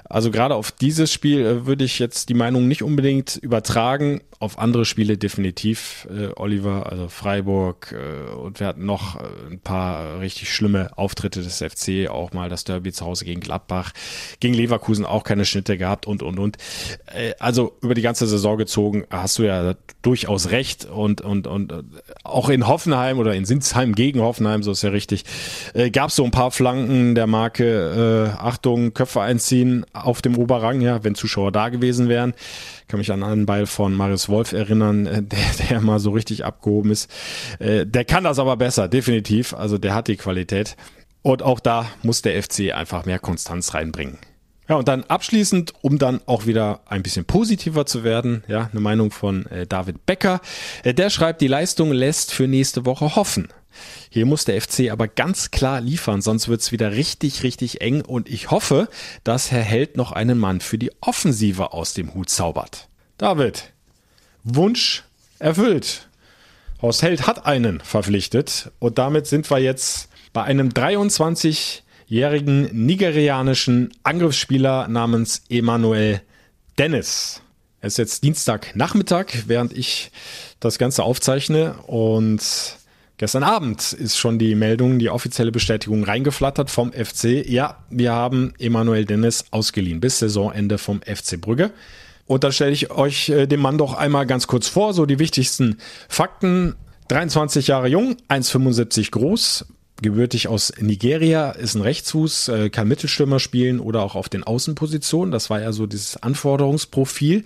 Also 0.06 0.32
gerade 0.32 0.56
auf 0.56 0.72
dieses 0.72 1.12
Spiel 1.12 1.46
äh, 1.46 1.66
würde 1.66 1.84
ich 1.84 2.00
jetzt 2.00 2.30
die 2.30 2.34
Meinung 2.34 2.68
nicht 2.68 2.84
unbedingt 2.84 3.38
übertragen. 3.38 4.22
Auf 4.44 4.60
andere 4.60 4.84
Spiele 4.84 5.18
definitiv, 5.18 6.06
äh, 6.12 6.28
Oliver, 6.36 6.92
also 6.92 7.08
Freiburg 7.08 7.96
äh, 7.98 8.34
und 8.34 8.60
wir 8.60 8.68
hatten 8.68 8.86
noch 8.86 9.16
äh, 9.16 9.24
ein 9.52 9.62
paar 9.62 10.20
richtig 10.20 10.54
schlimme 10.54 10.90
Auftritte 10.98 11.42
des 11.42 11.60
FC, 11.60 12.10
auch 12.10 12.34
mal 12.34 12.50
das 12.50 12.66
Derby 12.66 12.92
zu 12.92 13.06
Hause 13.06 13.24
gegen 13.24 13.40
Gladbach, 13.40 13.94
gegen 14.42 14.54
Leverkusen 14.54 15.06
auch 15.06 15.24
keine 15.24 15.46
Schnitte 15.46 15.78
gehabt 15.78 16.08
und 16.08 16.22
und 16.24 16.40
und. 16.40 16.58
Äh, 17.06 17.36
also 17.40 17.78
über 17.80 17.94
die 17.94 18.02
ganze 18.02 18.28
Saison 18.28 18.58
gezogen 18.58 19.06
hast 19.10 19.40
du 19.40 19.44
ja 19.44 19.76
durchaus 20.02 20.52
recht 20.52 20.84
und 20.84 21.22
und 21.22 21.48
und 21.48 21.72
äh, 21.72 21.84
auch 22.26 22.50
in 22.50 22.68
Hoffenheim 22.68 23.20
oder 23.20 23.34
in 23.36 23.46
Sinsheim 23.46 23.96
gegen 23.96 24.20
Hoffenheim, 24.20 24.62
so 24.62 24.72
ist 24.72 24.84
ja 24.84 24.90
richtig, 24.90 25.24
äh, 25.74 25.90
gab 25.90 26.10
es 26.10 26.18
so 26.18 26.26
ein 26.26 26.32
paar 26.32 26.52
Flanken 26.52 27.16
der 27.16 27.28
Marke 27.28 28.34
äh, 28.36 28.38
Achtung 28.42 28.94
Köpfe 28.94 29.22
einziehen 29.22 29.86
auf 29.94 30.22
dem 30.22 30.38
Oberrang, 30.38 30.82
ja, 30.82 31.02
wenn 31.06 31.16
Zuschauer 31.16 31.54
da 31.54 31.70
gewesen 31.70 32.10
wären. 32.10 32.34
Ich 32.82 32.88
kann 32.90 33.00
mich 33.00 33.12
an 33.12 33.24
einen 33.24 33.46
Ball 33.46 33.66
von 33.66 33.94
Marius 33.94 34.28
Wolf 34.34 34.52
erinnern, 34.52 35.06
äh, 35.06 35.22
der, 35.24 35.40
der 35.70 35.82
mal 35.82 36.00
so 36.00 36.12
richtig 36.12 36.44
abgehoben 36.44 36.92
ist. 36.92 37.10
Äh, 37.60 37.86
der 37.86 38.04
kann 38.04 38.24
das 38.24 38.40
aber 38.40 38.58
besser, 38.58 38.88
definitiv. 38.88 39.54
Also 39.54 39.78
der 39.78 39.94
hat 39.94 40.08
die 40.08 40.18
Qualität. 40.18 40.76
Und 41.22 41.42
auch 41.42 41.60
da 41.60 41.86
muss 42.02 42.22
der 42.22 42.42
FC 42.42 42.74
einfach 42.74 43.06
mehr 43.06 43.20
Konstanz 43.20 43.74
reinbringen. 43.74 44.18
Ja, 44.68 44.76
und 44.76 44.88
dann 44.88 45.04
abschließend, 45.04 45.74
um 45.82 46.00
dann 46.00 46.22
auch 46.26 46.46
wieder 46.46 46.82
ein 46.86 47.04
bisschen 47.04 47.26
positiver 47.26 47.86
zu 47.86 48.04
werden, 48.04 48.44
ja, 48.48 48.70
eine 48.72 48.80
Meinung 48.80 49.12
von 49.12 49.46
äh, 49.48 49.68
David 49.68 50.06
Becker. 50.06 50.42
Äh, 50.84 50.94
der 50.94 51.10
schreibt, 51.10 51.42
die 51.42 51.48
Leistung 51.48 51.92
lässt 51.92 52.34
für 52.34 52.48
nächste 52.48 52.86
Woche 52.86 53.16
hoffen. 53.16 53.50
Hier 54.10 54.26
muss 54.26 54.46
der 54.46 54.62
FC 54.62 54.92
aber 54.92 55.08
ganz 55.08 55.52
klar 55.52 55.82
liefern, 55.82 56.22
sonst 56.22 56.48
wird's 56.48 56.72
wieder 56.72 56.92
richtig, 56.92 57.44
richtig 57.44 57.82
eng 57.82 58.02
und 58.02 58.30
ich 58.30 58.52
hoffe, 58.52 58.88
dass 59.24 59.52
Herr 59.52 59.64
Held 59.64 59.98
noch 59.98 60.12
einen 60.12 60.38
Mann 60.38 60.62
für 60.62 60.78
die 60.78 60.92
Offensive 61.02 61.74
aus 61.74 61.94
dem 61.94 62.14
Hut 62.14 62.30
zaubert. 62.30 62.88
David, 63.18 63.74
Wunsch 64.44 65.04
erfüllt. 65.40 66.10
Horst 66.82 67.02
Held 67.02 67.28
hat 67.28 67.46
einen 67.46 67.80
verpflichtet 67.80 68.72
und 68.80 68.98
damit 68.98 69.28
sind 69.28 69.50
wir 69.50 69.60
jetzt 69.60 70.10
bei 70.34 70.44
einem 70.44 70.70
23-jährigen 70.70 72.86
nigerianischen 72.86 73.94
Angriffsspieler 74.04 74.90
namens 74.90 75.44
Emanuel 75.50 76.22
Dennis. 76.78 77.42
Es 77.80 77.94
ist 77.94 77.98
jetzt 77.98 78.24
Dienstagnachmittag, 78.24 79.28
während 79.48 79.74
ich 79.74 80.12
das 80.60 80.78
Ganze 80.78 81.04
aufzeichne 81.04 81.76
und 81.88 82.42
Gestern 83.18 83.44
Abend 83.44 83.94
ist 83.94 84.18
schon 84.18 84.40
die 84.40 84.56
Meldung, 84.56 84.98
die 84.98 85.10
offizielle 85.10 85.52
Bestätigung 85.52 86.04
reingeflattert 86.04 86.72
vom 86.72 86.92
FC. 86.92 87.48
Ja, 87.48 87.78
wir 87.90 88.12
haben 88.12 88.54
Emanuel 88.58 89.06
Dennis 89.06 89.46
ausgeliehen 89.52 90.00
bis 90.00 90.20
Saisonende 90.20 90.80
vom 90.80 91.02
FC 91.04 91.40
Brügge. 91.40 91.72
Und 92.26 92.44
dann 92.44 92.52
stelle 92.52 92.72
ich 92.72 92.92
euch 92.92 93.30
äh, 93.30 93.48
den 93.48 93.60
Mann 93.60 93.78
doch 93.78 93.94
einmal 93.94 94.26
ganz 94.26 94.48
kurz 94.48 94.68
vor, 94.68 94.94
so 94.94 95.06
die 95.06 95.20
wichtigsten 95.20 95.78
Fakten. 96.08 96.76
23 97.10 97.68
Jahre 97.68 97.90
jung, 97.90 98.16
1,75 98.30 99.12
groß, 99.12 99.66
gebürtig 100.02 100.48
aus 100.48 100.74
Nigeria, 100.80 101.52
ist 101.52 101.76
ein 101.76 101.82
Rechtsfuß, 101.82 102.48
äh, 102.48 102.70
kann 102.70 102.88
Mittelstürmer 102.88 103.40
spielen 103.40 103.80
oder 103.80 104.02
auch 104.04 104.16
auf 104.16 104.30
den 104.30 104.44
Außenpositionen. 104.44 105.32
Das 105.32 105.50
war 105.50 105.62
ja 105.62 105.74
so 105.74 105.86
dieses 105.86 106.18
Anforderungsprofil. 106.18 107.44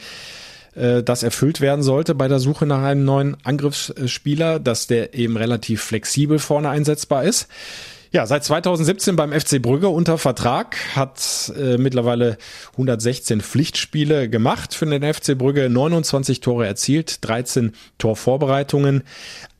Äh, 0.75 1.03
das 1.03 1.23
erfüllt 1.23 1.59
werden 1.59 1.83
sollte 1.83 2.15
bei 2.15 2.27
der 2.27 2.39
Suche 2.39 2.65
nach 2.65 2.83
einem 2.83 3.03
neuen 3.03 3.37
Angriffsspieler, 3.43 4.59
dass 4.59 4.87
der 4.87 5.13
eben 5.15 5.37
relativ 5.37 5.81
flexibel 5.81 6.39
vorne 6.39 6.69
einsetzbar 6.69 7.23
ist. 7.23 7.47
Ja, 8.11 8.25
seit 8.25 8.43
2017 8.43 9.15
beim 9.15 9.33
FC 9.33 9.61
Brügge 9.61 9.89
unter 9.89 10.17
Vertrag, 10.17 10.77
hat 10.95 11.51
äh, 11.57 11.77
mittlerweile 11.77 12.37
116 12.73 13.41
Pflichtspiele 13.41 14.29
gemacht 14.29 14.73
für 14.73 14.85
den 14.85 15.13
FC 15.13 15.37
Brügge, 15.37 15.69
29 15.69 16.39
Tore 16.39 16.65
erzielt, 16.65 17.27
13 17.27 17.73
Torvorbereitungen. 17.97 19.03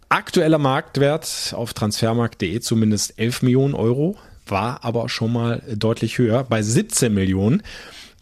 Aktueller 0.09 0.59
Marktwert 0.59 1.53
auf 1.55 1.73
transfermarkt.de 1.73 2.61
zumindest 2.61 3.19
11 3.19 3.41
Millionen 3.41 3.73
Euro, 3.73 4.15
war 4.45 4.85
aber 4.85 5.09
schon 5.09 5.33
mal 5.33 5.61
deutlich 5.75 6.17
höher 6.17 6.45
bei 6.45 6.61
17 6.61 7.13
Millionen. 7.13 7.63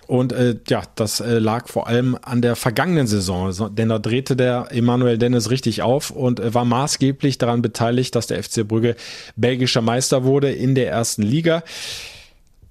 Und 0.07 0.33
äh, 0.33 0.55
ja, 0.67 0.83
das 0.95 1.19
äh, 1.19 1.39
lag 1.39 1.67
vor 1.67 1.87
allem 1.87 2.17
an 2.21 2.41
der 2.41 2.55
vergangenen 2.55 3.07
Saison, 3.07 3.75
denn 3.75 3.89
da 3.89 3.99
drehte 3.99 4.35
der 4.35 4.67
Emanuel 4.71 5.17
Dennis 5.17 5.49
richtig 5.49 5.81
auf 5.81 6.11
und 6.11 6.39
äh, 6.39 6.53
war 6.53 6.65
maßgeblich 6.65 7.37
daran 7.37 7.61
beteiligt, 7.61 8.15
dass 8.15 8.27
der 8.27 8.41
FC 8.43 8.67
Brügge 8.67 8.95
belgischer 9.35 9.81
Meister 9.81 10.23
wurde 10.23 10.51
in 10.51 10.75
der 10.75 10.89
ersten 10.89 11.21
Liga. 11.23 11.63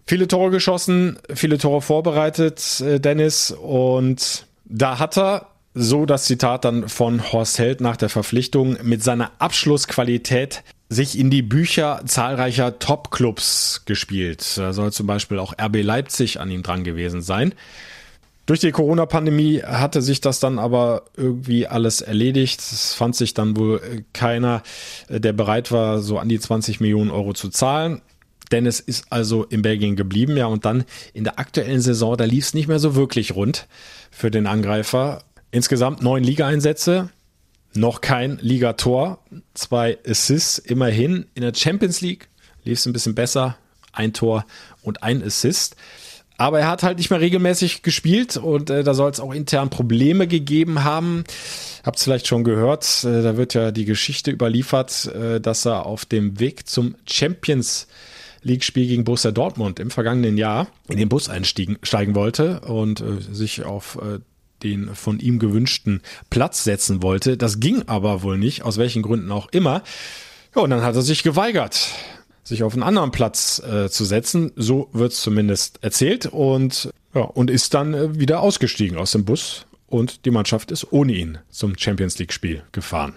Viele 0.07 0.28
Tore 0.28 0.51
geschossen, 0.51 1.18
viele 1.35 1.59
Tore 1.59 1.80
vorbereitet, 1.80 2.80
äh, 2.80 3.01
Dennis. 3.01 3.51
Und 3.51 4.47
da 4.64 4.99
hat 4.99 5.16
er, 5.16 5.49
so 5.76 6.07
das 6.07 6.26
Zitat 6.26 6.64
dann 6.64 6.89
von 6.89 7.32
Horst 7.32 7.59
Held 7.59 7.80
nach 7.80 7.97
der 7.97 8.09
Verpflichtung, 8.09 8.76
mit 8.82 9.03
seiner 9.03 9.32
Abschlussqualität 9.39 10.62
sich 10.95 11.18
in 11.18 11.30
die 11.30 11.42
Bücher 11.42 12.03
zahlreicher 12.07 12.78
Top-Clubs 12.78 13.82
gespielt. 13.84 14.57
Da 14.57 14.72
soll 14.72 14.92
zum 14.92 15.07
Beispiel 15.07 15.38
auch 15.38 15.55
RB 15.61 15.82
Leipzig 15.82 16.40
an 16.40 16.51
ihm 16.51 16.62
dran 16.62 16.84
gewesen 16.84 17.22
sein. 17.22 17.55
Durch 18.47 18.61
die 18.61 18.72
Corona-Pandemie 18.72 19.62
hatte 19.62 20.03
sich 20.03 20.20
das 20.20 20.38
dann 20.38 20.59
aber 20.59 21.05
irgendwie 21.16 21.66
alles 21.66 22.03
erledigt. 22.03 22.61
Es 22.61 22.92
fand 22.92 23.16
sich 23.16 23.32
dann 23.32 23.57
wohl 23.57 24.05
keiner, 24.12 24.62
der 25.09 25.32
bereit 25.32 25.72
war, 25.72 26.01
so 26.01 26.18
an 26.18 26.28
die 26.28 26.38
20 26.38 26.80
Millionen 26.80 27.11
Euro 27.11 27.32
zu 27.32 27.49
zahlen. 27.49 28.03
Dennis 28.53 28.80
ist 28.80 29.07
also 29.11 29.45
in 29.45 29.62
Belgien 29.62 29.97
geblieben, 29.97 30.36
ja, 30.36 30.47
und 30.47 30.66
dann 30.66 30.84
in 31.14 31.24
der 31.24 31.38
aktuellen 31.38 31.80
Saison, 31.80 32.16
da 32.16 32.24
lief 32.24 32.45
es 32.45 32.55
nicht 32.55 32.68
mehr 32.68 32.78
so 32.78 32.95
wirklich 32.95 33.34
rund 33.34 33.66
für 34.11 34.30
den 34.30 34.47
Angreifer. 34.47 35.22
Insgesamt 35.51 36.03
neun 36.03 36.22
Ligaeinsätze, 36.22 37.09
noch 37.77 38.01
kein 38.01 38.39
Ligator, 38.41 39.18
zwei 39.55 39.99
Assists 40.07 40.59
immerhin. 40.59 41.27
In 41.35 41.43
der 41.43 41.55
Champions 41.55 42.01
League 42.01 42.29
lief 42.64 42.79
es 42.79 42.87
ein 42.87 42.93
bisschen 42.93 43.14
besser, 43.14 43.57
ein 43.93 44.12
Tor 44.12 44.45
und 44.83 45.03
ein 45.03 45.22
Assist. 45.22 45.77
Aber 46.37 46.61
er 46.61 46.68
hat 46.68 46.83
halt 46.83 46.99
nicht 46.99 47.11
mehr 47.11 47.20
regelmäßig 47.20 47.83
gespielt 47.83 48.37
und 48.37 48.68
äh, 48.68 48.83
da 48.83 48.95
soll 48.95 49.11
es 49.11 49.20
auch 49.20 49.33
intern 49.33 49.70
Probleme 49.70 50.27
gegeben 50.27 50.83
haben. 50.83 51.22
Habt 51.85 51.99
es 51.99 52.05
vielleicht 52.05 52.27
schon 52.27 52.43
gehört, 52.43 53.05
äh, 53.05 53.22
da 53.22 53.37
wird 53.37 53.55
ja 53.55 53.70
die 53.70 53.85
Geschichte 53.85 54.33
überliefert, 54.33 55.07
äh, 55.14 55.41
dass 55.41 55.64
er 55.64 55.87
auf 55.87 56.05
dem 56.05 56.41
Weg 56.41 56.68
zum 56.68 56.97
Champions 57.09 57.87
League-Spiel 58.43 58.89
gegen 58.89 59.05
Borussia 59.05 59.31
Dortmund 59.31 59.79
im 59.79 59.91
vergangenen 59.91 60.37
Jahr 60.37 60.66
in 60.89 60.99
den 60.99 61.09
Bus 61.09 61.29
einsteigen 61.29 62.14
wollte 62.14 62.61
und 62.61 63.01
äh, 63.01 63.20
sich 63.20 63.64
auf 63.64 63.99
äh, 64.03 64.18
den 64.65 64.95
von 64.95 65.21
ihm 65.21 65.39
gewünschten 65.39 66.01
Platz 66.31 66.65
setzen 66.65 67.03
wollte. 67.03 67.37
Das 67.37 67.61
ging 67.61 67.85
aber 67.87 68.23
wohl 68.23 68.39
nicht, 68.39 68.62
aus 68.62 68.79
welchen 68.79 69.03
Gründen 69.03 69.31
auch 69.31 69.49
immer. 69.53 69.83
Ja, 70.57 70.62
und 70.62 70.71
dann 70.71 70.83
hat 70.83 70.97
er 70.97 71.03
sich 71.03 71.23
geweigert, 71.23 71.91
sich 72.43 72.62
auf 72.62 72.73
einen 72.73 72.83
anderen 72.83 73.11
Platz 73.11 73.61
äh, 73.61 73.89
zu 73.89 74.05
setzen. 74.05 74.53
So 74.57 74.89
wird 74.93 75.12
es 75.12 75.21
zumindest 75.21 75.79
erzählt. 75.83 76.27
Und, 76.27 76.91
ja, 77.15 77.23
und 77.23 77.51
ist 77.51 77.75
dann 77.75 77.95
äh, 77.95 78.19
wieder 78.19 78.41
ausgestiegen 78.41 78.99
aus 78.99 79.12
dem 79.12 79.25
Bus 79.25 79.67
und 79.87 80.25
die 80.25 80.33
Mannschaft 80.33 80.73
ist 80.73 80.93
ohne 80.93 81.12
ihn 81.12 81.39
zum 81.51 81.79
Champions 81.79 82.19
League-Spiel 82.19 82.65
gefahren. 82.73 83.15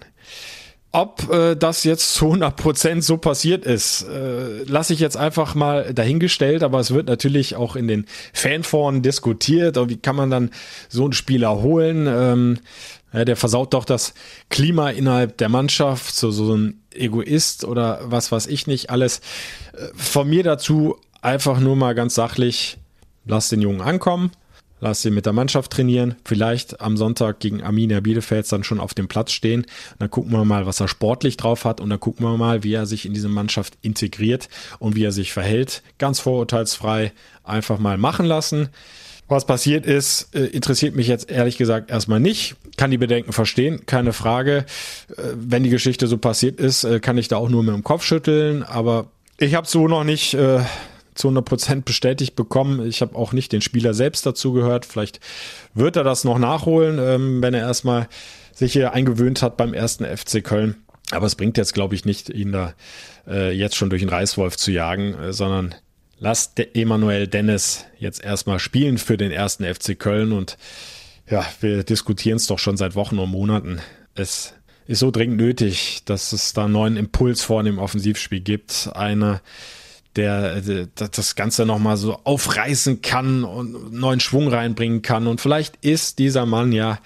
Ob 0.94 1.30
äh, 1.32 1.56
das 1.56 1.84
jetzt 1.84 2.14
zu 2.14 2.26
100 2.26 2.56
Prozent 2.56 3.04
so 3.04 3.18
passiert 3.18 3.66
ist, 3.66 4.04
äh, 4.04 4.64
lasse 4.64 4.94
ich 4.94 5.00
jetzt 5.00 5.18
einfach 5.18 5.54
mal 5.54 5.94
dahingestellt, 5.94 6.64
aber 6.64 6.80
es 6.80 6.92
wird 6.92 7.08
natürlich 7.08 7.56
auch 7.56 7.76
in 7.76 7.88
den 7.88 8.06
Fanforen 8.34 9.02
diskutiert. 9.02 9.78
Wie 9.90 9.98
kann 9.98 10.16
man 10.16 10.30
dann 10.30 10.52
so 10.88 11.04
einen 11.04 11.14
Spieler 11.14 11.62
holen? 11.62 12.08
Ähm, 12.08 12.60
ja, 13.12 13.26
der 13.26 13.36
versaut 13.36 13.74
doch 13.74 13.86
das 13.86 14.14
Klima 14.50 14.90
innerhalb 14.90 15.38
der 15.38 15.50
Mannschaft, 15.50 16.16
so, 16.16 16.32
so 16.32 16.56
ein 16.56 16.82
Egoist 16.94 17.64
oder 17.66 18.00
was 18.04 18.32
weiß 18.32 18.48
ich 18.48 18.66
nicht 18.66 18.90
alles. 18.90 19.20
Äh, 19.74 19.88
von 19.94 20.30
mir 20.30 20.44
dazu 20.44 20.98
einfach 21.22 21.60
nur 21.60 21.76
mal 21.76 21.96
ganz 21.96 22.16
sachlich, 22.16 22.78
lass 23.26 23.50
den 23.50 23.62
Jungen 23.62 23.82
ankommen 23.82 24.32
Lass 24.80 25.02
sie 25.02 25.10
mit 25.10 25.26
der 25.26 25.34
Mannschaft 25.34 25.72
trainieren, 25.72 26.16
vielleicht 26.24 26.82
am 26.82 26.98
Sonntag 26.98 27.40
gegen 27.40 27.64
Arminia 27.64 28.00
Bielefeld 28.00 28.52
dann 28.52 28.64
schon 28.64 28.80
auf 28.80 28.94
dem 28.94 29.08
Platz 29.08 29.32
stehen. 29.32 29.66
Dann 29.98 30.12
gucken 30.12 30.32
wir 30.32 30.46
mal, 30.46 30.68
was 30.68 30.80
er 30.80 30.88
sportlich 30.88 31.36
drauf 31.36 31.66
hat 31.66 31.82
und 31.82 31.90
dann 31.90 32.00
gucken 32.00 32.26
wir 32.26 32.38
mal, 32.38 32.64
wie 32.64 32.74
er 32.74 32.86
sich 32.86 33.06
in 33.06 33.14
diese 33.14 33.30
Mannschaft 33.30 33.78
integriert 33.82 34.50
und 34.78 34.96
wie 34.96 35.04
er 35.04 35.12
sich 35.12 35.34
verhält. 35.34 35.82
Ganz 35.98 36.20
vorurteilsfrei 36.20 37.12
einfach 37.44 37.80
mal 37.80 37.98
machen 37.98 38.26
lassen. 38.26 38.70
Was 39.30 39.46
passiert 39.46 39.86
ist, 39.86 40.34
äh, 40.36 40.46
interessiert 40.46 40.96
mich 40.96 41.08
jetzt 41.08 41.30
ehrlich 41.30 41.58
gesagt 41.58 41.92
erstmal 41.92 42.20
nicht. 42.20 42.56
Kann 42.78 42.92
die 42.92 42.98
Bedenken 42.98 43.34
verstehen, 43.34 43.86
keine 43.86 44.14
Frage. 44.14 44.66
Äh, 45.10 45.22
wenn 45.36 45.64
die 45.64 45.70
Geschichte 45.70 46.08
so 46.08 46.18
passiert 46.18 46.60
ist, 46.60 46.86
äh, 46.86 47.00
kann 47.00 47.18
ich 47.18 47.28
da 47.28 47.38
auch 47.38 47.50
nur 47.50 47.64
mit 47.64 47.74
dem 47.74 47.84
Kopf 47.84 48.04
schütteln. 48.04 48.64
Aber 48.64 49.08
ich 49.38 49.56
habe 49.56 49.68
so 49.68 49.88
noch 49.88 50.04
nicht 50.04 50.38
zu 51.18 51.28
100 51.28 51.46
Prozent 51.46 51.86
bestätigt 51.86 52.36
bekommen. 52.36 52.86
Ich 52.88 53.02
habe 53.02 53.16
auch 53.16 53.34
nicht 53.34 53.52
den 53.52 53.62
Spieler 53.62 53.94
selbst 53.94 54.26
dazu 54.26 54.54
gehört. 54.54 54.86
Vielleicht 54.86 55.20
wird 55.74 55.96
er 55.96 56.04
das 56.04 56.24
noch 56.24 56.40
nachholen, 56.40 57.00
ähm, 57.00 57.42
wenn 57.42 57.54
er 57.54 57.62
erstmal 57.62 58.08
sich 58.54 58.74
hier 58.74 58.94
eingewöhnt 58.94 59.42
hat 59.42 59.58
beim 59.58 59.74
ersten 59.74 60.06
FC 60.06 60.44
Köln. 60.44 60.76
Aber 61.12 61.26
es 61.26 61.36
bringt 61.36 61.58
jetzt, 61.58 61.74
glaube 61.74 61.96
ich, 61.96 62.06
nicht, 62.06 62.30
ihn 62.30 62.52
da 62.52 62.74
äh, 63.28 63.52
jetzt 63.52 63.76
schon 63.76 63.90
durch 63.90 64.02
den 64.02 64.10
Reißwolf 64.10 64.58
zu 64.58 64.72
jagen, 64.72 65.14
äh, 65.14 65.34
sondern 65.34 65.76
lasst 66.20 66.60
Emanuel 66.76 67.28
Dennis 67.28 67.86
jetzt 67.98 68.24
erstmal 68.24 68.60
spielen 68.60 68.98
für 68.98 69.18
den 69.18 69.32
ersten 69.32 69.64
FC 69.64 69.98
Köln. 69.98 70.32
Und 70.32 70.58
ja, 71.30 71.46
wir 71.62 71.84
diskutieren 71.84 72.38
es 72.38 72.48
doch 72.48 72.60
schon 72.60 72.78
seit 72.78 72.96
Wochen 72.96 73.20
und 73.20 73.30
Monaten. 73.30 73.80
Es 74.16 74.54
ist 74.88 75.00
so 75.00 75.12
dringend 75.12 75.38
nötig, 75.38 76.02
dass 76.06 76.32
es 76.34 76.54
da 76.54 76.66
einen 76.66 76.74
neuen 76.74 76.98
Impuls 76.98 77.44
vor 77.44 77.64
dem 77.64 77.78
Offensivspiel 77.78 78.40
gibt. 78.40 78.90
Eine 78.94 79.42
der, 80.18 80.62
der 80.62 80.88
das 80.96 81.36
Ganze 81.36 81.66
nochmal 81.66 81.98
so 81.98 82.20
aufreißen 82.24 83.02
kann 83.02 83.44
und 83.44 83.94
neuen 83.94 84.20
Schwung 84.20 84.48
reinbringen 84.48 85.02
kann. 85.02 85.28
Und 85.28 85.40
vielleicht 85.40 85.78
ist 85.86 86.20
dieser 86.20 86.46
Mann 86.46 86.72
ja 86.72 87.00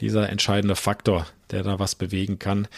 dieser 0.00 0.28
entscheidende 0.28 0.76
Faktor, 0.76 1.26
der 1.50 1.62
da 1.62 1.78
was 1.78 1.94
bewegen 1.94 2.38
kann. 2.38 2.68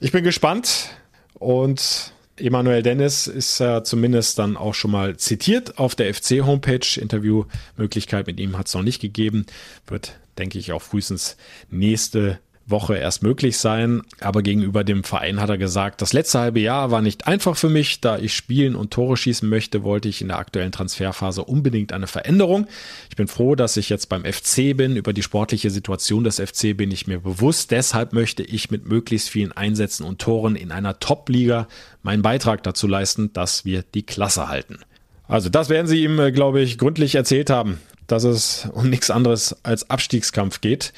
Ich 0.00 0.12
bin 0.12 0.24
gespannt 0.24 0.90
und 1.34 2.12
Emanuel 2.36 2.82
Dennis 2.82 3.26
ist 3.26 3.58
ja 3.60 3.84
zumindest 3.84 4.38
dann 4.38 4.56
auch 4.56 4.74
schon 4.74 4.90
mal 4.90 5.16
zitiert 5.16 5.78
auf 5.78 5.94
der 5.94 6.12
FC-Homepage. 6.12 7.00
Interviewmöglichkeit 7.00 8.26
mit 8.26 8.40
ihm 8.40 8.58
hat 8.58 8.66
es 8.66 8.74
noch 8.74 8.82
nicht 8.82 9.00
gegeben. 9.00 9.46
Wird, 9.86 10.18
denke 10.36 10.58
ich, 10.58 10.72
auch 10.72 10.82
frühestens 10.82 11.36
nächste 11.70 12.40
Woche 12.66 12.96
erst 12.96 13.22
möglich 13.22 13.58
sein. 13.58 14.02
Aber 14.20 14.42
gegenüber 14.42 14.84
dem 14.84 15.04
Verein 15.04 15.40
hat 15.40 15.50
er 15.50 15.58
gesagt, 15.58 16.00
das 16.00 16.12
letzte 16.12 16.40
halbe 16.40 16.60
Jahr 16.60 16.90
war 16.90 17.02
nicht 17.02 17.26
einfach 17.26 17.56
für 17.56 17.68
mich. 17.68 18.00
Da 18.00 18.18
ich 18.18 18.34
spielen 18.34 18.74
und 18.74 18.92
Tore 18.92 19.16
schießen 19.16 19.48
möchte, 19.48 19.82
wollte 19.82 20.08
ich 20.08 20.22
in 20.22 20.28
der 20.28 20.38
aktuellen 20.38 20.72
Transferphase 20.72 21.44
unbedingt 21.44 21.92
eine 21.92 22.06
Veränderung. 22.06 22.66
Ich 23.10 23.16
bin 23.16 23.28
froh, 23.28 23.54
dass 23.54 23.76
ich 23.76 23.88
jetzt 23.88 24.08
beim 24.08 24.24
FC 24.24 24.76
bin. 24.76 24.96
Über 24.96 25.12
die 25.12 25.22
sportliche 25.22 25.70
Situation 25.70 26.24
des 26.24 26.40
FC 26.40 26.76
bin 26.76 26.90
ich 26.90 27.06
mir 27.06 27.20
bewusst. 27.20 27.70
Deshalb 27.70 28.12
möchte 28.12 28.42
ich 28.42 28.70
mit 28.70 28.86
möglichst 28.86 29.28
vielen 29.28 29.52
Einsätzen 29.52 30.04
und 30.04 30.20
Toren 30.20 30.56
in 30.56 30.72
einer 30.72 30.98
Top-Liga 30.98 31.68
meinen 32.02 32.22
Beitrag 32.22 32.62
dazu 32.62 32.86
leisten, 32.86 33.32
dass 33.32 33.64
wir 33.64 33.82
die 33.82 34.04
Klasse 34.04 34.48
halten. 34.48 34.78
Also 35.26 35.48
das 35.48 35.68
werden 35.68 35.86
sie 35.86 36.02
ihm, 36.02 36.18
äh, 36.18 36.32
glaube 36.32 36.60
ich, 36.60 36.78
gründlich 36.78 37.14
erzählt 37.14 37.50
haben, 37.50 37.80
dass 38.06 38.24
es 38.24 38.68
um 38.72 38.90
nichts 38.90 39.10
anderes 39.10 39.56
als 39.64 39.88
Abstiegskampf 39.90 40.60
geht. 40.60 40.92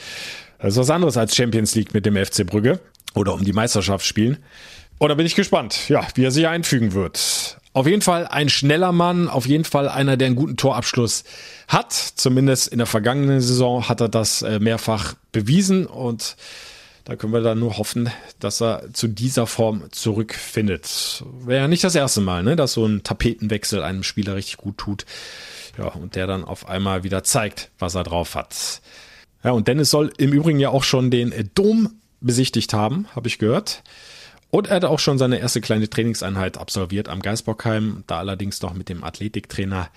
Das 0.58 0.74
ist 0.74 0.78
was 0.78 0.90
anderes 0.90 1.16
als 1.16 1.36
Champions 1.36 1.74
League 1.74 1.94
mit 1.94 2.06
dem 2.06 2.16
FC 2.16 2.46
Brügge 2.46 2.80
oder 3.14 3.34
um 3.34 3.44
die 3.44 3.52
Meisterschaft 3.52 4.04
spielen. 4.04 4.38
Und 4.98 5.08
da 5.10 5.14
bin 5.14 5.26
ich 5.26 5.34
gespannt, 5.34 5.88
ja, 5.88 6.06
wie 6.14 6.24
er 6.24 6.30
sich 6.30 6.46
einfügen 6.46 6.94
wird. 6.94 7.58
Auf 7.74 7.86
jeden 7.86 8.00
Fall 8.00 8.26
ein 8.26 8.48
schneller 8.48 8.92
Mann, 8.92 9.28
auf 9.28 9.46
jeden 9.46 9.64
Fall 9.64 9.88
einer, 9.88 10.16
der 10.16 10.26
einen 10.26 10.36
guten 10.36 10.56
Torabschluss 10.56 11.24
hat. 11.68 11.92
Zumindest 11.92 12.68
in 12.68 12.78
der 12.78 12.86
vergangenen 12.86 13.42
Saison 13.42 13.86
hat 13.88 14.00
er 14.00 14.08
das 14.08 14.40
äh, 14.40 14.58
mehrfach 14.58 15.14
bewiesen 15.32 15.86
und 15.86 16.36
da 17.04 17.14
können 17.14 17.34
wir 17.34 17.42
dann 17.42 17.60
nur 17.60 17.76
hoffen, 17.76 18.10
dass 18.40 18.60
er 18.60 18.92
zu 18.92 19.06
dieser 19.06 19.46
Form 19.46 19.84
zurückfindet. 19.92 21.22
Wäre 21.40 21.60
ja 21.60 21.68
nicht 21.68 21.84
das 21.84 21.94
erste 21.94 22.20
Mal, 22.20 22.42
ne, 22.42 22.56
dass 22.56 22.72
so 22.72 22.84
ein 22.86 23.04
Tapetenwechsel 23.04 23.82
einem 23.82 24.02
Spieler 24.02 24.34
richtig 24.34 24.56
gut 24.56 24.78
tut. 24.78 25.04
Ja, 25.78 25.88
und 25.88 26.16
der 26.16 26.26
dann 26.26 26.44
auf 26.44 26.68
einmal 26.68 27.04
wieder 27.04 27.22
zeigt, 27.22 27.70
was 27.78 27.94
er 27.94 28.02
drauf 28.02 28.34
hat. 28.34 28.80
Ja, 29.46 29.52
und 29.52 29.68
Dennis 29.68 29.90
soll 29.90 30.12
im 30.18 30.32
Übrigen 30.32 30.58
ja 30.58 30.70
auch 30.70 30.82
schon 30.82 31.08
den 31.08 31.30
äh, 31.30 31.44
Dom 31.54 32.00
besichtigt 32.20 32.74
haben, 32.74 33.06
habe 33.14 33.28
ich 33.28 33.38
gehört. 33.38 33.84
Und 34.50 34.66
er 34.66 34.76
hat 34.76 34.84
auch 34.84 34.98
schon 34.98 35.18
seine 35.18 35.38
erste 35.38 35.60
kleine 35.60 35.88
Trainingseinheit 35.88 36.58
absolviert 36.58 37.08
am 37.08 37.22
Geisbockheim, 37.22 38.02
da 38.08 38.18
allerdings 38.18 38.60
noch 38.60 38.74
mit 38.74 38.88
dem 38.88 39.04
Athletiktrainer 39.04 39.88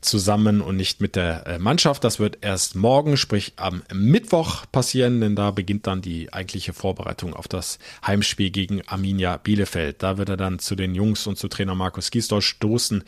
zusammen 0.00 0.60
und 0.60 0.76
nicht 0.76 1.00
mit 1.00 1.16
der 1.16 1.46
äh, 1.46 1.58
Mannschaft. 1.58 2.04
Das 2.04 2.18
wird 2.18 2.38
erst 2.40 2.74
morgen, 2.74 3.16
sprich 3.16 3.52
am 3.56 3.82
Mittwoch 3.92 4.64
passieren, 4.72 5.20
denn 5.20 5.36
da 5.36 5.50
beginnt 5.50 5.86
dann 5.86 6.02
die 6.02 6.32
eigentliche 6.32 6.72
Vorbereitung 6.72 7.34
auf 7.34 7.48
das 7.48 7.78
Heimspiel 8.06 8.50
gegen 8.50 8.82
Arminia 8.86 9.36
Bielefeld. 9.36 10.02
Da 10.02 10.18
wird 10.18 10.28
er 10.28 10.36
dann 10.36 10.58
zu 10.58 10.74
den 10.74 10.94
Jungs 10.94 11.26
und 11.26 11.36
zu 11.36 11.48
Trainer 11.48 11.74
Markus 11.74 12.10
Giesdorf 12.10 12.44
stoßen. 12.44 13.04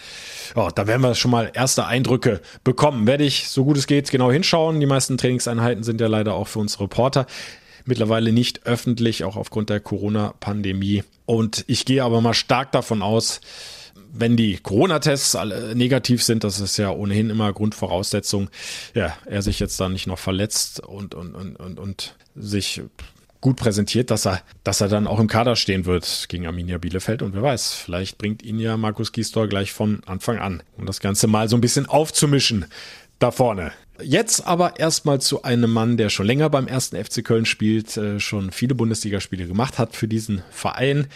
Oh, 0.55 0.71
da 0.75 0.87
werden 0.87 1.03
wir 1.03 1.15
schon 1.15 1.31
mal 1.31 1.51
erste 1.55 1.87
Eindrücke 1.87 2.41
bekommen. 2.65 3.07
Werde 3.07 3.25
ich, 3.25 3.49
so 3.49 3.65
gut 3.65 3.77
es 3.77 3.87
geht, 3.87 4.11
genau 4.11 4.31
hinschauen. 4.31 4.81
Die 4.81 4.87
meisten 4.87 5.17
Trainingseinheiten 5.17 5.85
sind 5.85 6.01
ja 6.01 6.09
leider 6.09 6.35
auch 6.35 6.49
für 6.49 6.59
uns 6.59 6.81
Reporter 6.81 7.27
mittlerweile 7.85 8.33
nicht 8.33 8.67
öffentlich, 8.67 9.25
auch 9.25 9.37
aufgrund 9.37 9.71
der 9.71 9.81
Corona-Pandemie. 9.81 11.05
Und 11.27 11.65
ich 11.67 11.85
gehe 11.85 12.05
aber 12.05 12.21
mal 12.21 12.35
stark 12.35 12.73
davon 12.73 13.03
aus, 13.03 13.41
wenn 14.13 14.37
die 14.37 14.59
Corona-Tests 14.59 15.37
alle 15.37 15.75
negativ 15.75 16.23
sind, 16.23 16.45
das 16.45 16.61
ist 16.61 16.77
ja 16.77 16.91
ohnehin 16.91 17.31
immer 17.31 17.53
Grundvoraussetzung, 17.53 18.51
ja, 18.95 19.17
er 19.25 19.43
sich 19.43 19.59
jetzt 19.59 19.81
da 19.81 19.89
nicht 19.89 20.07
noch 20.07 20.19
verletzt 20.19 20.81
und, 20.81 21.15
und, 21.15 21.35
und, 21.35 21.57
und, 21.57 21.79
und 21.79 22.15
sich 22.35 22.83
gut 23.41 23.57
präsentiert, 23.57 24.11
dass 24.11 24.27
er, 24.27 24.41
dass 24.65 24.81
er 24.81 24.89
dann 24.89 25.07
auch 25.07 25.19
im 25.19 25.27
Kader 25.27 25.57
stehen 25.57 25.85
wird 25.85 26.27
gegen 26.29 26.47
Arminia 26.47 26.79
Bielefeld. 26.79 27.23
Und 27.23 27.35
wer 27.35 27.43
weiß, 27.43 27.75
vielleicht 27.75 28.17
bringt 28.17 28.43
ihn 28.43 28.59
ja 28.59 28.77
Markus 28.77 29.13
Gisdol 29.13 29.49
gleich 29.49 29.73
von 29.73 30.03
Anfang 30.07 30.39
an, 30.39 30.63
um 30.79 30.87
das 30.87 31.01
Ganze 31.01 31.27
mal 31.27 31.49
so 31.49 31.57
ein 31.57 31.61
bisschen 31.61 31.87
aufzumischen 31.87 32.67
da 33.19 33.31
vorne. 33.31 33.73
Jetzt 34.05 34.47
aber 34.47 34.79
erstmal 34.79 35.21
zu 35.21 35.43
einem 35.43 35.73
Mann, 35.73 35.97
der 35.97 36.09
schon 36.09 36.27
länger 36.27 36.51
beim 36.51 36.67
ersten 36.67 37.03
FC 37.03 37.25
Köln 37.25 37.47
spielt, 37.47 37.97
äh, 37.97 38.21
schon 38.21 38.51
viele 38.51 38.75
Bundesligaspiele 38.75 39.47
gemacht 39.47 39.79
hat 39.79 39.95
für 39.95 40.09
diesen 40.09 40.43
Verein 40.51 41.07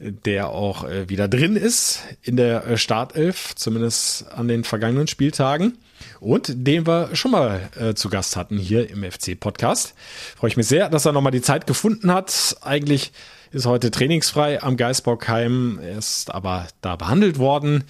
der 0.00 0.48
auch 0.48 0.82
äh, 0.84 1.08
wieder 1.08 1.28
drin 1.28 1.54
ist 1.54 2.00
in 2.20 2.36
der 2.36 2.66
äh, 2.66 2.76
Startelf, 2.76 3.54
zumindest 3.54 4.26
an 4.32 4.48
den 4.48 4.64
vergangenen 4.64 5.06
Spieltagen. 5.06 5.78
Und 6.18 6.52
den 6.52 6.84
wir 6.86 7.14
schon 7.14 7.30
mal 7.30 7.70
zu 7.94 8.10
Gast 8.10 8.36
hatten 8.36 8.58
hier 8.58 8.90
im 8.90 9.04
FC-Podcast. 9.10 9.94
Freue 10.36 10.48
ich 10.48 10.56
mich 10.56 10.66
sehr, 10.66 10.88
dass 10.88 11.06
er 11.06 11.12
nochmal 11.12 11.32
die 11.32 11.40
Zeit 11.40 11.66
gefunden 11.66 12.12
hat. 12.12 12.56
Eigentlich 12.62 13.12
ist 13.54 13.66
heute 13.66 13.92
trainingsfrei 13.92 14.60
am 14.62 14.76
Geisbockheim, 14.76 15.78
ist 15.78 16.34
aber 16.34 16.66
da 16.80 16.96
behandelt 16.96 17.38
worden. 17.38 17.84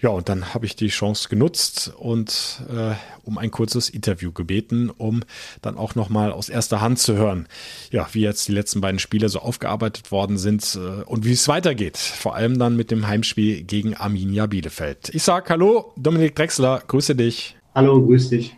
Ja, 0.00 0.10
und 0.10 0.28
dann 0.28 0.54
habe 0.54 0.66
ich 0.66 0.76
die 0.76 0.86
Chance 0.86 1.28
genutzt 1.28 1.92
und 1.98 2.62
äh, 2.70 2.94
um 3.24 3.36
ein 3.36 3.50
kurzes 3.50 3.88
Interview 3.88 4.30
gebeten, 4.30 4.88
um 4.88 5.24
dann 5.62 5.76
auch 5.76 5.96
nochmal 5.96 6.30
aus 6.30 6.48
erster 6.48 6.80
Hand 6.80 7.00
zu 7.00 7.16
hören, 7.16 7.48
ja, 7.90 8.08
wie 8.12 8.20
jetzt 8.20 8.46
die 8.46 8.52
letzten 8.52 8.80
beiden 8.80 9.00
Spiele 9.00 9.28
so 9.28 9.40
aufgearbeitet 9.40 10.12
worden 10.12 10.38
sind 10.38 10.78
äh, 10.80 11.02
und 11.02 11.24
wie 11.24 11.32
es 11.32 11.48
weitergeht. 11.48 11.96
Vor 11.96 12.36
allem 12.36 12.60
dann 12.60 12.76
mit 12.76 12.92
dem 12.92 13.08
Heimspiel 13.08 13.64
gegen 13.64 13.96
Arminia 13.96 14.46
Bielefeld. 14.46 15.10
Ich 15.12 15.24
sag 15.24 15.50
Hallo, 15.50 15.92
Dominik 15.96 16.36
Drexler, 16.36 16.84
grüße 16.86 17.16
dich. 17.16 17.56
Hallo, 17.74 18.00
grüß 18.00 18.28
dich. 18.30 18.54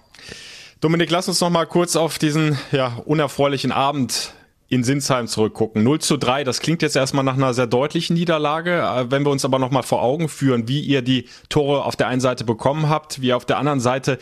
Dominik, 0.81 1.11
lass 1.11 1.29
uns 1.29 1.41
noch 1.41 1.49
mal 1.49 1.65
kurz 1.65 1.97
auf 1.97 2.19
diesen 2.19 2.59
ja, 2.73 3.01
unerfreulichen 3.07 3.73
Abend 3.73 4.35
in 4.73 4.85
Sinsheim 4.85 5.27
zurückgucken. 5.27 5.83
0 5.83 6.01
zu 6.01 6.17
3, 6.17 6.45
das 6.45 6.61
klingt 6.61 6.81
jetzt 6.81 6.97
erstmal 6.97 7.25
nach 7.25 7.35
einer 7.35 7.53
sehr 7.53 7.67
deutlichen 7.67 8.15
Niederlage. 8.15 8.79
Äh, 8.79 9.11
wenn 9.11 9.23
wir 9.23 9.31
uns 9.31 9.45
aber 9.45 9.59
nochmal 9.59 9.83
vor 9.83 10.03
Augen 10.03 10.31
führen, 10.31 10.67
wie 10.67 10.81
ihr 10.81 11.03
die 11.03 11.29
Tore 11.51 11.85
auf 11.85 11.95
der 11.95 12.09
einen 12.09 12.23
Seite 12.23 12.45
bekommen 12.45 12.89
habt, 12.89 13.21
wie 13.21 13.29
ihr 13.29 13.37
auf 13.37 13.45
der 13.45 13.59
anderen 13.59 13.81
Seite 13.81 14.19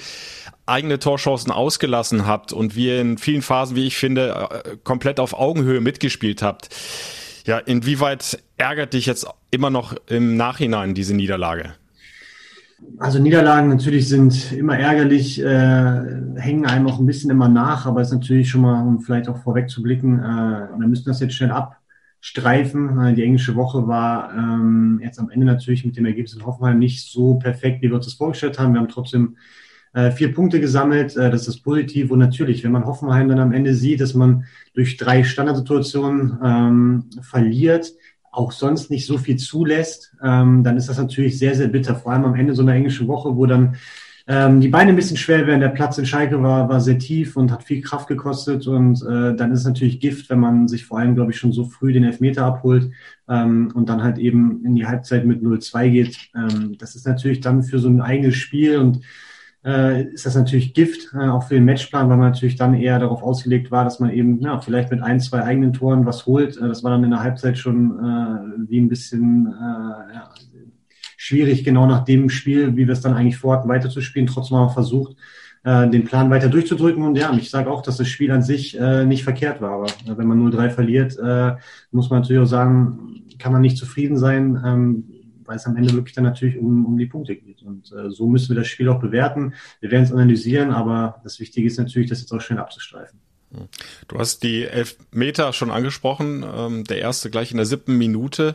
eigene 0.66 0.98
Torchancen 0.98 1.52
ausgelassen 1.52 2.26
habt 2.26 2.52
und 2.52 2.74
wie 2.74 2.88
ihr 2.88 3.00
in 3.00 3.16
vielen 3.16 3.42
Phasen, 3.42 3.76
wie 3.76 3.86
ich 3.86 3.96
finde, 3.96 4.48
äh, 4.64 4.76
komplett 4.82 5.20
auf 5.20 5.34
Augenhöhe 5.34 5.80
mitgespielt 5.80 6.42
habt. 6.42 6.68
Ja, 7.46 7.58
inwieweit 7.58 8.42
ärgert 8.56 8.92
dich 8.92 9.06
jetzt 9.06 9.26
immer 9.52 9.70
noch 9.70 9.94
im 10.08 10.36
Nachhinein 10.36 10.94
diese 10.94 11.14
Niederlage? 11.14 11.74
Also 12.98 13.18
Niederlagen 13.18 13.68
natürlich 13.68 14.08
sind 14.08 14.52
immer 14.52 14.78
ärgerlich, 14.78 15.40
äh, 15.40 16.02
hängen 16.36 16.66
einem 16.66 16.86
auch 16.86 16.98
ein 16.98 17.06
bisschen 17.06 17.30
immer 17.30 17.48
nach, 17.48 17.86
aber 17.86 18.02
ist 18.02 18.12
natürlich 18.12 18.50
schon 18.50 18.60
mal, 18.60 18.82
um 18.82 19.00
vielleicht 19.00 19.28
auch 19.28 19.38
vorweg 19.38 19.70
zu 19.70 19.82
blicken, 19.82 20.18
äh, 20.18 20.68
wir 20.78 20.86
müssen 20.86 21.06
das 21.06 21.20
jetzt 21.20 21.34
schnell 21.34 21.52
Streifen. 22.22 23.14
Die 23.14 23.22
englische 23.22 23.56
Woche 23.56 23.88
war 23.88 24.34
ähm, 24.34 25.00
jetzt 25.02 25.18
am 25.18 25.30
Ende 25.30 25.46
natürlich 25.46 25.86
mit 25.86 25.96
dem 25.96 26.04
Ergebnis 26.04 26.34
in 26.34 26.44
Hoffenheim 26.44 26.78
nicht 26.78 27.10
so 27.10 27.36
perfekt, 27.36 27.80
wie 27.80 27.88
wir 27.88 27.96
uns 27.96 28.04
das 28.04 28.14
vorgestellt 28.14 28.58
haben. 28.58 28.74
Wir 28.74 28.80
haben 28.80 28.88
trotzdem 28.88 29.36
äh, 29.92 30.10
vier 30.10 30.32
Punkte 30.34 30.60
gesammelt, 30.60 31.16
äh, 31.16 31.30
das 31.30 31.48
ist 31.48 31.62
positiv. 31.62 32.10
Und 32.10 32.18
natürlich, 32.18 32.62
wenn 32.62 32.72
man 32.72 32.84
Hoffenheim 32.84 33.28
dann 33.28 33.40
am 33.40 33.52
Ende 33.52 33.74
sieht, 33.74 34.00
dass 34.00 34.14
man 34.14 34.44
durch 34.74 34.98
drei 34.98 35.24
Standardsituationen 35.24 36.38
ähm, 36.44 37.04
verliert, 37.22 37.92
auch 38.30 38.52
sonst 38.52 38.90
nicht 38.90 39.06
so 39.06 39.18
viel 39.18 39.36
zulässt, 39.36 40.14
ähm, 40.22 40.62
dann 40.62 40.76
ist 40.76 40.88
das 40.88 40.98
natürlich 40.98 41.38
sehr, 41.38 41.54
sehr 41.54 41.68
bitter. 41.68 41.96
Vor 41.96 42.12
allem 42.12 42.24
am 42.24 42.34
Ende 42.34 42.54
so 42.54 42.62
einer 42.62 42.74
englischen 42.74 43.08
Woche, 43.08 43.36
wo 43.36 43.46
dann 43.46 43.76
ähm, 44.26 44.60
die 44.60 44.68
Beine 44.68 44.90
ein 44.90 44.96
bisschen 44.96 45.16
schwer 45.16 45.46
werden. 45.46 45.60
Der 45.60 45.70
Platz 45.70 45.98
in 45.98 46.06
Schalke 46.06 46.40
war, 46.40 46.68
war 46.68 46.80
sehr 46.80 46.98
tief 46.98 47.36
und 47.36 47.50
hat 47.50 47.64
viel 47.64 47.80
Kraft 47.80 48.06
gekostet. 48.06 48.66
Und 48.68 49.02
äh, 49.02 49.34
dann 49.34 49.50
ist 49.50 49.60
es 49.60 49.66
natürlich 49.66 49.98
Gift, 49.98 50.30
wenn 50.30 50.38
man 50.38 50.68
sich 50.68 50.84
vor 50.84 50.98
allem, 51.00 51.16
glaube 51.16 51.32
ich, 51.32 51.38
schon 51.38 51.52
so 51.52 51.64
früh 51.64 51.92
den 51.92 52.04
Elfmeter 52.04 52.44
abholt 52.44 52.92
ähm, 53.28 53.72
und 53.74 53.88
dann 53.88 54.04
halt 54.04 54.18
eben 54.18 54.64
in 54.64 54.76
die 54.76 54.86
Halbzeit 54.86 55.26
mit 55.26 55.42
0-2 55.42 55.90
geht. 55.90 56.16
Ähm, 56.36 56.76
das 56.78 56.94
ist 56.94 57.06
natürlich 57.06 57.40
dann 57.40 57.64
für 57.64 57.80
so 57.80 57.88
ein 57.88 58.00
eigenes 58.00 58.36
Spiel 58.36 58.78
und 58.78 59.00
ist 59.62 60.24
das 60.24 60.34
natürlich 60.36 60.72
Gift, 60.72 61.12
äh, 61.12 61.28
auch 61.28 61.42
für 61.42 61.54
den 61.54 61.66
Matchplan, 61.66 62.08
weil 62.08 62.16
man 62.16 62.30
natürlich 62.30 62.56
dann 62.56 62.72
eher 62.72 62.98
darauf 62.98 63.22
ausgelegt 63.22 63.70
war, 63.70 63.84
dass 63.84 64.00
man 64.00 64.10
eben 64.10 64.40
ja, 64.40 64.58
vielleicht 64.58 64.90
mit 64.90 65.02
ein, 65.02 65.20
zwei 65.20 65.42
eigenen 65.42 65.74
Toren 65.74 66.06
was 66.06 66.24
holt. 66.24 66.56
Äh, 66.56 66.68
das 66.68 66.82
war 66.82 66.92
dann 66.92 67.04
in 67.04 67.10
der 67.10 67.22
Halbzeit 67.22 67.58
schon 67.58 67.90
äh, 67.98 68.68
wie 68.70 68.80
ein 68.80 68.88
bisschen 68.88 69.48
äh, 69.48 70.14
ja, 70.14 70.30
schwierig, 71.18 71.62
genau 71.62 71.86
nach 71.86 72.04
dem 72.04 72.30
Spiel, 72.30 72.74
wie 72.76 72.86
wir 72.86 72.92
es 72.94 73.02
dann 73.02 73.12
eigentlich 73.12 73.36
vorhatten, 73.36 73.68
weiterzuspielen. 73.68 74.26
Trotzdem 74.26 74.56
haben 74.56 74.68
wir 74.68 74.72
versucht, 74.72 75.16
äh, 75.64 75.90
den 75.90 76.04
Plan 76.04 76.30
weiter 76.30 76.48
durchzudrücken. 76.48 77.02
Und 77.02 77.18
ja, 77.18 77.30
ich 77.34 77.50
sage 77.50 77.70
auch, 77.70 77.82
dass 77.82 77.98
das 77.98 78.08
Spiel 78.08 78.30
an 78.32 78.42
sich 78.42 78.80
äh, 78.80 79.04
nicht 79.04 79.24
verkehrt 79.24 79.60
war. 79.60 79.72
Aber 79.72 79.86
äh, 79.86 80.16
wenn 80.16 80.26
man 80.26 80.40
0-3 80.40 80.70
verliert, 80.70 81.18
äh, 81.18 81.56
muss 81.90 82.08
man 82.08 82.20
natürlich 82.20 82.42
auch 82.42 82.46
sagen, 82.46 83.24
kann 83.38 83.52
man 83.52 83.60
nicht 83.60 83.76
zufrieden 83.76 84.16
sein. 84.16 84.58
Ähm, 84.64 85.04
weil 85.50 85.56
es 85.56 85.66
am 85.66 85.76
Ende 85.76 85.92
wirklich 85.94 86.14
dann 86.14 86.22
natürlich 86.22 86.56
um, 86.56 86.86
um 86.86 86.96
die 86.96 87.06
Punkte 87.06 87.34
geht. 87.34 87.62
Und 87.62 87.90
äh, 87.90 88.08
so 88.10 88.28
müssen 88.28 88.50
wir 88.50 88.62
das 88.62 88.68
Spiel 88.68 88.88
auch 88.88 89.00
bewerten. 89.00 89.54
Wir 89.80 89.90
werden 89.90 90.04
es 90.04 90.12
analysieren, 90.12 90.70
aber 90.70 91.20
das 91.24 91.40
Wichtige 91.40 91.66
ist 91.66 91.76
natürlich, 91.76 92.08
das 92.08 92.20
jetzt 92.20 92.32
auch 92.32 92.40
schnell 92.40 92.60
abzustreifen. 92.60 93.18
Du 94.06 94.16
hast 94.16 94.44
die 94.44 94.62
elf 94.62 94.96
Meter 95.10 95.52
schon 95.52 95.72
angesprochen, 95.72 96.44
ähm, 96.56 96.84
der 96.84 96.98
erste 96.98 97.30
gleich 97.30 97.50
in 97.50 97.56
der 97.56 97.66
siebten 97.66 97.98
Minute. 97.98 98.54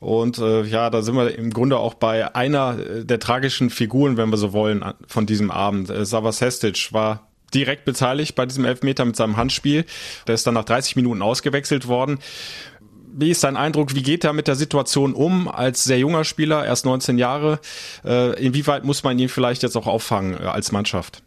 Und 0.00 0.36
äh, 0.36 0.64
ja, 0.64 0.90
da 0.90 1.00
sind 1.00 1.14
wir 1.14 1.34
im 1.34 1.50
Grunde 1.50 1.78
auch 1.78 1.94
bei 1.94 2.34
einer 2.34 2.78
äh, 2.78 3.04
der 3.06 3.20
tragischen 3.20 3.70
Figuren, 3.70 4.18
wenn 4.18 4.28
wir 4.28 4.36
so 4.36 4.52
wollen, 4.52 4.84
von 5.06 5.24
diesem 5.24 5.50
Abend. 5.50 5.88
Äh, 5.88 6.04
Savas 6.04 6.42
Hestic 6.42 6.92
war 6.92 7.26
direkt 7.54 7.86
beteiligt 7.86 8.34
bei 8.34 8.44
diesem 8.44 8.66
Elfmeter 8.66 9.06
mit 9.06 9.16
seinem 9.16 9.38
Handspiel. 9.38 9.86
Der 10.26 10.34
ist 10.34 10.46
dann 10.46 10.52
nach 10.52 10.64
30 10.64 10.96
Minuten 10.96 11.22
ausgewechselt 11.22 11.88
worden. 11.88 12.18
Wie 13.20 13.30
ist 13.30 13.42
dein 13.42 13.56
Eindruck? 13.56 13.96
Wie 13.96 14.02
geht 14.02 14.22
er 14.22 14.32
mit 14.32 14.46
der 14.46 14.54
Situation 14.54 15.12
um 15.12 15.48
als 15.48 15.82
sehr 15.82 15.98
junger 15.98 16.22
Spieler, 16.22 16.64
erst 16.64 16.86
19 16.86 17.18
Jahre? 17.18 17.58
Äh, 18.04 18.40
inwieweit 18.40 18.84
muss 18.84 19.02
man 19.02 19.18
ihn 19.18 19.28
vielleicht 19.28 19.64
jetzt 19.64 19.76
auch 19.76 19.88
auffangen 19.88 20.34
äh, 20.34 20.44
als 20.44 20.70
Mannschaft? 20.70 21.24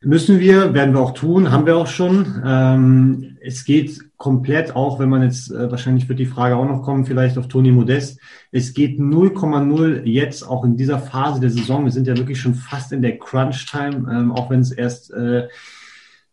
Müssen 0.00 0.38
wir, 0.38 0.74
werden 0.74 0.94
wir 0.94 1.00
auch 1.00 1.14
tun, 1.14 1.50
haben 1.50 1.66
wir 1.66 1.76
auch 1.76 1.88
schon. 1.88 2.40
Ähm, 2.46 3.36
es 3.40 3.64
geht 3.64 3.98
komplett, 4.16 4.76
auch 4.76 5.00
wenn 5.00 5.08
man 5.08 5.24
jetzt, 5.24 5.50
äh, 5.50 5.68
wahrscheinlich 5.68 6.08
wird 6.08 6.20
die 6.20 6.26
Frage 6.26 6.54
auch 6.54 6.68
noch 6.68 6.82
kommen, 6.82 7.04
vielleicht 7.04 7.36
auf 7.36 7.48
Toni 7.48 7.72
Modest. 7.72 8.20
Es 8.52 8.72
geht 8.72 9.00
0,0 9.00 10.04
jetzt 10.04 10.44
auch 10.44 10.64
in 10.64 10.76
dieser 10.76 11.00
Phase 11.00 11.40
der 11.40 11.50
Saison. 11.50 11.84
Wir 11.84 11.90
sind 11.90 12.06
ja 12.06 12.16
wirklich 12.16 12.40
schon 12.40 12.54
fast 12.54 12.92
in 12.92 13.02
der 13.02 13.18
Crunch-Time, 13.18 14.06
ähm, 14.08 14.30
auch 14.30 14.50
wenn 14.50 14.60
es 14.60 14.70
erst 14.70 15.12
äh, 15.12 15.48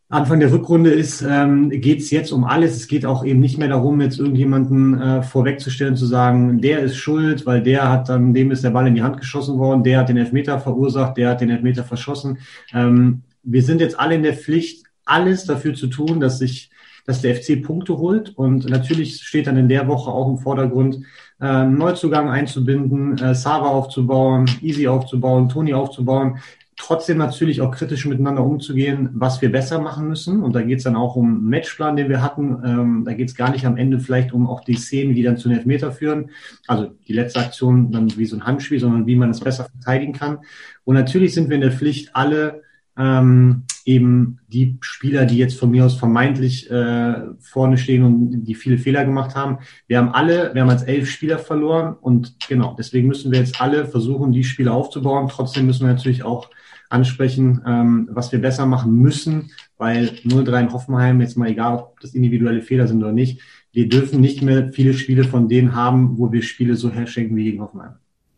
Anfang 0.08 0.39
der 0.39 0.51
Rückrunde 0.51 0.91
ist, 0.91 1.24
ähm, 1.28 1.70
geht 1.70 1.99
es 1.99 2.12
jetzt 2.12 2.32
um 2.32 2.43
alles. 2.43 2.76
Es 2.76 2.88
geht 2.88 3.08
auch 3.08 3.26
eben 3.26 3.39
nicht 3.39 3.58
mehr 3.58 3.70
darum, 3.70 4.01
jetzt 4.01 4.20
irgendjemanden 4.20 5.01
äh, 5.01 5.24
vorwegzustellen, 5.24 5.95
zu 5.95 6.06
sagen, 6.06 6.62
der 6.62 6.82
ist 6.82 6.95
schuld, 6.95 7.47
weil 7.47 7.64
der 7.64 7.89
hat 7.89 8.08
dann, 8.10 8.34
dem 8.34 8.51
ist 8.51 8.64
der 8.64 8.70
Ball 8.70 8.86
in 8.86 8.93
die 8.93 9.01
Hand 9.01 9.18
geschossen 9.18 9.58
worden, 9.58 9.84
der 9.84 9.99
hat 9.99 10.10
den 10.10 10.18
Elfmeter 10.18 10.60
verursacht, 10.60 11.18
der 11.18 11.30
hat 11.30 11.41
den 11.41 11.49
Elfmeter 11.49 11.84
verschossen. 11.84 12.38
Ähm, 12.72 13.24
wir 13.41 13.64
sind 13.64 13.82
jetzt 13.82 13.99
alle 13.99 14.14
in 14.14 14.22
der 14.22 14.36
Pflicht, 14.36 14.86
alles 15.06 15.45
dafür 15.45 15.74
zu 15.74 15.88
tun, 15.88 16.20
dass 16.20 16.38
sich, 16.38 16.70
dass 17.08 17.22
der 17.22 17.36
FC 17.36 17.64
Punkte 17.64 17.97
holt. 17.97 18.30
Und 18.38 18.70
natürlich 18.70 19.24
steht 19.24 19.47
dann 19.47 19.58
in 19.58 19.70
der 19.70 19.88
Woche 19.88 20.12
auch 20.12 20.30
im 20.30 20.38
Vordergrund, 20.38 20.99
äh, 21.41 21.66
Neuzugang 21.66 22.30
einzubinden, 22.30 23.18
äh, 23.18 23.34
Sava 23.34 23.70
aufzubauen, 23.70 24.45
Easy 24.62 24.88
aufzubauen, 24.88 25.49
Toni 25.49 25.74
aufzubauen 25.74 26.38
trotzdem 26.78 27.18
natürlich 27.18 27.62
auch 27.62 27.72
kritisch 27.72 28.06
miteinander 28.06 28.44
umzugehen, 28.44 29.10
was 29.14 29.42
wir 29.42 29.52
besser 29.52 29.80
machen 29.80 30.08
müssen. 30.08 30.44
Und 30.44 30.54
da 30.56 30.62
geht 30.62 30.80
es 30.80 30.84
dann 30.84 30.96
auch 30.96 31.16
um 31.16 31.46
Matchplan, 31.46 31.96
den 31.96 32.10
wir 32.10 32.22
hatten. 32.22 32.62
Ähm, 32.66 33.04
da 33.06 33.14
geht 33.14 33.30
es 33.30 33.36
gar 33.36 33.52
nicht 33.52 33.66
am 33.66 33.78
Ende 33.78 34.00
vielleicht 34.00 34.34
um 34.34 34.48
auch 34.48 34.62
die 34.62 34.76
Szenen, 34.76 35.16
die 35.16 35.24
dann 35.24 35.38
zu 35.38 35.48
einem 35.48 35.60
Elfmeter 35.60 35.92
führen. 35.92 36.32
Also 36.68 36.92
die 37.08 37.14
letzte 37.14 37.40
Aktion 37.40 37.92
dann 37.92 38.16
wie 38.18 38.26
so 38.26 38.36
ein 38.36 38.46
Handspiel, 38.46 38.80
sondern 38.80 39.08
wie 39.08 39.16
man 39.16 39.30
es 39.30 39.40
besser 39.40 39.66
verteidigen 39.66 40.14
kann. 40.14 40.40
Und 40.84 40.96
natürlich 40.96 41.34
sind 41.34 41.50
wir 41.50 41.56
in 41.56 41.62
der 41.62 41.72
Pflicht, 41.72 42.16
alle 42.16 42.62
ähm, 42.98 43.64
eben 43.86 44.40
die 44.48 44.78
Spieler, 44.82 45.26
die 45.26 45.38
jetzt 45.38 45.60
von 45.60 45.70
mir 45.70 45.86
aus 45.86 45.96
vermeintlich 45.96 46.70
äh, 46.72 47.22
vorne 47.40 47.78
stehen 47.78 48.04
und 48.04 48.44
die 48.44 48.56
viele 48.56 48.78
Fehler 48.78 49.06
gemacht 49.06 49.36
haben. 49.36 49.60
Wir 49.88 49.98
haben 49.98 50.10
alle, 50.10 50.54
wir 50.54 50.62
haben 50.62 50.70
als 50.70 50.84
elf 50.84 51.10
Spieler 51.10 51.38
verloren 51.38 51.96
und 52.00 52.36
genau, 52.48 52.76
deswegen 52.78 53.08
müssen 53.08 53.32
wir 53.32 53.40
jetzt 53.40 53.62
alle 53.62 53.86
versuchen, 53.86 54.32
die 54.32 54.44
Spieler 54.44 54.74
aufzubauen. 54.74 55.28
Trotzdem 55.30 55.66
müssen 55.66 55.86
wir 55.86 55.94
natürlich 55.94 56.24
auch 56.24 56.50
ansprechen, 56.90 57.62
ähm, 57.66 58.10
was 58.12 58.32
wir 58.32 58.40
besser 58.40 58.66
machen 58.66 58.96
müssen, 58.96 59.52
weil 59.78 60.12
0-3 60.24 60.62
in 60.62 60.74
Hoffenheim, 60.74 61.22
jetzt 61.22 61.38
mal 61.38 61.50
egal, 61.50 61.78
ob 61.78 62.00
das 62.00 62.14
individuelle 62.14 62.62
Fehler 62.62 62.88
sind 62.88 63.04
oder 63.04 63.12
nicht, 63.12 63.42
wir 63.72 63.90
dürfen 63.90 64.22
nicht 64.22 64.42
mehr 64.42 64.72
viele 64.72 64.94
Spiele 64.94 65.26
von 65.26 65.50
denen 65.50 65.76
haben, 65.76 66.18
wo 66.18 66.32
wir 66.32 66.42
Spiele 66.42 66.76
so 66.76 66.90
herschenken 66.90 67.36
wie 67.36 67.44
gegen 67.44 67.62
Hoffenheim. 67.62 67.96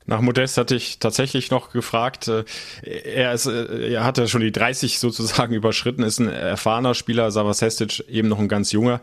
Nach 0.08 0.22
Modest 0.22 0.58
hatte 0.58 0.74
ich 0.74 1.00
tatsächlich 1.00 1.52
noch 1.52 1.72
gefragt. 1.72 2.30
Äh, 2.30 2.46
er, 2.82 3.34
ist, 3.34 3.46
äh, 3.46 3.92
er 3.92 4.06
hatte 4.06 4.28
schon 4.30 4.42
die 4.42 4.54
30 4.54 5.00
sozusagen 5.00 5.54
überschritten, 5.54 6.02
ist 6.02 6.20
ein 6.20 6.30
erfahrener 6.30 6.96
Spieler, 6.96 7.30
Savas 7.30 7.62
Hestic 7.62 8.00
eben 8.08 8.30
noch 8.30 8.40
ein 8.40 8.48
ganz 8.48 8.72
junger. 8.72 9.02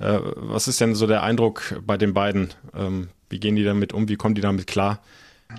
Äh, 0.00 0.18
was 0.34 0.66
ist 0.66 0.80
denn 0.80 0.94
so 0.94 1.06
der 1.06 1.22
Eindruck 1.22 1.80
bei 1.86 1.98
den 1.98 2.14
beiden? 2.14 2.48
Ähm, 2.74 3.08
wie 3.28 3.38
gehen 3.38 3.54
die 3.54 3.64
damit 3.64 3.92
um? 3.92 4.08
Wie 4.08 4.16
kommen 4.16 4.34
die 4.34 4.40
damit 4.40 4.66
klar? 4.66 5.00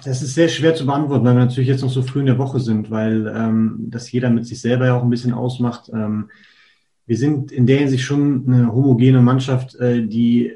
Das 0.03 0.21
ist 0.21 0.33
sehr 0.33 0.49
schwer 0.49 0.75
zu 0.75 0.85
beantworten, 0.85 1.25
weil 1.25 1.35
wir 1.35 1.45
natürlich 1.45 1.69
jetzt 1.69 1.81
noch 1.81 1.89
so 1.89 2.01
früh 2.01 2.19
in 2.19 2.25
der 2.25 2.37
Woche 2.37 2.59
sind, 2.59 2.89
weil 2.91 3.31
ähm, 3.35 3.77
das 3.89 4.11
jeder 4.11 4.29
mit 4.29 4.45
sich 4.45 4.61
selber 4.61 4.85
ja 4.85 4.97
auch 4.97 5.03
ein 5.03 5.09
bisschen 5.09 5.33
ausmacht. 5.33 5.89
Ähm, 5.93 6.29
wir 7.05 7.15
sind 7.17 7.53
in 7.53 7.65
der 7.65 7.77
Hinsicht 7.79 8.03
schon 8.03 8.43
eine 8.47 8.73
homogene 8.73 9.21
Mannschaft, 9.21 9.75
äh, 9.75 10.05
die 10.05 10.51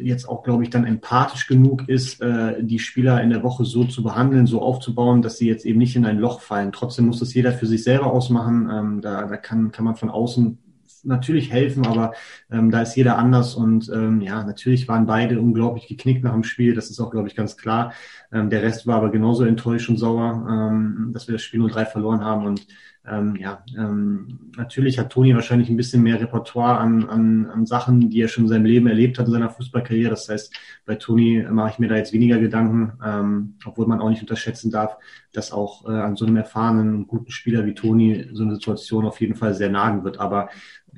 jetzt 0.00 0.28
auch, 0.28 0.42
glaube 0.42 0.62
ich, 0.62 0.70
dann 0.70 0.84
empathisch 0.84 1.46
genug 1.46 1.88
ist, 1.88 2.20
äh, 2.20 2.62
die 2.62 2.78
Spieler 2.78 3.22
in 3.22 3.30
der 3.30 3.42
Woche 3.42 3.64
so 3.64 3.84
zu 3.84 4.02
behandeln, 4.02 4.46
so 4.46 4.60
aufzubauen, 4.60 5.22
dass 5.22 5.38
sie 5.38 5.48
jetzt 5.48 5.64
eben 5.64 5.78
nicht 5.78 5.96
in 5.96 6.04
ein 6.04 6.18
Loch 6.18 6.42
fallen. 6.42 6.72
Trotzdem 6.72 7.06
muss 7.06 7.20
das 7.20 7.32
jeder 7.32 7.52
für 7.52 7.66
sich 7.66 7.82
selber 7.82 8.12
ausmachen. 8.12 8.68
Ähm, 8.70 9.00
da 9.00 9.26
da 9.26 9.36
kann, 9.38 9.72
kann 9.72 9.86
man 9.86 9.96
von 9.96 10.10
außen 10.10 10.58
natürlich 11.06 11.50
helfen, 11.50 11.86
aber 11.86 12.12
ähm, 12.50 12.70
da 12.70 12.82
ist 12.82 12.96
jeder 12.96 13.16
anders 13.16 13.54
und 13.54 13.90
ähm, 13.94 14.20
ja, 14.20 14.44
natürlich 14.44 14.88
waren 14.88 15.06
beide 15.06 15.40
unglaublich 15.40 15.86
geknickt 15.86 16.24
nach 16.24 16.32
dem 16.32 16.44
Spiel, 16.44 16.74
das 16.74 16.90
ist 16.90 17.00
auch, 17.00 17.10
glaube 17.10 17.28
ich, 17.28 17.36
ganz 17.36 17.56
klar. 17.56 17.92
Ähm, 18.32 18.50
der 18.50 18.62
Rest 18.62 18.86
war 18.86 18.96
aber 18.96 19.10
genauso 19.10 19.44
enttäuscht 19.44 19.88
und 19.88 19.98
sauer, 19.98 20.46
ähm, 20.48 21.10
dass 21.12 21.28
wir 21.28 21.32
das 21.32 21.42
Spiel 21.42 21.60
nur 21.60 21.70
drei 21.70 21.84
verloren 21.84 22.24
haben 22.24 22.46
und 22.46 22.66
ähm, 23.08 23.36
ja, 23.36 23.62
ähm, 23.78 24.50
natürlich 24.56 24.98
hat 24.98 25.10
Toni 25.10 25.34
wahrscheinlich 25.34 25.68
ein 25.68 25.76
bisschen 25.76 26.02
mehr 26.02 26.20
Repertoire 26.20 26.78
an, 26.78 27.08
an, 27.08 27.46
an 27.46 27.64
Sachen, 27.64 28.10
die 28.10 28.20
er 28.20 28.28
schon 28.28 28.44
in 28.44 28.48
seinem 28.48 28.64
Leben 28.64 28.88
erlebt 28.88 29.18
hat 29.18 29.26
in 29.26 29.32
seiner 29.32 29.50
Fußballkarriere. 29.50 30.10
Das 30.10 30.28
heißt, 30.28 30.52
bei 30.84 30.96
Toni 30.96 31.44
mache 31.48 31.70
ich 31.70 31.78
mir 31.78 31.88
da 31.88 31.96
jetzt 31.96 32.12
weniger 32.12 32.38
Gedanken, 32.38 32.92
ähm, 33.04 33.54
obwohl 33.64 33.86
man 33.86 34.00
auch 34.00 34.10
nicht 34.10 34.22
unterschätzen 34.22 34.72
darf, 34.72 34.96
dass 35.32 35.52
auch 35.52 35.88
äh, 35.88 35.92
an 35.92 36.16
so 36.16 36.26
einem 36.26 36.36
erfahrenen 36.36 37.06
guten 37.06 37.30
Spieler 37.30 37.64
wie 37.64 37.74
Toni 37.74 38.28
so 38.32 38.42
eine 38.42 38.54
Situation 38.54 39.06
auf 39.06 39.20
jeden 39.20 39.36
Fall 39.36 39.54
sehr 39.54 39.70
nagen 39.70 40.02
wird. 40.02 40.18
Aber 40.18 40.48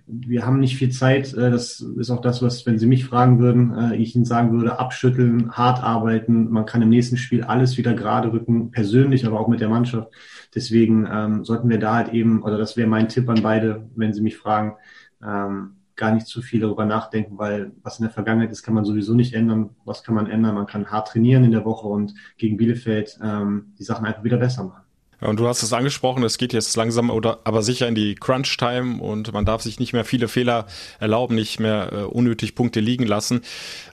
wir 0.07 0.47
haben 0.47 0.61
nicht 0.61 0.76
viel 0.76 0.91
Zeit. 0.91 1.35
Äh, 1.35 1.51
das 1.51 1.81
ist 1.81 2.11
auch 2.11 2.22
das, 2.22 2.41
was, 2.41 2.64
wenn 2.64 2.79
Sie 2.79 2.87
mich 2.87 3.05
fragen 3.05 3.39
würden, 3.39 3.76
äh, 3.76 3.97
ich 3.97 4.16
Ihnen 4.16 4.24
sagen 4.24 4.53
würde, 4.53 4.79
abschütteln, 4.79 5.53
hart 5.53 5.83
arbeiten. 5.83 6.49
Man 6.49 6.64
kann 6.64 6.81
im 6.81 6.89
nächsten 6.89 7.18
Spiel 7.19 7.45
alles 7.45 7.77
wieder 7.77 7.95
gerade 7.95 8.33
rücken, 8.33 8.71
persönlich, 8.71 9.27
aber 9.27 9.41
auch 9.41 9.49
mit 9.49 9.61
der 9.61 9.69
Mannschaft. 9.69 10.12
Deswegen 10.55 11.09
ähm, 11.11 11.45
sollten 11.45 11.69
wir 11.69 11.79
da 11.79 11.95
halt 11.95 12.12
eben, 12.12 12.43
oder 12.43 12.59
das 12.59 12.77
wäre 12.77 12.89
mein 12.89 13.09
Tipp 13.09 13.29
an 13.29 13.43
beide, 13.43 13.89
wenn 13.95 14.12
Sie 14.12 14.23
mich 14.23 14.37
fragen, 14.37 14.77
ähm, 15.23 15.77
gar 15.97 16.12
nicht 16.12 16.27
zu 16.27 16.41
viel 16.41 16.61
darüber 16.61 16.87
nachdenken, 16.87 17.39
weil 17.39 17.73
was 17.83 17.99
in 17.99 18.05
der 18.05 18.12
Vergangenheit 18.12 18.51
ist, 18.51 18.62
kann 18.62 18.75
man 18.75 18.85
sowieso 18.85 19.14
nicht 19.14 19.35
ändern. 19.35 19.71
Was 19.85 20.05
kann 20.05 20.14
man 20.14 20.31
ändern? 20.31 20.55
Man 20.55 20.66
kann 20.66 20.91
hart 20.91 21.09
trainieren 21.09 21.45
in 21.45 21.51
der 21.51 21.64
Woche 21.64 21.89
und 21.89 22.14
gegen 22.39 22.57
Bielefeld 22.57 23.19
ähm, 23.23 23.75
die 23.79 23.83
Sachen 23.85 24.07
einfach 24.07 24.25
wieder 24.25 24.39
besser 24.39 24.64
machen. 24.64 24.88
Und 25.21 25.41
du 25.41 25.49
hast 25.49 25.64
es 25.64 25.73
angesprochen, 25.73 26.23
es 26.23 26.39
geht 26.39 26.53
jetzt 26.53 26.77
langsam 26.77 27.11
oder 27.11 27.41
aber 27.43 27.62
sicher 27.62 27.89
in 27.89 27.97
die 27.97 28.14
Crunch-Time 28.14 29.03
und 29.03 29.33
man 29.33 29.45
darf 29.45 29.62
sich 29.62 29.81
nicht 29.81 29.93
mehr 29.93 30.05
viele 30.05 30.29
Fehler 30.29 30.66
erlauben, 31.01 31.35
nicht 31.35 31.59
mehr 31.59 31.93
äh, 31.93 31.97
unnötig 32.05 32.55
Punkte 32.55 32.79
liegen 32.79 33.05
lassen. 33.05 33.43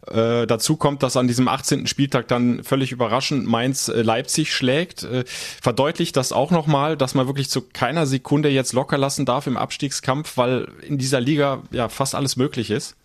Äh, 0.08 0.46
dazu 0.46 0.76
kommt, 0.76 1.02
dass 1.02 1.18
an 1.18 1.28
diesem 1.28 1.48
18. 1.48 1.88
Spieltag 1.88 2.28
dann 2.28 2.64
völlig 2.64 2.92
überraschend 2.92 3.48
Mainz 3.48 3.88
äh, 3.88 4.04
Leipzig 4.04 4.54
schlägt. 4.54 5.04
Äh, 5.04 5.24
verdeutlicht 5.26 6.16
das 6.16 6.32
auch 6.32 6.52
nochmal, 6.52 6.96
dass 6.96 7.16
man 7.16 7.26
wirklich 7.26 7.50
zu 7.50 7.62
keiner 7.62 8.06
Sekunde 8.06 8.50
jetzt 8.50 8.74
locker 8.74 9.00
lassen 9.00 9.26
darf 9.26 9.48
im 9.48 9.58
Abstiegskampf, 9.58 10.38
weil 10.38 10.68
in 10.88 11.00
dieser 11.00 11.22
Liga 11.22 11.64
ja 11.72 11.90
fast 11.90 12.14
alles 12.14 12.36
möglich 12.36 12.70
ist? 12.70 12.96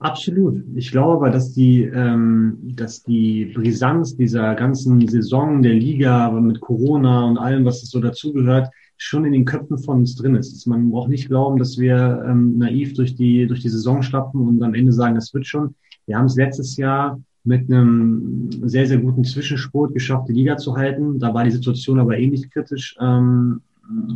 Absolut. 0.00 0.64
Ich 0.74 0.90
glaube 0.90 1.12
aber, 1.12 1.30
dass 1.30 1.52
die, 1.52 1.82
ähm, 1.82 2.56
dass 2.74 3.02
die 3.02 3.52
Brisanz 3.54 4.16
dieser 4.16 4.54
ganzen 4.54 5.06
Saison 5.06 5.62
der 5.62 5.74
Liga 5.74 6.30
mit 6.30 6.60
Corona 6.60 7.26
und 7.26 7.36
allem, 7.36 7.66
was 7.66 7.82
es 7.82 7.90
so 7.90 8.00
dazugehört, 8.00 8.70
schon 8.96 9.26
in 9.26 9.32
den 9.32 9.44
Köpfen 9.44 9.76
von 9.76 9.98
uns 9.98 10.16
drin 10.16 10.36
ist. 10.36 10.66
Man 10.66 10.90
braucht 10.90 11.10
nicht 11.10 11.28
glauben, 11.28 11.58
dass 11.58 11.78
wir 11.78 12.24
ähm, 12.26 12.56
naiv 12.56 12.94
durch 12.94 13.14
die, 13.14 13.46
durch 13.46 13.60
die 13.60 13.68
Saison 13.68 14.02
schlappen 14.02 14.40
und 14.40 14.62
am 14.62 14.74
Ende 14.74 14.92
sagen, 14.92 15.16
das 15.16 15.34
wird 15.34 15.46
schon. 15.46 15.74
Wir 16.06 16.16
haben 16.16 16.26
es 16.26 16.36
letztes 16.36 16.78
Jahr 16.78 17.20
mit 17.44 17.70
einem 17.70 18.48
sehr, 18.64 18.86
sehr 18.86 18.98
guten 18.98 19.24
Zwischenspurt 19.24 19.92
geschafft, 19.92 20.28
die 20.30 20.34
Liga 20.34 20.56
zu 20.56 20.76
halten. 20.76 21.18
Da 21.18 21.34
war 21.34 21.44
die 21.44 21.50
Situation 21.50 22.00
aber 22.00 22.16
ähnlich 22.16 22.50
kritisch. 22.50 22.96
Ähm, 23.00 23.60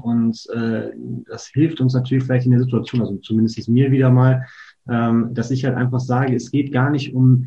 und 0.02 0.46
äh, 0.54 0.90
das 1.26 1.48
hilft 1.48 1.80
uns 1.80 1.94
natürlich 1.94 2.24
vielleicht 2.24 2.46
in 2.46 2.52
der 2.52 2.60
Situation, 2.60 3.00
also 3.02 3.16
zumindest 3.16 3.68
mir 3.68 3.90
wieder 3.90 4.10
mal, 4.10 4.46
ähm, 4.88 5.34
dass 5.34 5.50
ich 5.50 5.64
halt 5.64 5.76
einfach 5.76 6.00
sage, 6.00 6.34
es 6.34 6.50
geht 6.50 6.72
gar 6.72 6.90
nicht 6.90 7.14
um, 7.14 7.46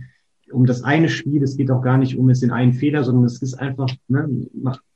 um 0.51 0.65
das 0.65 0.83
eine 0.83 1.09
Spiel, 1.09 1.43
es 1.43 1.57
geht 1.57 1.71
auch 1.71 1.81
gar 1.81 1.97
nicht 1.97 2.17
um 2.17 2.29
jetzt 2.29 2.41
den 2.41 2.51
einen 2.51 2.73
Fehler, 2.73 3.03
sondern 3.03 3.25
es 3.25 3.41
ist 3.41 3.55
einfach, 3.55 3.89
ne, 4.07 4.47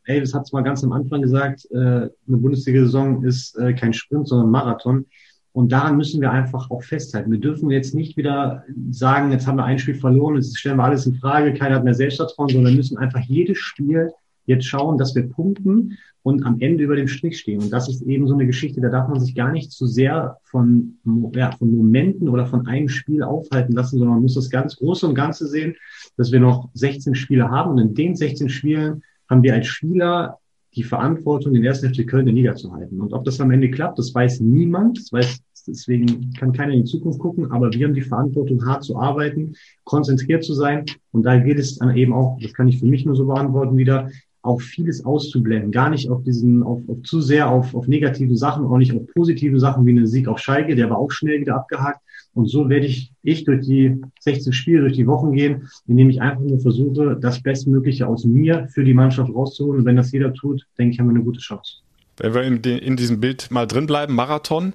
Elvis 0.06 0.34
hat 0.34 0.44
es 0.44 0.52
mal 0.52 0.64
ganz 0.64 0.84
am 0.84 0.92
Anfang 0.92 1.22
gesagt, 1.22 1.68
äh, 1.72 1.78
eine 1.78 2.12
Bundesliga-Saison 2.28 3.24
ist 3.24 3.58
äh, 3.58 3.74
kein 3.74 3.94
Sprint, 3.94 4.28
sondern 4.28 4.50
Marathon. 4.50 5.06
Und 5.54 5.72
daran 5.72 5.98
müssen 5.98 6.22
wir 6.22 6.32
einfach 6.32 6.72
auch 6.72 6.82
festhalten. 6.82 7.32
Wir 7.32 7.40
dürfen 7.40 7.70
jetzt 7.70 7.94
nicht 7.94 8.16
wieder 8.16 8.64
sagen, 8.90 9.32
jetzt 9.32 9.46
haben 9.48 9.58
wir 9.58 9.66
ein 9.66 9.80
Spiel 9.80 9.96
verloren, 9.96 10.36
jetzt 10.36 10.58
stellen 10.58 10.78
wir 10.78 10.86
alles 10.86 11.06
in 11.06 11.16
Frage, 11.16 11.54
keiner 11.54 11.76
hat 11.76 11.84
mehr 11.84 11.94
Selbstvertrauen, 11.94 12.50
sondern 12.50 12.72
wir 12.72 12.78
müssen 12.78 12.98
einfach 12.98 13.20
jedes 13.20 13.58
Spiel 13.58 14.12
jetzt 14.52 14.66
schauen, 14.66 14.98
dass 14.98 15.16
wir 15.16 15.28
punkten 15.28 15.98
und 16.24 16.46
am 16.46 16.60
Ende 16.60 16.84
über 16.84 16.96
dem 16.96 17.08
Strich 17.08 17.40
stehen. 17.40 17.62
Und 17.62 17.72
das 17.72 17.90
ist 17.90 18.04
eben 18.04 18.28
so 18.28 18.36
eine 18.36 18.46
Geschichte, 18.46 18.80
da 18.80 18.90
darf 18.90 19.08
man 19.08 19.20
sich 19.20 19.34
gar 19.34 19.52
nicht 19.52 19.72
zu 19.72 19.88
sehr 19.88 20.38
von, 20.44 20.98
ja, 21.34 21.52
von 21.52 21.76
Momenten 21.76 22.30
oder 22.30 22.46
von 22.46 22.68
einem 22.68 22.90
Spiel 22.90 23.24
aufhalten 23.24 23.74
lassen, 23.74 23.98
sondern 23.98 24.16
man 24.16 24.22
muss 24.22 24.36
das 24.36 24.50
ganz 24.50 24.76
Große 24.76 25.08
und 25.08 25.16
Ganze 25.16 25.48
sehen, 25.48 25.76
dass 26.18 26.32
wir 26.32 26.40
noch 26.40 26.70
16 26.74 27.16
Spiele 27.16 27.50
haben 27.50 27.72
und 27.72 27.80
in 27.80 27.96
den 27.96 28.16
16 28.16 28.50
Spielen 28.50 29.02
haben 29.30 29.44
wir 29.44 29.54
als 29.54 29.68
Spieler 29.68 30.38
die 30.76 30.84
Verantwortung, 30.84 31.54
den 31.54 31.64
ersten 31.64 31.94
FC 31.94 32.08
Köln 32.08 32.28
in 32.28 32.36
der 32.36 32.44
Liga 32.44 32.56
zu 32.56 32.72
halten. 32.72 33.02
Und 33.02 33.14
ob 33.14 33.26
das 33.26 33.40
am 33.42 33.52
Ende 33.52 33.70
klappt, 33.72 34.00
das 34.00 34.14
weiß 34.14 34.40
niemand. 34.40 34.98
Das 34.98 35.12
weiß, 35.12 35.42
deswegen 35.68 36.34
kann 36.34 36.54
keiner 36.54 36.74
in 36.74 36.84
die 36.84 36.90
Zukunft 36.90 37.20
gucken. 37.20 37.52
Aber 37.52 37.74
wir 37.74 37.86
haben 37.86 37.94
die 37.94 38.02
Verantwortung, 38.02 38.66
hart 38.66 38.84
zu 38.84 38.98
arbeiten, 38.98 39.54
konzentriert 39.84 40.44
zu 40.44 40.54
sein. 40.54 40.86
Und 41.12 41.24
da 41.24 41.38
geht 41.38 41.60
es 41.60 41.78
dann 41.78 41.96
eben 41.98 42.14
auch, 42.14 42.38
das 42.42 42.54
kann 42.54 42.70
ich 42.70 42.80
für 42.80 42.86
mich 42.86 43.06
nur 43.06 43.16
so 43.16 43.26
beantworten 43.26 43.76
wieder, 43.76 44.10
auch 44.42 44.62
vieles 44.62 45.06
auszublenden, 45.06 45.72
gar 45.72 45.90
nicht 45.90 46.10
auf 46.10 46.24
diesen, 46.24 46.64
auf, 46.64 46.82
auf 46.88 47.02
zu 47.04 47.22
sehr 47.22 47.50
auf, 47.50 47.76
auf 47.76 47.88
negative 47.88 48.36
Sachen, 48.36 48.66
auch 48.66 48.78
nicht 48.78 48.94
auf 48.94 49.02
positive 49.14 49.60
Sachen 49.60 49.86
wie 49.86 49.92
einen 49.92 50.08
Sieg 50.08 50.28
auf 50.28 50.40
Schalke, 50.40 50.76
der 50.76 50.90
war 50.90 50.98
auch 50.98 51.12
schnell 51.12 51.42
wieder 51.42 51.56
abgehakt. 51.56 52.00
Und 52.34 52.48
so 52.48 52.70
werde 52.70 52.86
ich, 52.86 53.12
ich 53.24 53.44
durch 53.44 53.66
die 53.66 54.02
16 54.22 54.54
Spiele, 54.54 54.82
durch 54.82 54.94
die 54.94 55.06
Wochen 55.06 55.34
gehen, 55.34 55.70
indem 55.88 56.10
ich 56.10 56.22
einfach 56.22 56.42
nur 56.42 56.60
versuche, 56.60 57.18
das 57.20 57.42
Bestmögliche 57.42 58.08
aus 58.08 58.24
mir 58.24 58.68
für 58.74 58.84
die 58.84 58.94
Mannschaft 58.94 59.34
rauszuholen. 59.34 59.82
Und 59.82 59.86
wenn 59.86 59.98
das 59.98 60.12
jeder 60.12 60.34
tut, 60.34 60.66
denke 60.78 60.94
ich, 60.94 61.00
haben 61.00 61.08
wir 61.08 61.16
eine 61.16 61.24
gute 61.24 61.40
Chance. 61.40 61.78
Wenn 62.18 62.34
wir 62.34 62.44
in, 62.44 62.62
in 62.62 62.96
diesem 62.96 63.20
Bild 63.20 63.52
mal 63.52 63.68
drin 63.68 63.86
bleiben, 63.86 64.16
Marathon, 64.16 64.74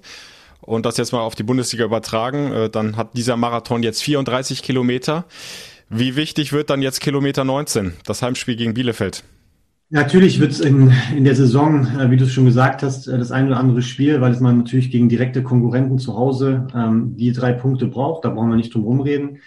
und 0.61 0.85
das 0.85 0.97
jetzt 0.97 1.13
mal 1.13 1.21
auf 1.21 1.35
die 1.35 1.45
Bundesliga 1.45 1.85
übertragen, 1.85 2.53
äh, 2.53 2.71
dann 2.71 2.97
hat 2.97 3.17
dieser 3.17 3.37
Marathon 3.37 3.83
jetzt 3.83 4.03
34 4.03 4.63
Kilometer. 4.63 5.25
Wie 5.89 6.17
wichtig 6.17 6.53
wird 6.53 6.71
dann 6.71 6.83
jetzt 6.83 7.01
Kilometer 7.01 7.45
19, 7.45 7.95
das 8.05 8.21
Heimspiel 8.21 8.57
gegen 8.57 8.75
Bielefeld? 8.75 9.25
Natürlich 9.89 10.41
wird 10.41 10.51
es 10.51 10.59
in, 10.61 10.93
in 11.17 11.23
der 11.23 11.37
Saison, 11.37 11.87
äh, 11.97 12.11
wie 12.11 12.17
du 12.17 12.25
es 12.25 12.33
schon 12.33 12.45
gesagt 12.45 12.83
hast, 12.83 13.07
äh, 13.07 13.17
das 13.19 13.31
ein 13.31 13.47
oder 13.47 13.59
andere 13.59 13.83
Spiel, 13.83 14.21
weil 14.21 14.33
es 14.33 14.41
man 14.41 14.59
natürlich 14.59 14.91
gegen 14.91 15.09
direkte 15.09 15.45
Konkurrenten 15.45 15.99
zu 15.99 16.17
Hause 16.17 16.67
ähm, 16.75 17.17
die 17.17 17.33
drei 17.33 17.53
Punkte 17.53 17.87
braucht. 17.87 18.25
Da 18.25 18.31
brauchen 18.31 18.49
wir 18.49 18.57
nicht 18.57 18.75
drum 18.75 18.83
rumreden. 18.83 19.39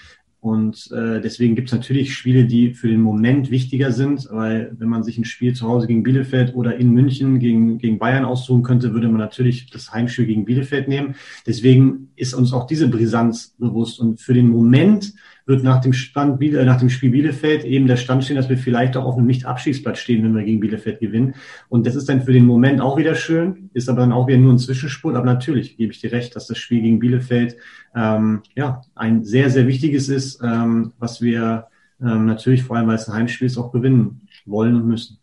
Und 0.41 0.89
äh, 0.93 1.19
deswegen 1.19 1.55
gibt 1.55 1.67
es 1.67 1.75
natürlich 1.75 2.13
Spiele, 2.13 2.45
die 2.45 2.73
für 2.73 2.87
den 2.87 3.01
Moment 3.01 3.51
wichtiger 3.51 3.91
sind, 3.91 4.29
weil 4.31 4.73
wenn 4.79 4.87
man 4.87 5.03
sich 5.03 5.17
ein 5.17 5.25
Spiel 5.25 5.53
zu 5.53 5.67
Hause 5.67 5.87
gegen 5.87 6.03
Bielefeld 6.03 6.55
oder 6.55 6.77
in 6.77 6.91
München 6.91 7.39
gegen, 7.39 7.77
gegen 7.77 7.99
Bayern 7.99 8.23
aussuchen 8.23 8.63
könnte, 8.63 8.93
würde 8.93 9.09
man 9.09 9.17
natürlich 9.17 9.69
das 9.69 9.91
Heimspiel 9.91 10.25
gegen 10.25 10.45
Bielefeld 10.45 10.87
nehmen. 10.87 11.15
Deswegen 11.45 12.11
ist 12.15 12.33
uns 12.33 12.53
auch 12.53 12.67
diese 12.67 12.87
Brisanz 12.87 13.53
bewusst. 13.57 13.99
Und 13.99 14.21
für 14.21 14.33
den 14.33 14.47
Moment 14.47 15.13
wird 15.49 15.63
nach 15.63 15.81
dem, 15.81 15.91
Stand, 15.91 16.41
äh, 16.41 16.63
nach 16.63 16.79
dem 16.79 16.89
Spiel 16.89 17.09
Bielefeld 17.09 17.65
eben 17.65 17.87
der 17.87 17.97
Stand 17.97 18.23
stehen, 18.23 18.37
dass 18.37 18.47
wir 18.47 18.57
vielleicht 18.57 18.95
auch 18.95 19.03
auf 19.03 19.17
einem 19.17 19.27
Nicht-Abstiegsplatz 19.27 19.99
stehen, 19.99 20.23
wenn 20.23 20.35
wir 20.35 20.43
gegen 20.43 20.61
Bielefeld 20.61 20.99
gewinnen. 21.01 21.35
Und 21.67 21.85
das 21.85 21.95
ist 21.95 22.07
dann 22.07 22.21
für 22.21 22.31
den 22.31 22.45
Moment 22.45 22.79
auch 22.79 22.97
wieder 22.97 23.15
schön, 23.15 23.69
ist 23.73 23.89
aber 23.89 24.01
dann 24.01 24.13
auch 24.13 24.27
wieder 24.27 24.37
nur 24.37 24.53
ein 24.53 24.59
Zwischenspurt. 24.59 25.15
Aber 25.15 25.25
natürlich 25.25 25.75
gebe 25.75 25.91
ich 25.91 25.99
dir 25.99 26.13
recht, 26.13 26.35
dass 26.35 26.47
das 26.47 26.57
Spiel 26.57 26.81
gegen 26.81 26.99
Bielefeld 26.99 27.57
ähm, 27.93 28.43
ja 28.55 28.81
ein 28.95 29.25
sehr, 29.25 29.49
sehr 29.49 29.67
wichtiges 29.67 30.07
ist, 30.07 30.41
ähm, 30.41 30.93
was 30.99 31.21
wir 31.21 31.67
ähm, 32.01 32.27
natürlich, 32.27 32.63
vor 32.63 32.77
allem 32.77 32.87
weil 32.87 32.95
es 32.95 33.09
ein 33.09 33.15
Heimspiel 33.15 33.47
ist, 33.47 33.57
auch 33.57 33.71
gewinnen 33.71 34.21
wollen 34.45 34.75
und 34.75 34.87
müssen. 34.87 35.19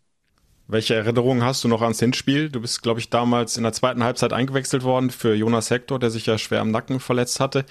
Welche 0.69 0.95
Erinnerungen 0.95 1.45
hast 1.45 1.63
du 1.63 1.69
noch 1.69 1.81
ans 1.81 2.01
Hinspiel? 2.01 2.49
Du 2.49 2.59
bist, 2.59 2.83
glaube 2.83 2.99
ich, 2.99 3.09
damals 3.09 3.55
in 3.55 3.63
der 3.63 3.71
zweiten 3.71 4.03
Halbzeit 4.03 4.33
eingewechselt 4.33 4.83
worden 4.83 5.11
für 5.11 5.33
Jonas 5.33 5.71
Hector, 5.71 5.97
der 5.97 6.09
sich 6.09 6.25
ja 6.25 6.37
schwer 6.37 6.59
am 6.59 6.71
Nacken 6.71 6.99
verletzt 6.99 7.39
hatte. 7.39 7.63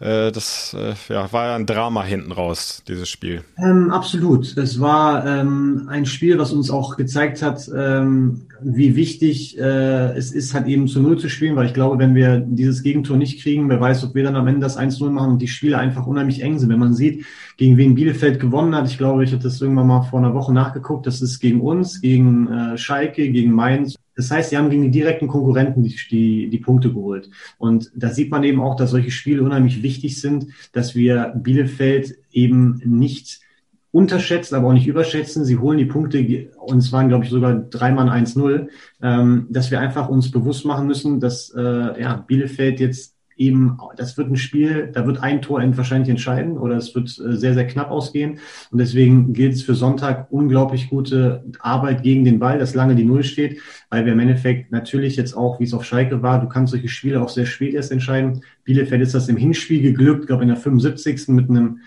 Äh, 0.00 0.30
das 0.30 0.76
äh, 0.78 0.94
ja, 1.12 1.32
war 1.32 1.46
ja 1.46 1.56
ein 1.56 1.66
Drama 1.66 2.04
hinten 2.04 2.32
raus, 2.32 2.82
dieses 2.86 3.08
Spiel. 3.08 3.42
Ähm, 3.58 3.90
absolut. 3.90 4.56
Es 4.56 4.80
war 4.80 5.26
ähm, 5.26 5.86
ein 5.88 6.06
Spiel, 6.06 6.38
was 6.38 6.52
uns 6.52 6.70
auch 6.70 6.96
gezeigt 6.96 7.42
hat, 7.42 7.68
ähm, 7.74 8.42
wie 8.60 8.94
wichtig 8.96 9.58
äh, 9.58 10.12
es 10.16 10.32
ist, 10.32 10.54
halt 10.54 10.66
eben 10.66 10.86
zu 10.86 11.00
Null 11.00 11.18
zu 11.18 11.28
spielen, 11.28 11.56
weil 11.56 11.66
ich 11.66 11.74
glaube, 11.74 11.98
wenn 11.98 12.14
wir 12.14 12.38
dieses 12.38 12.82
Gegentor 12.82 13.16
nicht 13.16 13.42
kriegen, 13.42 13.68
wer 13.68 13.80
weiß, 13.80 14.04
ob 14.04 14.14
wir 14.14 14.22
dann 14.22 14.36
am 14.36 14.46
Ende 14.46 14.60
das 14.60 14.78
1-0 14.78 15.10
machen 15.10 15.32
und 15.32 15.42
die 15.42 15.48
Spiele 15.48 15.78
einfach 15.78 16.06
unheimlich 16.06 16.42
eng 16.42 16.58
sind. 16.58 16.68
Wenn 16.68 16.78
man 16.78 16.94
sieht, 16.94 17.24
gegen 17.56 17.76
wen 17.76 17.94
Bielefeld 17.94 18.38
gewonnen 18.38 18.74
hat, 18.74 18.88
ich 18.88 18.98
glaube, 18.98 19.24
ich 19.24 19.32
hatte 19.32 19.44
das 19.44 19.60
irgendwann 19.60 19.88
mal 19.88 20.02
vor 20.02 20.20
einer 20.20 20.34
Woche 20.34 20.52
nachgeguckt, 20.52 21.06
das 21.06 21.20
ist 21.20 21.40
gegen 21.40 21.60
uns, 21.60 22.00
gegen 22.00 22.46
äh, 22.48 22.78
Schalke, 22.78 23.30
gegen 23.30 23.52
Mainz 23.52 23.96
das 24.18 24.32
heißt, 24.32 24.50
sie 24.50 24.58
haben 24.58 24.68
gegen 24.68 24.82
die 24.82 24.90
direkten 24.90 25.28
Konkurrenten 25.28 25.84
die, 25.84 25.94
die, 26.10 26.50
die 26.50 26.58
Punkte 26.58 26.92
geholt. 26.92 27.30
Und 27.56 27.92
da 27.94 28.10
sieht 28.10 28.32
man 28.32 28.42
eben 28.42 28.60
auch, 28.60 28.74
dass 28.74 28.90
solche 28.90 29.12
Spiele 29.12 29.44
unheimlich 29.44 29.80
wichtig 29.84 30.20
sind, 30.20 30.48
dass 30.72 30.96
wir 30.96 31.32
Bielefeld 31.36 32.18
eben 32.32 32.82
nicht 32.84 33.38
unterschätzen, 33.92 34.56
aber 34.56 34.66
auch 34.66 34.72
nicht 34.72 34.88
überschätzen. 34.88 35.44
Sie 35.44 35.58
holen 35.58 35.78
die 35.78 35.84
Punkte, 35.84 36.50
und 36.56 36.78
es 36.78 36.90
waren, 36.90 37.08
glaube 37.08 37.26
ich, 37.26 37.30
sogar 37.30 37.54
dreimal 37.54 38.08
1-0, 38.08 38.66
ähm, 39.02 39.46
dass 39.50 39.70
wir 39.70 39.78
einfach 39.78 40.08
uns 40.08 40.32
bewusst 40.32 40.64
machen 40.64 40.88
müssen, 40.88 41.20
dass 41.20 41.54
äh, 41.56 42.02
ja, 42.02 42.16
Bielefeld 42.16 42.80
jetzt 42.80 43.14
eben, 43.38 43.78
das 43.96 44.18
wird 44.18 44.30
ein 44.30 44.36
Spiel, 44.36 44.90
da 44.92 45.06
wird 45.06 45.22
ein 45.22 45.40
Tor 45.40 45.62
wahrscheinlich 45.76 46.08
entscheiden 46.08 46.58
oder 46.58 46.76
es 46.76 46.94
wird 46.94 47.08
äh, 47.18 47.36
sehr, 47.36 47.54
sehr 47.54 47.66
knapp 47.66 47.90
ausgehen. 47.90 48.38
Und 48.70 48.78
deswegen 48.78 49.32
gilt 49.32 49.54
es 49.54 49.62
für 49.62 49.74
Sonntag 49.74 50.30
unglaublich 50.30 50.90
gute 50.90 51.44
Arbeit 51.60 52.02
gegen 52.02 52.24
den 52.24 52.38
Ball, 52.38 52.58
dass 52.58 52.74
lange 52.74 52.96
die 52.96 53.04
Null 53.04 53.22
steht, 53.22 53.60
weil 53.90 54.04
wir 54.04 54.12
im 54.12 54.18
Endeffekt 54.18 54.72
natürlich 54.72 55.16
jetzt 55.16 55.34
auch, 55.34 55.60
wie 55.60 55.64
es 55.64 55.74
auf 55.74 55.84
Schalke 55.84 56.22
war, 56.22 56.40
du 56.40 56.48
kannst 56.48 56.72
solche 56.72 56.88
Spiele 56.88 57.22
auch 57.22 57.28
sehr 57.28 57.46
spät 57.46 57.74
erst 57.74 57.92
entscheiden. 57.92 58.42
Bielefeld 58.64 59.02
ist 59.02 59.14
das 59.14 59.28
im 59.28 59.36
Hinspiel 59.36 59.82
geglückt, 59.82 60.26
glaube 60.26 60.42
in 60.42 60.48
der 60.48 60.56
75. 60.56 61.28
mit 61.28 61.48
einem 61.48 61.80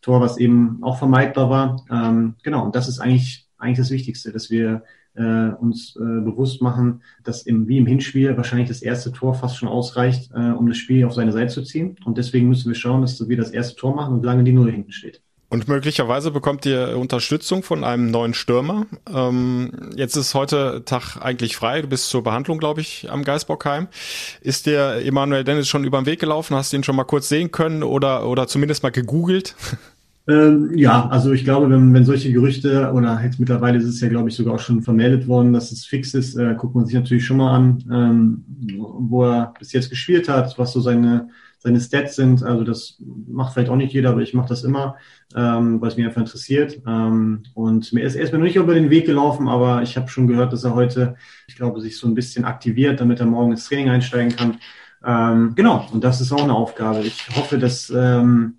Tor, 0.00 0.20
was 0.20 0.38
eben 0.38 0.78
auch 0.82 0.98
vermeidbar 0.98 1.50
war. 1.50 1.84
Ähm, 1.90 2.34
genau, 2.42 2.64
und 2.64 2.74
das 2.74 2.88
ist 2.88 2.98
eigentlich, 2.98 3.46
eigentlich 3.58 3.78
das 3.78 3.90
Wichtigste, 3.90 4.32
dass 4.32 4.50
wir 4.50 4.82
äh, 5.14 5.50
uns 5.60 5.96
äh, 5.96 6.00
bewusst 6.00 6.62
machen, 6.62 7.02
dass 7.22 7.42
im, 7.42 7.68
wie 7.68 7.78
im 7.78 7.86
Hinspiel 7.86 8.36
wahrscheinlich 8.36 8.68
das 8.68 8.82
erste 8.82 9.12
Tor 9.12 9.34
fast 9.34 9.56
schon 9.56 9.68
ausreicht, 9.68 10.30
äh, 10.34 10.50
um 10.50 10.68
das 10.68 10.78
Spiel 10.78 11.04
auf 11.04 11.14
seine 11.14 11.32
Seite 11.32 11.52
zu 11.52 11.62
ziehen. 11.62 11.96
Und 12.04 12.18
deswegen 12.18 12.48
müssen 12.48 12.68
wir 12.68 12.76
schauen, 12.76 13.02
dass 13.02 13.28
wir 13.28 13.36
das 13.36 13.50
erste 13.50 13.76
Tor 13.76 13.94
machen 13.94 14.14
und 14.14 14.24
lange 14.24 14.44
die 14.44 14.52
Null 14.52 14.70
hinten 14.70 14.92
steht. 14.92 15.20
Und 15.54 15.68
möglicherweise 15.68 16.32
bekommt 16.32 16.66
ihr 16.66 16.98
Unterstützung 16.98 17.62
von 17.62 17.84
einem 17.84 18.10
neuen 18.10 18.34
Stürmer. 18.34 18.86
Ähm, 19.08 19.92
jetzt 19.94 20.16
ist 20.16 20.34
heute 20.34 20.82
Tag 20.84 21.16
eigentlich 21.20 21.54
frei. 21.54 21.80
Du 21.80 21.86
bist 21.86 22.08
zur 22.08 22.24
Behandlung, 22.24 22.58
glaube 22.58 22.80
ich, 22.80 23.08
am 23.08 23.22
Geisbockheim. 23.22 23.86
Ist 24.40 24.66
der 24.66 25.06
Emanuel 25.06 25.44
Dennis 25.44 25.68
schon 25.68 25.84
über 25.84 26.00
den 26.00 26.06
Weg 26.06 26.18
gelaufen? 26.18 26.56
Hast 26.56 26.72
du 26.72 26.76
ihn 26.76 26.82
schon 26.82 26.96
mal 26.96 27.04
kurz 27.04 27.28
sehen 27.28 27.52
können 27.52 27.84
oder, 27.84 28.26
oder 28.26 28.48
zumindest 28.48 28.82
mal 28.82 28.90
gegoogelt? 28.90 29.54
Ähm, 30.26 30.72
ja, 30.74 31.06
also 31.08 31.32
ich 31.32 31.44
glaube, 31.44 31.68
wenn, 31.68 31.92
wenn 31.92 32.04
solche 32.06 32.32
Gerüchte 32.32 32.90
oder 32.94 33.22
jetzt 33.22 33.38
mittlerweile 33.38 33.76
ist 33.76 33.84
es 33.84 34.00
ja, 34.00 34.08
glaube 34.08 34.30
ich, 34.30 34.34
sogar 34.34 34.54
auch 34.54 34.60
schon 34.60 34.80
vermeldet 34.80 35.28
worden, 35.28 35.52
dass 35.52 35.70
es 35.70 35.84
fix 35.84 36.14
ist, 36.14 36.34
äh, 36.36 36.54
guckt 36.54 36.74
man 36.74 36.86
sich 36.86 36.94
natürlich 36.94 37.26
schon 37.26 37.36
mal 37.36 37.54
an, 37.54 37.84
ähm, 37.92 38.44
wo 38.78 39.24
er 39.24 39.52
bis 39.58 39.72
jetzt 39.72 39.90
gespielt 39.90 40.30
hat, 40.30 40.58
was 40.58 40.72
so 40.72 40.80
seine, 40.80 41.28
seine 41.58 41.78
Stats 41.78 42.16
sind. 42.16 42.42
Also 42.42 42.64
das 42.64 43.02
macht 43.26 43.52
vielleicht 43.52 43.68
auch 43.68 43.76
nicht 43.76 43.92
jeder, 43.92 44.10
aber 44.10 44.22
ich 44.22 44.32
mache 44.32 44.48
das 44.48 44.64
immer, 44.64 44.96
ähm, 45.36 45.82
weil 45.82 45.88
es 45.88 45.96
mich 45.98 46.06
einfach 46.06 46.22
interessiert. 46.22 46.80
Ähm, 46.86 47.42
und 47.52 47.92
mir 47.92 48.04
ist 48.04 48.14
erstmal 48.14 48.38
noch 48.38 48.46
nicht 48.46 48.56
über 48.56 48.72
den 48.72 48.88
Weg 48.88 49.04
gelaufen, 49.04 49.46
aber 49.46 49.82
ich 49.82 49.98
habe 49.98 50.08
schon 50.08 50.26
gehört, 50.26 50.54
dass 50.54 50.64
er 50.64 50.74
heute, 50.74 51.16
ich 51.48 51.56
glaube, 51.56 51.82
sich 51.82 51.98
so 51.98 52.06
ein 52.08 52.14
bisschen 52.14 52.46
aktiviert, 52.46 52.98
damit 52.98 53.20
er 53.20 53.26
morgen 53.26 53.50
ins 53.50 53.66
Training 53.66 53.90
einsteigen 53.90 54.34
kann. 54.34 54.56
Ähm, 55.04 55.52
genau, 55.54 55.86
und 55.92 56.02
das 56.02 56.22
ist 56.22 56.32
auch 56.32 56.44
eine 56.44 56.54
Aufgabe. 56.54 57.00
Ich 57.00 57.28
hoffe, 57.36 57.58
dass 57.58 57.92
ähm, 57.94 58.54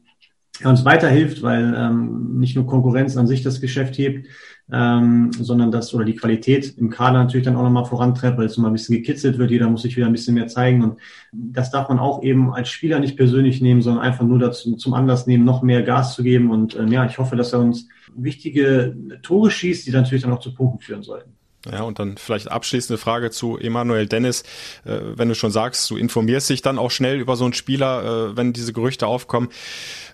er 0.62 0.70
uns 0.70 0.86
weiterhilft, 0.86 1.42
weil 1.42 1.74
ähm, 1.78 2.40
nicht 2.40 2.56
nur 2.56 2.66
Konkurrenz 2.66 3.18
an 3.18 3.28
sich 3.28 3.44
das 3.44 3.62
Geschäft 3.62 3.98
hebt, 3.98 4.28
ähm, 4.72 5.32
sondern 5.32 5.72
das 5.72 5.94
oder 5.94 6.06
die 6.06 6.16
Qualität 6.16 6.78
im 6.78 6.90
Kader 6.90 7.24
natürlich 7.24 7.46
dann 7.46 7.56
auch 7.56 7.64
nochmal 7.64 7.86
vorantreibt, 7.86 8.38
weil 8.38 8.46
es 8.46 8.58
nochmal 8.58 8.72
ein 8.72 8.76
bisschen 8.76 8.96
gekitzelt 8.96 9.38
wird, 9.38 9.52
jeder 9.52 9.70
muss 9.70 9.84
sich 9.84 9.96
wieder 9.96 10.08
ein 10.08 10.12
bisschen 10.12 10.34
mehr 10.34 10.48
zeigen. 10.48 10.84
Und 10.84 11.00
das 11.32 11.72
darf 11.72 11.90
man 11.90 12.00
auch 12.00 12.24
eben 12.24 12.54
als 12.54 12.70
Spieler 12.70 13.00
nicht 13.00 13.18
persönlich 13.18 13.62
nehmen, 13.62 13.82
sondern 13.82 14.04
einfach 14.04 14.26
nur 14.26 14.40
dazu, 14.40 14.76
zum 14.76 14.94
Anlass 14.94 15.28
nehmen, 15.28 15.46
noch 15.46 15.62
mehr 15.62 15.84
Gas 15.84 16.16
zu 16.16 16.24
geben. 16.24 16.50
Und 16.52 16.76
ähm, 16.76 16.92
ja, 16.92 17.06
ich 17.06 17.18
hoffe, 17.18 17.36
dass 17.36 17.54
er 17.54 17.60
uns 17.60 17.88
wichtige 18.16 18.96
Tore 19.22 19.52
schießt, 19.52 19.86
die 19.86 19.92
dann 19.92 20.04
natürlich 20.04 20.24
dann 20.24 20.34
auch 20.34 20.40
zu 20.40 20.54
Punkten 20.54 20.80
führen 20.80 21.04
sollten. 21.04 21.32
Ja, 21.72 21.82
und 21.82 22.00
dann 22.00 22.18
vielleicht 22.18 22.52
abschließende 22.52 22.98
Frage 22.98 23.32
zu 23.32 23.58
Emanuel 23.58 24.06
Dennis. 24.06 24.44
Äh, 24.86 25.00
wenn 25.16 25.30
du 25.30 25.36
schon 25.36 25.52
sagst, 25.52 25.90
du 25.90 25.98
informierst 25.98 26.50
dich 26.50 26.62
dann 26.62 26.78
auch 26.78 26.92
schnell 26.92 27.20
über 27.20 27.36
so 27.36 27.46
einen 27.46 27.54
Spieler, 27.54 28.32
äh, 28.32 28.38
wenn 28.38 28.54
diese 28.54 28.74
Gerüchte 28.74 29.08
aufkommen. 29.08 29.50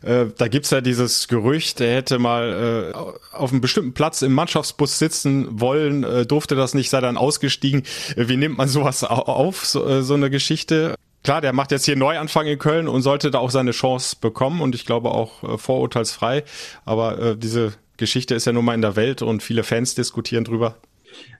Äh, 0.02 0.28
da 0.38 0.48
gibt's 0.48 0.70
ja 0.70 0.82
dieses 0.82 1.28
Gerücht, 1.28 1.82
er 1.82 1.96
hätte 1.96 2.20
mal 2.20 2.94
äh, 2.94 3.36
auf 3.36 3.52
einem 3.52 3.62
bestimmten 3.62 3.94
Platz 3.94 4.22
im 4.22 4.34
Mannschaftsbus 4.34 4.98
sitzen 4.98 5.60
wollen, 5.60 6.04
äh, 6.04 6.26
durfte 6.26 6.56
das 6.56 6.74
nicht, 6.74 6.90
sei 6.90 7.02
dann 7.02 7.18
ausgestiegen. 7.18 7.84
Äh, 8.16 8.28
wie 8.28 8.38
nimmt 8.38 8.58
man 8.58 8.68
sowas 8.68 9.04
auf, 9.04 9.66
so, 9.66 10.02
so 10.02 10.14
eine 10.14 10.30
Geschichte? 10.30 10.96
Klar, 11.24 11.42
der 11.42 11.54
macht 11.54 11.72
jetzt 11.72 11.86
hier 11.86 11.96
Neuanfang 11.96 12.48
in 12.48 12.58
Köln 12.58 12.88
und 12.88 13.04
sollte 13.04 13.30
da 13.30 13.38
auch 13.40 13.52
seine 13.52 13.72
Chance 13.72 14.16
bekommen 14.20 14.60
und 14.62 14.74
ich 14.74 14.86
glaube 14.86 15.12
auch 15.12 15.44
äh, 15.44 15.58
vorurteilsfrei. 15.58 16.44
Aber 16.84 17.20
äh, 17.20 17.38
diese 17.38 17.74
Geschichte 17.98 18.34
ist 18.34 18.46
ja 18.46 18.54
nun 18.54 18.66
mal 18.66 18.74
in 18.74 18.82
der 18.82 18.96
Welt 18.96 19.22
und 19.22 19.44
viele 19.44 19.64
Fans 19.64 19.94
diskutieren 19.94 20.44
drüber. 20.44 20.78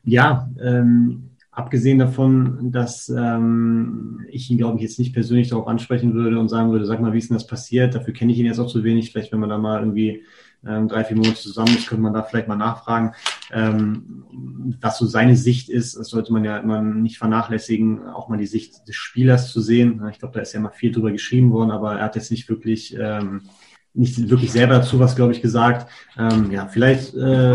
Ja, 0.04 0.50
ähm, 0.62 1.32
abgesehen 1.52 2.00
davon, 2.00 2.72
dass 2.72 3.10
ähm, 3.10 4.26
ich 4.30 4.50
ihn, 4.50 4.58
glaube 4.58 4.78
ich, 4.78 4.84
jetzt 4.84 5.00
nicht 5.00 5.14
persönlich 5.14 5.50
darauf 5.50 5.68
ansprechen 5.68 6.14
würde 6.14 6.40
und 6.40 6.50
sagen 6.50 6.72
würde, 6.72 6.86
sag 6.86 7.02
mal, 7.02 7.14
wie 7.14 7.18
ist 7.18 7.30
denn 7.30 7.38
das 7.38 7.48
passiert? 7.48 7.94
Dafür 7.94 8.14
kenne 8.14 8.32
ich 8.32 8.40
ihn 8.40 8.46
jetzt 8.46 8.60
auch 8.60 8.68
zu 8.72 8.84
wenig. 8.84 9.12
Vielleicht, 9.12 9.32
wenn 9.32 9.40
man 9.40 9.50
da 9.50 9.58
mal 9.58 9.80
irgendwie 9.80 10.24
ähm, 10.66 10.88
drei, 10.88 11.04
vier 11.04 11.18
Monate 11.18 11.36
zusammen 11.36 11.76
ist, 11.76 11.88
könnte 11.88 12.04
man 12.04 12.14
da 12.14 12.24
vielleicht 12.24 12.48
mal 12.48 12.56
nachfragen, 12.56 13.14
ähm, 13.52 14.24
was 14.80 14.98
so 14.98 15.06
seine 15.06 15.36
Sicht 15.36 15.70
ist. 15.70 15.98
Das 15.98 16.10
sollte 16.10 16.32
man 16.32 16.46
ja 16.46 16.58
immer 16.58 16.82
nicht 16.82 17.18
vernachlässigen, 17.18 18.08
auch 18.08 18.30
mal 18.30 18.38
die 18.38 18.48
Sicht 18.48 18.88
des 18.88 18.96
Spielers 18.96 19.52
zu 19.52 19.60
sehen. 19.60 20.02
Ich 20.12 20.20
glaube, 20.20 20.36
da 20.36 20.42
ist 20.42 20.54
ja 20.54 20.60
immer 20.60 20.72
viel 20.72 20.92
drüber 20.92 21.12
geschrieben 21.12 21.52
worden, 21.52 21.72
aber 21.72 21.98
er 21.98 22.06
hat 22.06 22.16
jetzt 22.16 22.32
nicht 22.32 22.48
wirklich 22.48 22.96
ähm, 22.98 23.42
nicht 23.94 24.30
wirklich 24.30 24.52
selber 24.52 24.76
dazu 24.76 25.00
was, 25.00 25.16
glaube 25.16 25.34
ich, 25.34 25.42
gesagt. 25.42 25.90
Ähm, 26.18 26.52
ja, 26.52 26.68
vielleicht 26.68 27.14
äh, 27.14 27.52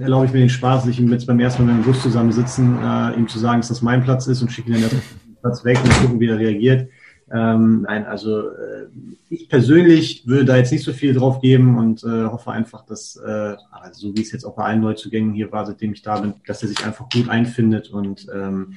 erlaube 0.00 0.26
ich 0.26 0.32
mir 0.32 0.40
den 0.40 0.48
Spaß, 0.48 0.84
sich 0.84 0.98
jetzt 0.98 1.26
beim 1.26 1.40
ersten 1.40 1.64
Mal 1.64 1.74
mit 1.74 1.84
dem 1.84 1.86
Bus 1.86 2.02
zusammensitzen, 2.02 2.78
äh, 2.82 3.14
ihm 3.16 3.28
zu 3.28 3.38
sagen, 3.38 3.60
dass 3.60 3.68
das 3.68 3.82
mein 3.82 4.02
Platz 4.02 4.26
ist 4.26 4.42
und 4.42 4.52
schicke 4.52 4.72
ihn 4.72 4.82
dann 4.82 5.00
Platz 5.40 5.64
weg 5.64 5.78
und 5.82 5.92
gucken, 6.00 6.20
wie 6.20 6.28
er 6.28 6.38
reagiert. 6.38 6.88
Ähm, 7.32 7.82
nein, 7.82 8.04
also 8.04 8.50
äh, 8.50 8.86
ich 9.30 9.48
persönlich 9.48 10.26
würde 10.26 10.44
da 10.44 10.56
jetzt 10.56 10.72
nicht 10.72 10.84
so 10.84 10.92
viel 10.92 11.14
drauf 11.14 11.40
geben 11.40 11.78
und 11.78 12.04
äh, 12.04 12.24
hoffe 12.24 12.50
einfach, 12.52 12.84
dass, 12.84 13.16
äh, 13.16 13.56
also 13.70 14.08
so 14.08 14.16
wie 14.16 14.20
es 14.20 14.32
jetzt 14.32 14.44
auch 14.44 14.54
bei 14.54 14.64
allen 14.64 14.80
Neuzugängen 14.80 15.32
hier 15.32 15.50
war, 15.50 15.64
seitdem 15.64 15.94
ich 15.94 16.02
da 16.02 16.20
bin, 16.20 16.34
dass 16.46 16.62
er 16.62 16.68
sich 16.68 16.84
einfach 16.84 17.08
gut 17.08 17.28
einfindet 17.28 17.90
und 17.90 18.26
ähm, 18.32 18.74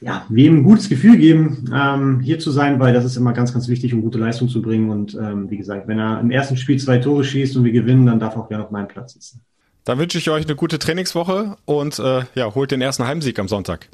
ja, 0.00 0.26
wem 0.28 0.58
ein 0.58 0.62
gutes 0.62 0.88
Gefühl 0.88 1.16
geben, 1.16 1.70
ähm, 1.74 2.20
hier 2.20 2.38
zu 2.38 2.50
sein, 2.50 2.78
weil 2.78 2.92
das 2.92 3.04
ist 3.04 3.16
immer 3.16 3.32
ganz, 3.32 3.52
ganz 3.52 3.68
wichtig, 3.68 3.94
um 3.94 4.02
gute 4.02 4.18
Leistung 4.18 4.48
zu 4.48 4.60
bringen. 4.60 4.90
Und 4.90 5.14
ähm, 5.14 5.50
wie 5.50 5.56
gesagt, 5.56 5.88
wenn 5.88 5.98
er 5.98 6.20
im 6.20 6.30
ersten 6.30 6.56
Spiel 6.56 6.78
zwei 6.78 6.98
Tore 6.98 7.24
schießt 7.24 7.56
und 7.56 7.64
wir 7.64 7.72
gewinnen, 7.72 8.06
dann 8.06 8.20
darf 8.20 8.36
er 8.36 8.42
auch 8.42 8.48
gerne 8.48 8.64
auf 8.64 8.70
meinem 8.70 8.88
Platz 8.88 9.14
sitzen. 9.14 9.40
Dann 9.84 9.98
wünsche 9.98 10.18
ich 10.18 10.28
euch 10.30 10.44
eine 10.44 10.56
gute 10.56 10.78
Trainingswoche 10.78 11.56
und 11.64 11.98
äh, 11.98 12.22
ja, 12.34 12.54
holt 12.54 12.72
den 12.72 12.82
ersten 12.82 13.06
Heimsieg 13.06 13.38
am 13.38 13.48
Sonntag. 13.48 13.88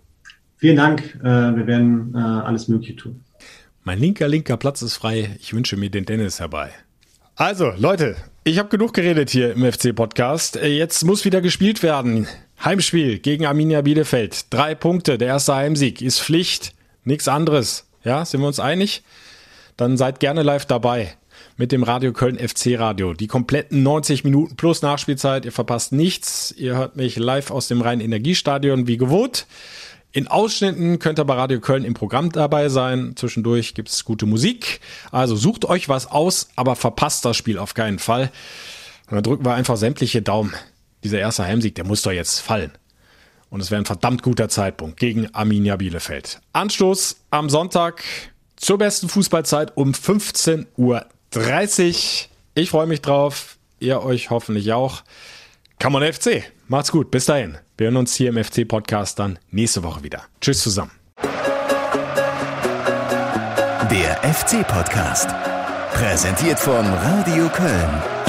Vielen 0.57 0.77
Dank. 0.77 1.19
Äh, 1.21 1.25
wir 1.25 1.67
werden 1.67 2.15
äh, 2.15 2.19
alles 2.19 2.69
Mögliche 2.69 2.97
tun. 2.97 3.21
Mein 3.85 3.99
linker, 3.99 4.29
linker 4.29 4.57
Platz 4.57 4.81
ist 4.83 4.97
frei. 4.97 5.37
Ich 5.41 5.53
wünsche 5.53 5.77
mir 5.77 5.91
den 5.91 6.05
Dennis 6.05 6.41
herbei. 6.41 6.71
Also, 7.35 7.73
Leute, 7.77 8.17
ich 8.45 8.59
habe 8.59 8.69
genug 8.69 8.95
geredet 8.95 9.31
hier 9.31 9.53
im 9.53 9.71
FC-Podcast. 9.71 10.57
Jetzt 10.57 11.05
muss 11.05 11.25
wieder 11.25 11.41
gespielt 11.41 11.83
werden. 11.83 12.27
Heimspiel 12.65 13.19
gegen 13.19 13.45
Arminia 13.45 13.81
Bielefeld. 13.81 14.47
Drei 14.51 14.77
Punkte, 14.77 15.19
der 15.19 15.27
erste 15.27 15.57
Heimsieg 15.57 16.01
ist 16.01 16.21
Pflicht, 16.21 16.75
nichts 17.05 17.27
anderes. 17.27 17.87
Ja, 18.05 18.25
sind 18.25 18.41
wir 18.41 18.47
uns 18.47 18.61
einig? 18.61 19.03
Dann 19.77 19.97
seid 19.97 20.21
gerne 20.21 20.45
live 20.45 20.65
dabei 20.67 21.17
mit 21.57 21.73
dem 21.73 21.83
Radio 21.83 22.13
Köln 22.13 22.39
FC 22.39 22.79
Radio. 22.79 23.15
Die 23.15 23.27
kompletten 23.27 23.83
90 23.83 24.23
Minuten 24.23 24.55
plus 24.55 24.81
Nachspielzeit. 24.81 25.45
Ihr 25.45 25.51
verpasst 25.51 25.91
nichts. 25.91 26.55
Ihr 26.57 26.77
hört 26.77 26.95
mich 26.95 27.17
live 27.17 27.51
aus 27.51 27.67
dem 27.67 27.81
Rhein-Energiestadion 27.81 28.87
wie 28.87 28.97
gewohnt. 28.97 29.47
In 30.13 30.29
Ausschnitten 30.29 31.01
könnt 31.01 31.19
ihr 31.19 31.25
bei 31.25 31.35
Radio 31.35 31.59
Köln 31.59 31.85
im 31.85 31.95
Programm 31.95 32.31
dabei 32.31 32.69
sein. 32.69 33.15
Zwischendurch 33.17 33.75
gibt's 33.75 34.05
gute 34.05 34.27
Musik. 34.27 34.79
Also 35.11 35.35
sucht 35.35 35.65
euch 35.65 35.89
was 35.89 36.07
aus, 36.07 36.51
aber 36.55 36.77
verpasst 36.77 37.25
das 37.25 37.37
Spiel 37.37 37.59
auf 37.59 37.75
keinen 37.75 37.99
Fall. 37.99 38.31
Und 39.09 39.17
dann 39.17 39.25
drücken 39.25 39.45
wir 39.45 39.55
einfach 39.55 39.77
sämtliche 39.77 40.23
Daumen 40.23 40.55
dieser 41.05 41.19
erste 41.19 41.45
Heimsieg, 41.45 41.75
der 41.75 41.85
muss 41.85 42.03
doch 42.03 42.13
jetzt 42.13 42.41
fallen. 42.41 42.73
Und 43.51 43.61
es 43.61 43.71
wäre 43.71 43.83
ein 43.83 43.87
verdammt 43.87 44.23
guter 44.23 44.49
Zeitpunkt 44.49 44.99
gegen 44.99 45.35
Arminia 45.35 45.77
Bielefeld. 45.77 46.41
Anstoß 46.55 47.17
am 47.31 47.51
Sonntag 47.51 48.03
zur 48.57 48.79
besten 48.79 49.09
Fußballzeit 49.09 49.77
um 49.77 49.93
15.30 49.93 50.67
Uhr. 50.79 51.05
Ich 52.55 52.71
freue 52.71 52.87
mich 52.87 53.03
drauf. 53.03 53.59
Ihr 53.79 54.03
euch 54.03 54.31
hoffentlich 54.31 54.73
auch. 54.73 55.03
Come 55.83 55.99
on 55.99 56.13
FC. 56.13 56.45
Macht's 56.69 56.93
gut. 56.93 57.11
Bis 57.11 57.27
dahin. 57.27 57.59
Wir 57.77 57.87
hören 57.89 57.97
uns 57.97 58.15
hier 58.15 58.29
im 58.29 58.43
FC-Podcast 58.43 59.19
dann 59.19 59.39
nächste 59.51 59.83
Woche 59.83 60.03
wieder. 60.03 60.23
Tschüss 60.41 60.61
zusammen. 60.63 60.93
Der 63.91 64.17
FC-Podcast. 64.23 65.29
Präsentiert 65.93 66.59
von 66.59 66.87
Radio 66.87 67.49
Köln. 67.49 68.22